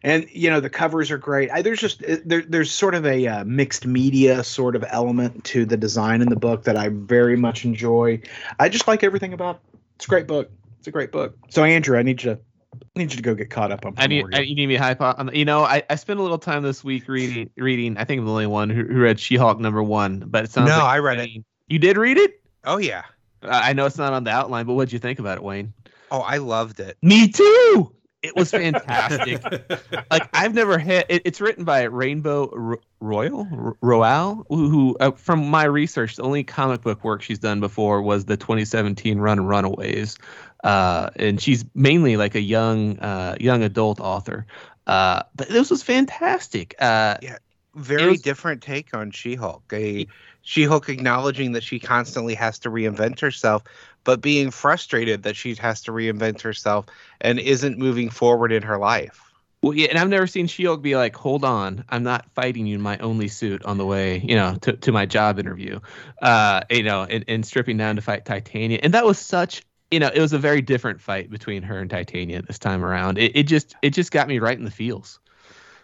and 0.04 0.28
you 0.32 0.50
know 0.50 0.60
the 0.60 0.70
covers 0.70 1.12
are 1.12 1.18
great. 1.18 1.52
I, 1.52 1.62
there's 1.62 1.80
just 1.80 2.04
there, 2.26 2.42
there's 2.42 2.72
sort 2.72 2.96
of 2.96 3.06
a 3.06 3.28
uh, 3.28 3.44
mixed 3.46 3.86
media 3.86 4.44
sort 4.44 4.76
of 4.76 4.86
element 4.90 5.44
to 5.46 5.66
the 5.66 5.78
design 5.78 6.22
in 6.22 6.30
the 6.30 6.36
book 6.36 6.64
that 6.64 6.78
I 6.78 6.90
very 6.90 7.36
much 7.36 7.66
enjoy. 7.66 8.22
I 8.60 8.70
just 8.70 8.88
like 8.88 9.04
everything 9.04 9.34
about. 9.34 9.56
It. 9.56 9.80
It's 9.96 10.06
a 10.06 10.10
great 10.10 10.28
book. 10.28 10.50
It's 10.78 10.88
a 10.88 10.92
great 10.92 11.12
book. 11.12 11.36
So 11.50 11.64
Andrew, 11.64 11.98
I 11.98 12.04
need 12.04 12.24
you 12.24 12.36
to 12.36 12.40
I 12.74 13.00
need 13.00 13.12
you 13.12 13.18
to 13.18 13.24
go 13.24 13.36
get 13.36 13.50
caught 13.50 13.72
up 13.72 13.86
on. 13.86 13.94
I 13.98 14.08
need 14.08 14.26
I, 14.34 14.40
you 14.42 14.56
need 14.56 14.68
me 14.68 14.76
hype 14.76 15.02
on. 15.02 15.32
You 15.34 15.46
know, 15.46 15.64
I, 15.64 15.84
I 15.90 15.96
spent 15.96 16.20
a 16.20 16.22
little 16.22 16.38
time 16.38 16.64
this 16.64 16.84
week 16.84 17.08
reading 17.08 17.50
reading. 17.58 17.98
I 17.98 18.06
think 18.06 18.20
I'm 18.20 18.26
the 18.26 18.32
only 18.32 18.48
one 18.48 18.70
who, 18.70 18.84
who 18.86 19.02
read 19.02 19.20
She-Hulk 19.20 19.60
number 19.60 19.84
one, 19.84 20.24
but 20.28 20.46
it 20.46 20.52
sounds 20.52 20.70
no, 20.70 20.78
like 20.78 20.84
I 20.84 21.00
read 21.00 21.20
it. 21.20 21.44
You 21.68 21.80
did 21.80 21.98
read 21.98 22.18
it? 22.18 22.42
Oh 22.64 22.78
yeah. 22.78 23.04
I 23.42 23.74
know 23.74 23.86
it's 23.86 23.98
not 23.98 24.12
on 24.14 24.26
the 24.26 24.32
outline, 24.32 24.66
but 24.66 24.74
what'd 24.74 24.92
you 24.92 25.00
think 25.00 25.20
about 25.20 25.38
it, 25.38 25.44
Wayne? 25.44 25.74
Oh, 26.12 26.20
I 26.20 26.38
loved 26.38 26.80
it. 26.80 26.98
Me 27.02 27.30
too. 27.30 27.94
It 28.22 28.36
was 28.36 28.52
fantastic. 28.52 29.42
like 30.12 30.30
I've 30.34 30.54
never 30.54 30.78
had. 30.78 31.06
It, 31.08 31.22
it's 31.24 31.40
written 31.40 31.64
by 31.64 31.84
Rainbow 31.84 32.78
Royal 33.00 33.78
Rowell, 33.82 34.46
who, 34.50 34.70
who 34.70 34.98
uh, 35.00 35.12
from 35.12 35.50
my 35.50 35.64
research, 35.64 36.18
the 36.18 36.24
only 36.24 36.44
comic 36.44 36.82
book 36.82 37.04
work 37.04 37.22
she's 37.22 37.40
done 37.40 37.62
before 37.62 38.02
was 38.02 38.26
the 38.26 38.36
2017 38.36 39.20
run 39.20 39.46
Runaways, 39.46 40.18
uh, 40.66 41.10
and 41.16 41.42
she's 41.42 41.64
mainly 41.74 42.18
like 42.18 42.36
a 42.36 42.42
young 42.42 43.00
uh, 43.00 43.38
young 43.40 43.64
adult 43.64 44.02
author. 44.02 44.46
Uh, 44.86 45.24
but 45.36 45.48
this 45.48 45.70
was 45.70 45.82
fantastic. 45.82 46.76
Uh, 46.80 47.16
yeah, 47.22 47.38
very 47.76 48.12
was, 48.12 48.22
different 48.22 48.62
take 48.62 48.94
on 48.94 49.12
She-Hulk. 49.12 49.72
A 49.72 50.08
She-Hulk 50.42 50.90
acknowledging 50.90 51.54
that 51.54 51.64
she 51.64 51.80
constantly 51.80 52.34
has 52.34 52.60
to 52.60 52.70
reinvent 52.70 53.20
herself, 53.20 53.64
but 54.10 54.22
being 54.22 54.50
frustrated 54.50 55.22
that 55.22 55.36
she 55.36 55.54
has 55.54 55.82
to 55.84 55.92
reinvent 55.92 56.42
herself 56.42 56.88
and 57.22 57.38
isn't 57.38 57.78
moving 57.78 58.10
forward 58.10 58.52
in 58.52 58.64
her 58.64 58.80
life. 58.80 59.22
Well, 59.62 59.76
yeah, 59.76 59.90
and 59.90 60.00
I've 60.00 60.10
never 60.10 60.26
seen 60.26 60.48
She-Hulk 60.48 60.82
be 60.82 60.96
like, 60.96 61.16
"Hold 61.16 61.46
on, 61.46 61.86
I'm 61.90 62.02
not 62.02 62.26
fighting 62.34 62.66
you 62.66 62.74
in 62.74 62.82
my 62.82 62.98
only 62.98 63.28
suit 63.28 63.64
on 63.66 63.78
the 63.78 63.86
way, 63.86 64.18
you 64.18 64.34
know, 64.34 64.56
to, 64.62 64.74
to 64.74 64.92
my 64.92 65.06
job 65.06 65.38
interview," 65.38 65.80
uh, 66.24 66.62
you 66.72 66.82
know, 66.82 67.04
and, 67.04 67.24
and 67.28 67.46
stripping 67.46 67.78
down 67.78 67.98
to 67.98 68.02
fight 68.02 68.26
Titania, 68.26 68.80
and 68.82 68.96
that 68.96 69.06
was 69.06 69.20
such, 69.20 69.62
you 69.92 70.00
know, 70.00 70.10
it 70.12 70.20
was 70.20 70.34
a 70.34 70.40
very 70.40 70.64
different 70.64 71.02
fight 71.02 71.30
between 71.30 71.62
her 71.62 71.78
and 71.78 71.92
Titania 71.92 72.42
this 72.42 72.58
time 72.58 72.84
around. 72.84 73.20
It, 73.20 73.36
it 73.36 73.44
just, 73.44 73.76
it 73.84 73.92
just 73.92 74.12
got 74.12 74.28
me 74.28 74.40
right 74.40 74.58
in 74.58 74.66
the 74.66 74.72
feels. 74.72 75.20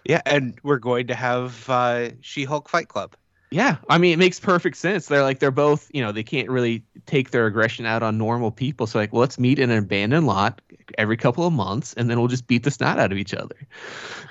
Yeah, 0.04 0.22
and 0.26 0.58
we're 0.64 0.80
going 0.80 1.06
to 1.08 1.16
have 1.16 1.70
uh, 1.70 2.10
She-Hulk 2.22 2.70
Fight 2.70 2.88
Club. 2.88 3.16
Yeah, 3.52 3.78
I 3.90 3.98
mean, 4.00 4.14
it 4.14 4.18
makes 4.18 4.40
perfect 4.40 4.76
sense. 4.76 5.08
They're 5.08 5.22
like 5.22 5.40
they're 5.40 5.52
both, 5.52 5.90
you 5.94 6.02
know, 6.02 6.12
they 6.12 6.24
can't 6.24 6.50
really 6.50 6.84
take 7.06 7.32
their 7.32 7.46
aggression 7.46 7.86
out 7.86 8.04
on 8.04 8.18
normal 8.18 8.52
people. 8.52 8.88
So 8.88 9.00
like, 9.00 9.14
well, 9.14 9.22
let's 9.22 9.40
meet 9.40 9.60
in 9.60 9.70
an 9.70 9.78
abandoned 9.78 10.26
lot, 10.26 10.62
every 10.98 11.16
couple 11.16 11.46
of 11.46 11.54
months, 11.54 11.94
and 11.94 12.10
then 12.10 12.20
we'll 12.20 12.28
just 12.28 12.48
beat 12.48 12.64
the 12.64 12.72
snot 12.72 13.00
out 13.00 13.12
of 13.12 13.18
each 13.18 13.34
other, 13.34 13.56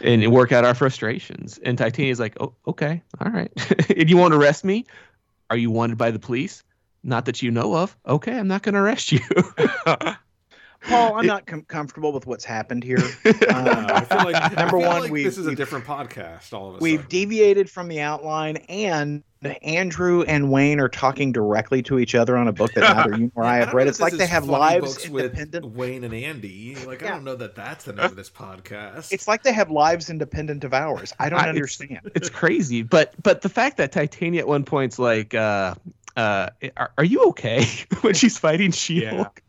and 0.01 0.31
work 0.33 0.53
out 0.53 0.65
our 0.65 0.75
frustrations. 0.75 1.59
And 1.65 1.79
Titania's 1.79 2.21
like, 2.21 2.37
oh, 2.41 2.55
okay, 2.67 3.03
all 3.21 3.31
right. 3.31 3.51
and 3.97 4.11
you 4.11 4.17
won't 4.17 4.35
arrest 4.35 4.65
me? 4.65 4.85
Are 5.51 5.57
you 5.57 5.71
wanted 5.71 5.97
by 5.97 6.11
the 6.11 6.19
police? 6.19 6.65
Not 7.03 7.27
that 7.27 7.43
you 7.43 7.51
know 7.51 7.77
of. 7.77 7.97
Okay, 8.07 8.37
I'm 8.37 8.49
not 8.49 8.63
going 8.63 8.75
to 8.75 8.81
arrest 8.81 9.13
you. 9.13 9.21
Paul, 10.85 11.15
I'm 11.17 11.27
not 11.27 11.47
com- 11.47 11.63
comfortable 11.63 12.13
with 12.13 12.27
what's 12.27 12.45
happened 12.45 12.85
here. 12.85 12.99
Uh, 13.25 13.33
I 13.49 14.05
feel 14.05 14.19
like, 14.31 14.37
I 14.37 14.55
Number 14.63 14.79
feel 14.79 14.89
one, 14.89 15.01
like 15.03 15.11
we- 15.11 15.25
this 15.25 15.39
is 15.39 15.47
a 15.47 15.51
we- 15.51 15.55
different 15.55 15.85
podcast. 15.85 16.53
All 16.53 16.71
of 16.71 16.77
us 16.77 16.81
We've 16.81 16.99
sudden. 17.01 17.09
deviated 17.11 17.71
from 17.71 17.89
the 17.89 18.01
outline, 18.01 18.57
and 18.69 19.23
Andrew 19.63 20.23
and 20.23 20.51
Wayne 20.51 20.81
are 20.81 20.89
talking 20.89 21.31
directly 21.33 21.83
to 21.83 21.99
each 21.99 22.15
other 22.15 22.37
on 22.37 22.49
a 22.49 22.53
book 22.53 22.73
that 22.75 22.81
neither 22.97 23.19
you 23.21 23.33
nor 23.37 23.45
I 23.47 23.57
have 23.57 23.69
know 23.69 23.75
read. 23.75 23.89
It's 23.89 24.01
like 24.01 24.15
they 24.15 24.27
have 24.27 24.45
funny 24.45 24.53
lives 24.53 24.95
books 24.95 25.09
with 25.11 25.25
independent. 25.39 25.75
Wayne 25.75 26.03
and 26.05 26.15
Andy. 26.15 26.77
Like 26.87 27.03
I 27.03 27.09
don't 27.09 27.25
know 27.25 27.37
that 27.37 27.55
that's 27.55 27.85
the 27.85 27.93
name 27.93 28.07
of 28.07 28.17
this 28.17 28.31
podcast. 28.31 29.13
It's 29.13 29.29
like 29.29 29.43
they 29.43 29.53
have 29.53 29.71
lives 29.71 30.09
independent 30.09 30.65
of 30.65 30.73
ours. 30.73 31.13
I 31.19 31.29
don't 31.29 31.39
I- 31.41 31.43
it's- 31.43 31.49
understand. 31.57 32.01
it's 32.15 32.31
crazy. 32.31 32.83
But 32.83 33.15
but 33.23 33.43
the 33.43 33.51
fact 33.51 33.77
that 33.77 33.93
Titania 33.93 34.41
at 34.41 34.49
one 34.49 34.65
point's 34.65 34.99
like, 34.99 35.35
uh, 35.35 35.75
uh, 36.17 36.49
are, 36.79 36.93
are 36.97 37.05
you 37.05 37.25
okay 37.27 37.67
when 38.01 38.15
she's 38.15 38.39
fighting 38.39 38.71
She-Hulk? 38.71 39.43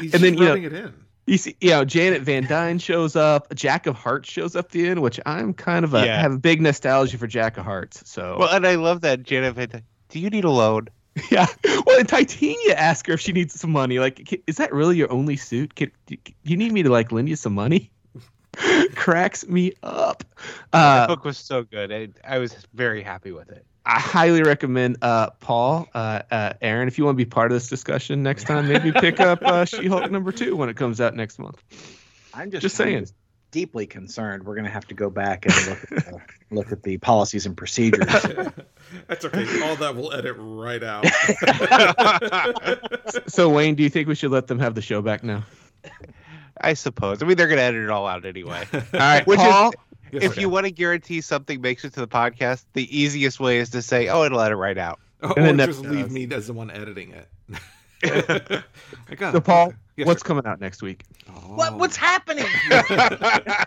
He's 0.00 0.14
and 0.14 0.22
then, 0.22 0.34
you 0.34 0.44
know- 0.44 0.54
it 0.54 0.72
in. 0.72 0.94
You 1.26 1.38
see, 1.38 1.54
you 1.60 1.70
know, 1.70 1.84
Janet 1.84 2.22
Van 2.22 2.44
Dyne 2.48 2.78
shows 2.80 3.14
up. 3.14 3.54
Jack 3.54 3.86
of 3.86 3.94
Hearts 3.94 4.28
shows 4.28 4.56
up 4.56 4.64
at 4.64 4.70
the 4.72 4.88
end, 4.88 5.00
which 5.00 5.20
I'm 5.26 5.54
kind 5.54 5.84
of 5.84 5.94
a 5.94 6.04
Yeah. 6.04 6.20
have 6.20 6.32
a 6.32 6.38
big 6.38 6.60
nostalgia 6.60 7.18
for 7.18 7.28
Jack 7.28 7.56
of 7.56 7.64
Hearts. 7.64 8.02
So 8.10 8.36
Well, 8.40 8.48
and 8.48 8.66
I 8.66 8.74
love 8.74 9.02
that 9.02 9.22
Janet. 9.22 9.54
Van 9.54 9.68
Dyne, 9.68 9.82
Do 10.08 10.18
you 10.18 10.28
need 10.30 10.42
a 10.44 10.50
loan? 10.50 10.88
yeah. 11.30 11.46
Well, 11.86 11.98
and 12.00 12.08
Titania 12.08 12.74
asks 12.74 13.06
her 13.06 13.14
if 13.14 13.20
she 13.20 13.30
needs 13.32 13.54
some 13.60 13.70
money. 13.70 14.00
Like, 14.00 14.42
is 14.48 14.56
that 14.56 14.72
really 14.72 14.96
your 14.96 15.12
only 15.12 15.36
suit? 15.36 15.76
Can, 15.76 15.92
do 16.06 16.16
you 16.42 16.56
need 16.56 16.72
me 16.72 16.82
to 16.82 16.90
like 16.90 17.12
lend 17.12 17.28
you 17.28 17.36
some 17.36 17.54
money? 17.54 17.92
Cracks 18.96 19.46
me 19.46 19.72
up. 19.84 20.24
the 20.72 20.78
Uh, 20.78 21.06
book 21.06 21.24
was 21.24 21.38
so 21.38 21.62
good. 21.62 21.92
I, 21.92 22.08
I 22.24 22.38
was 22.38 22.56
very 22.74 23.02
happy 23.04 23.30
with 23.30 23.50
it. 23.50 23.64
I 23.90 23.98
highly 23.98 24.42
recommend 24.44 24.98
uh, 25.02 25.30
Paul, 25.40 25.88
uh, 25.92 26.22
uh, 26.30 26.52
Aaron, 26.62 26.86
if 26.86 26.96
you 26.96 27.04
want 27.04 27.16
to 27.16 27.24
be 27.24 27.28
part 27.28 27.50
of 27.50 27.56
this 27.56 27.68
discussion 27.68 28.22
next 28.22 28.44
time, 28.44 28.68
maybe 28.68 28.92
pick 29.00 29.18
up 29.18 29.42
uh, 29.42 29.64
She-Hulk 29.64 30.12
number 30.12 30.30
two 30.30 30.54
when 30.54 30.68
it 30.68 30.76
comes 30.76 31.00
out 31.00 31.16
next 31.16 31.40
month. 31.40 31.60
I'm 32.32 32.52
just, 32.52 32.62
Just 32.62 32.80
I'm 32.80 32.86
saying. 32.86 33.00
just 33.00 33.14
deeply 33.50 33.86
concerned. 33.88 34.44
We're 34.44 34.54
going 34.54 34.66
to 34.66 34.70
have 34.70 34.86
to 34.88 34.94
go 34.94 35.10
back 35.10 35.44
and 35.44 35.54
look 35.66 35.78
at, 35.82 35.88
the, 35.90 36.20
look 36.52 36.70
at 36.70 36.82
the 36.84 36.98
policies 36.98 37.46
and 37.46 37.56
procedures. 37.56 38.06
That's 39.08 39.24
okay. 39.24 39.62
All 39.64 39.74
that 39.74 39.96
we'll 39.96 40.12
edit 40.12 40.36
right 40.38 40.82
out. 40.84 41.04
So, 43.28 43.48
Wayne, 43.50 43.74
do 43.74 43.82
you 43.82 43.90
think 43.90 44.06
we 44.06 44.14
should 44.14 44.30
let 44.30 44.46
them 44.46 44.60
have 44.60 44.76
the 44.76 44.82
show 44.82 45.02
back 45.02 45.24
now? 45.24 45.44
I 46.60 46.74
suppose. 46.74 47.22
I 47.22 47.26
mean, 47.26 47.36
they're 47.36 47.48
going 47.48 47.58
to 47.58 47.64
edit 47.64 47.82
it 47.82 47.90
all 47.90 48.06
out 48.06 48.24
anyway. 48.24 48.66
All 48.72 48.80
right, 48.92 49.26
Which 49.26 49.40
is- 49.40 49.44
Paul. 49.46 49.72
Yes, 50.12 50.22
if 50.24 50.36
you 50.38 50.48
want 50.48 50.66
to 50.66 50.72
guarantee 50.72 51.20
something 51.20 51.60
makes 51.60 51.84
it 51.84 51.92
to 51.94 52.00
the 52.00 52.08
podcast, 52.08 52.64
the 52.72 52.96
easiest 52.96 53.40
way 53.40 53.58
is 53.58 53.70
to 53.70 53.82
say, 53.82 54.08
"Oh, 54.08 54.24
it'll 54.24 54.40
edit 54.40 54.58
right 54.58 54.78
out." 54.78 54.98
or 55.22 55.38
and 55.38 55.58
then 55.58 55.66
just 55.68 55.80
leave 55.80 56.04
does. 56.06 56.12
me 56.12 56.28
as 56.32 56.46
the 56.46 56.52
one 56.52 56.70
editing 56.70 57.12
it. 57.12 57.28
I 59.10 59.16
So. 59.32 59.40
Paul, 59.40 59.74
Yes, 59.96 60.06
what's 60.06 60.22
sir. 60.22 60.28
coming 60.28 60.46
out 60.46 60.60
next 60.60 60.82
week? 60.82 61.04
what, 61.46 61.76
what's 61.76 61.96
happening? 61.96 62.46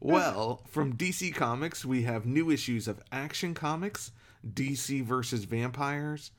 well, 0.00 0.62
from 0.68 0.94
DC 0.96 1.34
Comics, 1.34 1.84
we 1.84 2.02
have 2.02 2.26
new 2.26 2.50
issues 2.50 2.88
of 2.88 3.00
Action 3.10 3.54
Comics, 3.54 4.12
DC 4.46 5.02
versus 5.02 5.44
Vampires, 5.44 6.30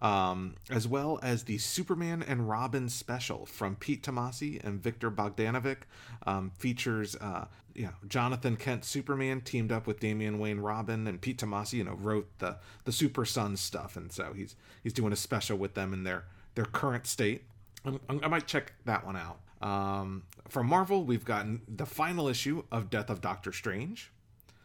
um, 0.00 0.54
as 0.70 0.88
well 0.88 1.18
as 1.22 1.44
the 1.44 1.58
Superman 1.58 2.24
and 2.26 2.48
Robin 2.48 2.88
special 2.88 3.44
from 3.44 3.76
Pete 3.76 4.02
Tomasi 4.02 4.62
and 4.64 4.82
Viktor 4.82 5.10
Bogdanovic. 5.10 5.78
Um, 6.26 6.52
features, 6.56 7.14
uh, 7.16 7.46
you 7.78 7.84
know, 7.84 7.92
Jonathan 8.08 8.56
Kent 8.56 8.84
Superman 8.84 9.40
teamed 9.40 9.72
up 9.72 9.86
with 9.86 10.00
Damian 10.00 10.38
Wayne 10.38 10.58
Robin, 10.60 11.06
and 11.06 11.20
Pete 11.20 11.38
Tomasi, 11.38 11.74
you 11.74 11.84
know, 11.84 11.94
wrote 11.94 12.28
the 12.38 12.56
the 12.84 12.92
Super 12.92 13.24
Sons 13.24 13.60
stuff, 13.60 13.96
and 13.96 14.10
so 14.12 14.32
he's 14.34 14.56
he's 14.82 14.92
doing 14.92 15.12
a 15.12 15.16
special 15.16 15.56
with 15.56 15.74
them 15.74 15.92
in 15.92 16.04
their 16.04 16.24
their 16.54 16.64
current 16.66 17.06
state. 17.06 17.44
I'm, 17.84 18.00
I'm- 18.08 18.20
I 18.24 18.28
might 18.28 18.46
check 18.46 18.72
that 18.84 19.06
one 19.06 19.16
out. 19.16 19.38
Um, 19.66 20.24
from 20.48 20.66
Marvel, 20.66 21.04
we've 21.04 21.24
gotten 21.24 21.62
the 21.68 21.86
final 21.86 22.28
issue 22.28 22.64
of 22.70 22.90
Death 22.90 23.10
of 23.10 23.20
Doctor 23.20 23.52
Strange, 23.52 24.10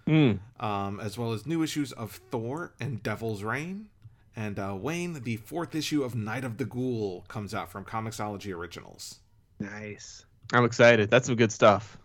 Hmm. 0.07 0.34
um, 0.59 0.99
as 0.99 1.18
well 1.18 1.32
as 1.34 1.45
new 1.45 1.64
issues 1.64 1.91
of 1.93 2.20
Thor 2.32 2.74
and 2.80 3.01
Devil's 3.01 3.43
Reign. 3.43 3.88
And 4.36 4.57
uh, 4.59 4.76
Wayne, 4.80 5.14
the 5.24 5.38
fourth 5.38 5.76
issue 5.76 6.03
of 6.03 6.16
Night 6.16 6.43
of 6.43 6.57
the 6.57 6.66
Ghoul 6.66 7.24
comes 7.28 7.53
out 7.53 7.72
from 7.72 7.86
Comixology 7.86 8.51
Originals. 8.55 9.20
nice. 9.59 10.26
I'm 10.51 10.66
excited. 10.66 11.09
That's 11.09 11.26
some 11.28 11.36
good 11.38 11.51
stuff. 11.53 11.97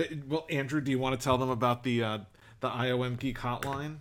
Uh, 0.00 0.04
Well, 0.28 0.46
Andrew, 0.50 0.80
do 0.80 0.90
you 0.90 0.98
want 0.98 1.18
to 1.18 1.24
tell 1.24 1.38
them 1.38 1.50
about 1.50 1.82
the 1.82 2.02
uh, 2.02 2.18
the 2.60 2.68
IOM 2.68 3.18
Geek 3.18 3.38
Hotline? 3.38 3.98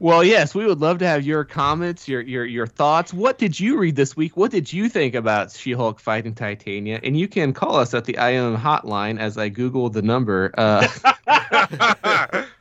Well, 0.00 0.22
yes, 0.22 0.54
we 0.54 0.64
would 0.64 0.80
love 0.80 0.98
to 0.98 1.06
have 1.06 1.24
your 1.24 1.44
comments, 1.44 2.06
your 2.06 2.20
your 2.20 2.44
your 2.44 2.66
thoughts. 2.66 3.12
What 3.12 3.38
did 3.38 3.58
you 3.58 3.78
read 3.78 3.96
this 3.96 4.16
week? 4.16 4.36
What 4.36 4.52
did 4.52 4.72
you 4.72 4.88
think 4.88 5.16
about 5.16 5.50
She-Hulk 5.50 5.98
fighting 5.98 6.34
Titania? 6.34 7.00
And 7.02 7.18
you 7.18 7.26
can 7.26 7.52
call 7.52 7.76
us 7.76 7.94
at 7.94 8.04
the 8.04 8.14
IOM 8.14 8.56
hotline 8.56 9.18
as 9.18 9.36
I 9.36 9.48
Google 9.48 9.90
the 9.90 10.02
number. 10.02 10.54
Uh, 10.56 10.86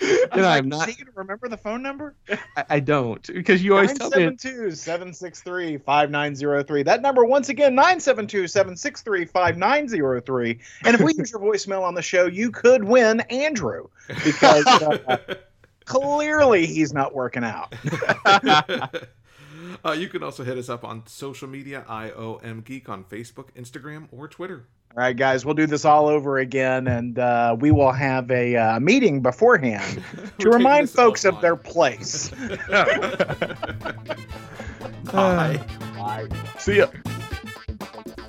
and 0.32 0.44
I'm 0.44 0.68
not. 0.68 0.88
Is 0.88 0.96
he 0.96 1.04
going 1.04 1.12
to 1.12 1.18
remember 1.18 1.48
the 1.48 1.56
phone 1.56 1.80
number? 1.82 2.16
I, 2.56 2.64
I 2.70 2.80
don't 2.80 3.24
because 3.26 3.62
you 3.62 3.74
always 3.74 3.92
tell 3.94 4.10
me. 4.10 4.18
972-763-5903. 4.18 6.84
That 6.84 7.00
number 7.02 7.24
once 7.24 7.48
again 7.48 7.74
972-763-5903. 7.76 10.58
And 10.84 10.94
if 10.94 11.00
we 11.00 11.14
use 11.14 11.32
your 11.32 11.40
voicemail 11.40 11.82
on 11.82 11.94
the 11.94 12.02
show, 12.02 12.26
you 12.26 12.50
could 12.50 12.84
win 12.84 13.20
Andrew 13.22 13.88
because 14.24 14.66
uh, 14.66 15.16
clearly 15.84 16.66
he's 16.66 16.92
not 16.92 17.14
working 17.14 17.44
out. 17.44 17.74
uh, 19.84 19.92
you 19.92 20.08
can 20.08 20.22
also 20.22 20.44
hit 20.44 20.56
us 20.58 20.68
up 20.68 20.84
on 20.84 21.02
social 21.06 21.48
media, 21.48 21.84
IOM 21.88 22.64
Geek 22.64 22.88
on 22.88 23.04
Facebook, 23.04 23.48
Instagram, 23.56 24.08
or 24.12 24.28
Twitter. 24.28 24.66
All 24.96 25.02
right, 25.04 25.16
guys, 25.16 25.44
we'll 25.44 25.54
do 25.54 25.66
this 25.66 25.84
all 25.84 26.08
over 26.08 26.38
again, 26.38 26.88
and 26.88 27.18
uh, 27.18 27.54
we 27.58 27.70
will 27.70 27.92
have 27.92 28.30
a 28.30 28.56
uh, 28.56 28.80
meeting 28.80 29.20
beforehand 29.20 30.02
to 30.40 30.50
remind 30.50 30.90
folks 30.90 31.24
of 31.24 31.40
their 31.40 31.56
place. 31.56 32.30
Bye. 35.04 35.60
See 36.58 36.78
ya. 36.78 36.86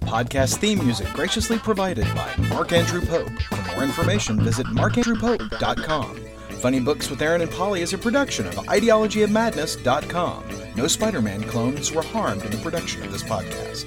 Podcast 0.02 0.58
theme 0.58 0.84
music 0.84 1.08
graciously 1.14 1.58
provided 1.60 2.06
by 2.16 2.36
Mark 2.50 2.72
Andrew 2.72 3.02
Pope. 3.02 3.32
For 3.42 3.76
more 3.76 3.84
information, 3.84 4.40
visit 4.44 4.66
markandrewpope.com. 4.68 6.16
Funny 6.60 6.80
Books 6.80 7.10
with 7.10 7.22
Aaron 7.22 7.42
and 7.42 7.52
Polly 7.52 7.82
is 7.82 7.94
a 7.94 7.98
production 7.98 8.46
of 8.48 8.56
ideologyofmadness.com. 8.56 10.44
No 10.76 10.88
Spider 10.88 11.22
Man 11.22 11.44
clones 11.44 11.92
were 11.92 12.04
harmed 12.04 12.44
in 12.44 12.52
the 12.52 12.58
production 12.58 13.04
of 13.04 13.12
this 13.12 13.24
podcast. 13.24 13.86